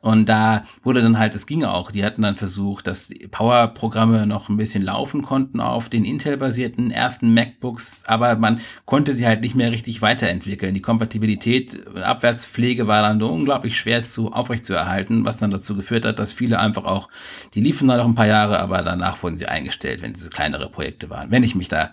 Und 0.00 0.28
da 0.28 0.62
wurde 0.82 1.02
dann 1.02 1.18
halt, 1.18 1.34
es 1.34 1.46
ging 1.46 1.64
auch, 1.64 1.90
die 1.90 2.04
hatten 2.04 2.22
dann 2.22 2.34
versucht, 2.34 2.86
dass 2.86 3.10
Power-Programme 3.30 4.26
noch 4.26 4.48
ein 4.48 4.56
bisschen 4.56 4.82
laufen 4.82 5.22
konnten 5.22 5.60
auf 5.60 5.88
den 5.88 6.04
Intel-basierten 6.04 6.90
ersten 6.90 7.34
MacBooks, 7.34 8.04
aber 8.06 8.36
man 8.36 8.60
konnte 8.84 9.12
sie 9.12 9.26
halt 9.26 9.40
nicht 9.40 9.54
mehr 9.54 9.72
richtig 9.72 10.02
weiterentwickeln. 10.02 10.74
Die 10.74 10.82
Kompatibilität, 10.82 11.86
Abwärtspflege 11.96 12.86
war 12.86 13.02
dann 13.02 13.20
so 13.20 13.28
unglaublich 13.28 13.78
schwer 13.78 14.00
zu 14.00 14.32
aufrechtzuerhalten, 14.32 15.24
was 15.24 15.38
dann 15.38 15.50
dazu 15.50 15.74
geführt 15.74 16.04
hat, 16.04 16.18
dass 16.18 16.32
viele 16.32 16.60
einfach 16.60 16.84
auch, 16.84 17.08
die 17.54 17.60
liefen 17.60 17.88
dann 17.88 17.98
noch 17.98 18.06
ein 18.06 18.14
paar 18.14 18.26
Jahre, 18.26 18.60
aber 18.60 18.82
danach 18.82 19.22
wurden 19.22 19.36
sie 19.36 19.46
eingestellt, 19.46 20.02
wenn 20.02 20.12
diese 20.12 20.30
kleinere 20.30 20.70
Projekte 20.70 21.10
waren. 21.10 21.30
Wenn 21.30 21.42
ich 21.42 21.54
mich 21.54 21.68
da 21.68 21.90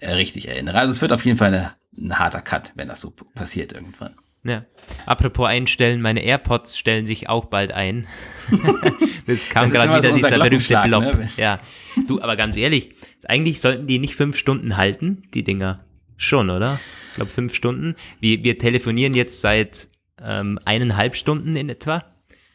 äh, 0.00 0.12
richtig 0.12 0.48
erinnere. 0.48 0.78
Also 0.78 0.92
es 0.92 1.02
wird 1.02 1.12
auf 1.12 1.24
jeden 1.24 1.36
Fall 1.36 1.48
eine, 1.48 1.72
ein 1.98 2.18
harter 2.18 2.40
Cut, 2.40 2.72
wenn 2.74 2.88
das 2.88 3.00
so 3.00 3.10
passiert 3.34 3.72
irgendwann. 3.72 4.14
Ja. 4.42 4.64
Apropos 5.06 5.46
einstellen, 5.46 6.00
meine 6.00 6.22
AirPods 6.22 6.78
stellen 6.78 7.04
sich 7.04 7.28
auch 7.28 7.46
bald 7.46 7.72
ein. 7.72 8.06
das 9.26 9.48
kam 9.50 9.70
gerade 9.70 9.90
wieder 9.90 10.10
so 10.10 10.16
dieser 10.16 10.38
berühmte 10.38 10.82
Blob. 10.86 11.02
Ne? 11.18 11.28
Ja. 11.36 11.60
Du, 12.06 12.22
aber 12.22 12.36
ganz 12.36 12.56
ehrlich, 12.56 12.94
eigentlich 13.26 13.60
sollten 13.60 13.86
die 13.86 13.98
nicht 13.98 14.14
fünf 14.14 14.36
Stunden 14.36 14.76
halten, 14.76 15.24
die 15.34 15.44
Dinger. 15.44 15.84
Schon, 16.16 16.50
oder? 16.50 16.80
Ich 17.10 17.16
glaube 17.16 17.30
fünf 17.30 17.54
Stunden. 17.54 17.96
Wir, 18.20 18.42
wir 18.44 18.58
telefonieren 18.58 19.14
jetzt 19.14 19.40
seit 19.40 19.88
ähm, 20.22 20.58
eineinhalb 20.64 21.16
Stunden 21.16 21.56
in 21.56 21.68
etwa. 21.68 22.04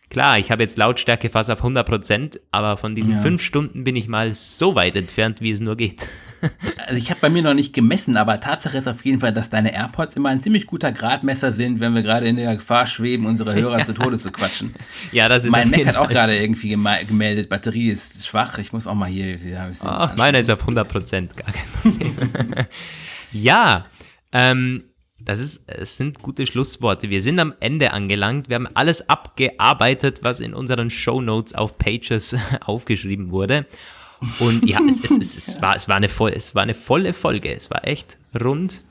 Klar, 0.09 0.39
ich 0.39 0.51
habe 0.51 0.63
jetzt 0.63 0.77
Lautstärke 0.77 1.29
fast 1.29 1.49
auf 1.49 1.59
100 1.59 1.85
Prozent, 1.87 2.39
aber 2.51 2.77
von 2.77 2.95
diesen 2.95 3.13
ja. 3.13 3.21
fünf 3.21 3.41
Stunden 3.41 3.83
bin 3.83 3.95
ich 3.95 4.07
mal 4.07 4.33
so 4.33 4.75
weit 4.75 4.95
entfernt, 4.95 5.41
wie 5.41 5.51
es 5.51 5.59
nur 5.59 5.75
geht. 5.75 6.07
Also 6.87 6.97
ich 6.97 7.09
habe 7.09 7.19
bei 7.21 7.29
mir 7.29 7.41
noch 7.41 7.53
nicht 7.53 7.73
gemessen, 7.73 8.17
aber 8.17 8.39
Tatsache 8.39 8.77
ist 8.77 8.87
auf 8.87 9.03
jeden 9.03 9.19
Fall, 9.19 9.33
dass 9.33 9.49
deine 9.49 9.73
AirPods 9.73 10.15
immer 10.15 10.29
ein 10.29 10.41
ziemlich 10.41 10.67
guter 10.67 10.91
Gradmesser 10.91 11.51
sind, 11.51 11.79
wenn 11.79 11.93
wir 11.95 12.03
gerade 12.03 12.27
in 12.27 12.35
der 12.35 12.55
Gefahr 12.55 12.87
schweben, 12.87 13.25
unsere 13.25 13.53
Hörer 13.55 13.83
zu 13.83 13.93
Tode 13.93 14.17
zu 14.17 14.31
quatschen. 14.31 14.73
Ja, 15.11 15.27
das 15.27 15.45
ist 15.45 15.51
Mein 15.51 15.69
Mac 15.69 15.85
hat 15.85 15.95
auch 15.95 16.09
gerade 16.09 16.37
irgendwie 16.37 16.69
gemeldet, 17.07 17.49
Batterie 17.49 17.89
ist 17.89 18.27
schwach. 18.27 18.57
Ich 18.57 18.73
muss 18.73 18.87
auch 18.87 18.95
mal 18.95 19.09
hier 19.09 19.41
wieder 19.41 19.61
ein 19.61 19.69
bisschen. 19.69 19.89
Oh, 19.89 20.09
meiner 20.15 20.39
ist 20.39 20.49
auf 20.49 20.61
100 20.61 20.87
Prozent, 20.87 21.37
gar 21.37 21.51
kein 21.51 21.67
Problem. 21.81 22.15
ja, 23.31 23.83
ähm, 24.31 24.83
das 25.19 25.39
ist, 25.39 25.69
es 25.69 25.97
sind 25.97 26.19
gute 26.19 26.45
Schlussworte. 26.45 27.09
Wir 27.09 27.21
sind 27.21 27.39
am 27.39 27.53
Ende 27.59 27.93
angelangt. 27.93 28.49
Wir 28.49 28.55
haben 28.55 28.67
alles 28.75 29.09
abgearbeitet, 29.09 30.19
was 30.21 30.39
in 30.39 30.53
unseren 30.53 30.89
Show 30.89 31.21
Notes 31.21 31.55
auf 31.55 31.77
Pages 31.77 32.35
aufgeschrieben 32.61 33.31
wurde. 33.31 33.65
Und 34.39 34.67
ja, 34.67 34.79
es, 34.87 35.03
es, 35.03 35.11
es, 35.11 35.37
es, 35.37 35.61
war, 35.61 35.75
es, 35.75 35.87
war 35.87 35.95
eine 35.95 36.09
voll, 36.09 36.31
es 36.31 36.55
war 36.55 36.63
eine 36.63 36.73
volle 36.73 37.13
Folge. 37.13 37.53
Es 37.55 37.69
war 37.69 37.87
echt 37.87 38.17
rund. 38.39 38.83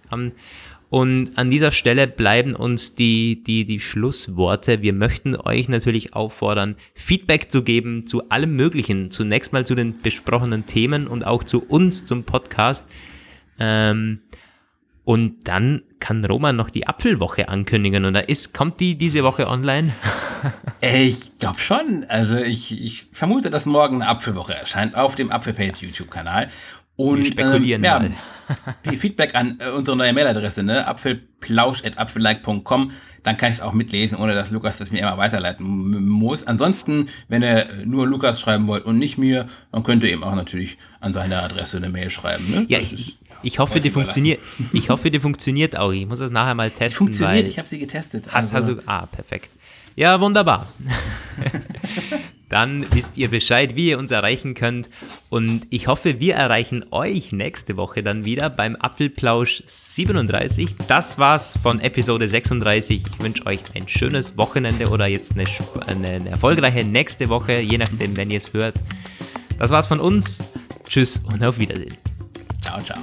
Und 0.90 1.36
an 1.36 1.50
dieser 1.50 1.72
Stelle 1.72 2.06
bleiben 2.06 2.54
uns 2.54 2.94
die, 2.94 3.42
die, 3.42 3.64
die 3.64 3.80
Schlussworte. 3.80 4.80
Wir 4.80 4.92
möchten 4.92 5.34
euch 5.34 5.68
natürlich 5.68 6.14
auffordern, 6.14 6.76
Feedback 6.94 7.50
zu 7.50 7.64
geben 7.64 8.06
zu 8.06 8.28
allem 8.28 8.54
Möglichen. 8.54 9.10
Zunächst 9.10 9.52
mal 9.52 9.66
zu 9.66 9.74
den 9.74 10.00
besprochenen 10.02 10.66
Themen 10.66 11.08
und 11.08 11.24
auch 11.24 11.42
zu 11.42 11.64
uns 11.64 12.04
zum 12.04 12.22
Podcast. 12.22 12.86
Ähm, 13.58 14.20
und 15.04 15.46
dann 15.46 15.82
kann 16.00 16.24
Roman 16.24 16.56
noch 16.56 16.70
die 16.70 16.86
Apfelwoche 16.86 17.48
ankündigen. 17.48 18.04
Und 18.04 18.14
da 18.14 18.20
ist, 18.20 18.54
kommt 18.54 18.80
die 18.80 18.96
diese 18.96 19.22
Woche 19.22 19.48
online? 19.48 19.92
ich 20.80 21.38
glaube 21.38 21.58
schon. 21.58 22.04
Also 22.08 22.36
ich, 22.36 22.72
ich 22.72 23.06
vermute, 23.12 23.50
dass 23.50 23.66
morgen 23.66 24.02
eine 24.02 24.10
Apfelwoche 24.10 24.54
erscheint 24.54 24.94
auf 24.94 25.14
dem 25.14 25.30
Apfelpage 25.30 25.82
YouTube-Kanal. 25.82 26.48
Und 26.96 27.18
Wir 27.18 27.32
spekulieren 27.32 27.82
ähm, 27.82 27.84
ja, 27.84 27.98
mal. 27.98 28.12
Feedback 28.96 29.34
an 29.34 29.58
äh, 29.58 29.70
unsere 29.70 29.96
neue 29.96 30.12
Mailadresse, 30.12 30.62
ne? 30.62 30.86
apfelplausch.apfellike.com. 30.86 32.90
Dann 33.22 33.38
kann 33.38 33.50
ich 33.50 33.56
es 33.56 33.62
auch 33.62 33.72
mitlesen, 33.72 34.18
ohne 34.18 34.34
dass 34.34 34.50
Lukas 34.50 34.78
das 34.78 34.90
mir 34.90 35.00
immer 35.00 35.16
weiterleiten 35.16 36.06
muss. 36.06 36.46
Ansonsten, 36.46 37.06
wenn 37.28 37.42
ihr 37.42 37.66
nur 37.84 38.06
Lukas 38.06 38.40
schreiben 38.40 38.66
wollt 38.66 38.84
und 38.84 38.98
nicht 38.98 39.18
mir, 39.18 39.46
dann 39.72 39.82
könnt 39.82 40.04
ihr 40.04 40.12
eben 40.12 40.22
auch 40.22 40.34
natürlich 40.34 40.76
an 41.00 41.12
seine 41.12 41.42
Adresse 41.42 41.78
eine 41.78 41.88
Mail 41.88 42.10
schreiben. 42.10 42.50
Ne? 42.50 42.66
Ja, 42.68 42.78
ich, 42.78 43.18
ich 43.44 43.58
hoffe, 43.58 43.80
die 43.80 43.90
funktioniert. 43.90 44.40
Ich 44.72 44.88
hoffe, 44.88 45.10
die 45.10 45.20
funktioniert 45.20 45.76
auch. 45.76 45.92
Ich 45.92 46.06
muss 46.06 46.18
das 46.18 46.30
nachher 46.30 46.54
mal 46.54 46.70
testen. 46.70 47.06
Funktioniert, 47.06 47.46
ich 47.46 47.58
habe 47.58 47.68
sie 47.68 47.78
getestet. 47.78 48.26
Hast, 48.32 48.54
also. 48.54 48.72
hast 48.72 48.80
du, 48.80 48.88
ah, 48.88 49.06
perfekt. 49.06 49.50
Ja, 49.96 50.20
wunderbar. 50.20 50.72
Dann 52.48 52.86
wisst 52.92 53.16
ihr 53.16 53.28
Bescheid, 53.28 53.74
wie 53.74 53.88
ihr 53.88 53.98
uns 53.98 54.10
erreichen 54.10 54.54
könnt. 54.54 54.88
Und 55.30 55.66
ich 55.70 55.88
hoffe, 55.88 56.20
wir 56.20 56.34
erreichen 56.34 56.84
euch 56.90 57.32
nächste 57.32 57.76
Woche 57.76 58.02
dann 58.02 58.24
wieder 58.24 58.48
beim 58.48 58.76
Apfelplausch 58.76 59.64
37. 59.66 60.76
Das 60.86 61.18
war's 61.18 61.58
von 61.60 61.80
Episode 61.80 62.28
36. 62.28 63.02
Ich 63.10 63.18
wünsche 63.18 63.46
euch 63.46 63.60
ein 63.74 63.88
schönes 63.88 64.36
Wochenende 64.36 64.88
oder 64.88 65.06
jetzt 65.06 65.32
eine, 65.32 65.46
eine, 65.86 66.08
eine 66.08 66.30
erfolgreiche 66.30 66.84
nächste 66.84 67.28
Woche, 67.28 67.58
je 67.58 67.78
nachdem, 67.78 68.16
wenn 68.16 68.30
ihr 68.30 68.38
es 68.38 68.52
hört. 68.52 68.76
Das 69.58 69.70
war's 69.70 69.88
von 69.88 69.98
uns. 69.98 70.40
Tschüss 70.86 71.20
und 71.24 71.42
auf 71.42 71.58
Wiedersehen. 71.58 71.96
Ciao, 72.62 72.80
ciao. 72.82 72.98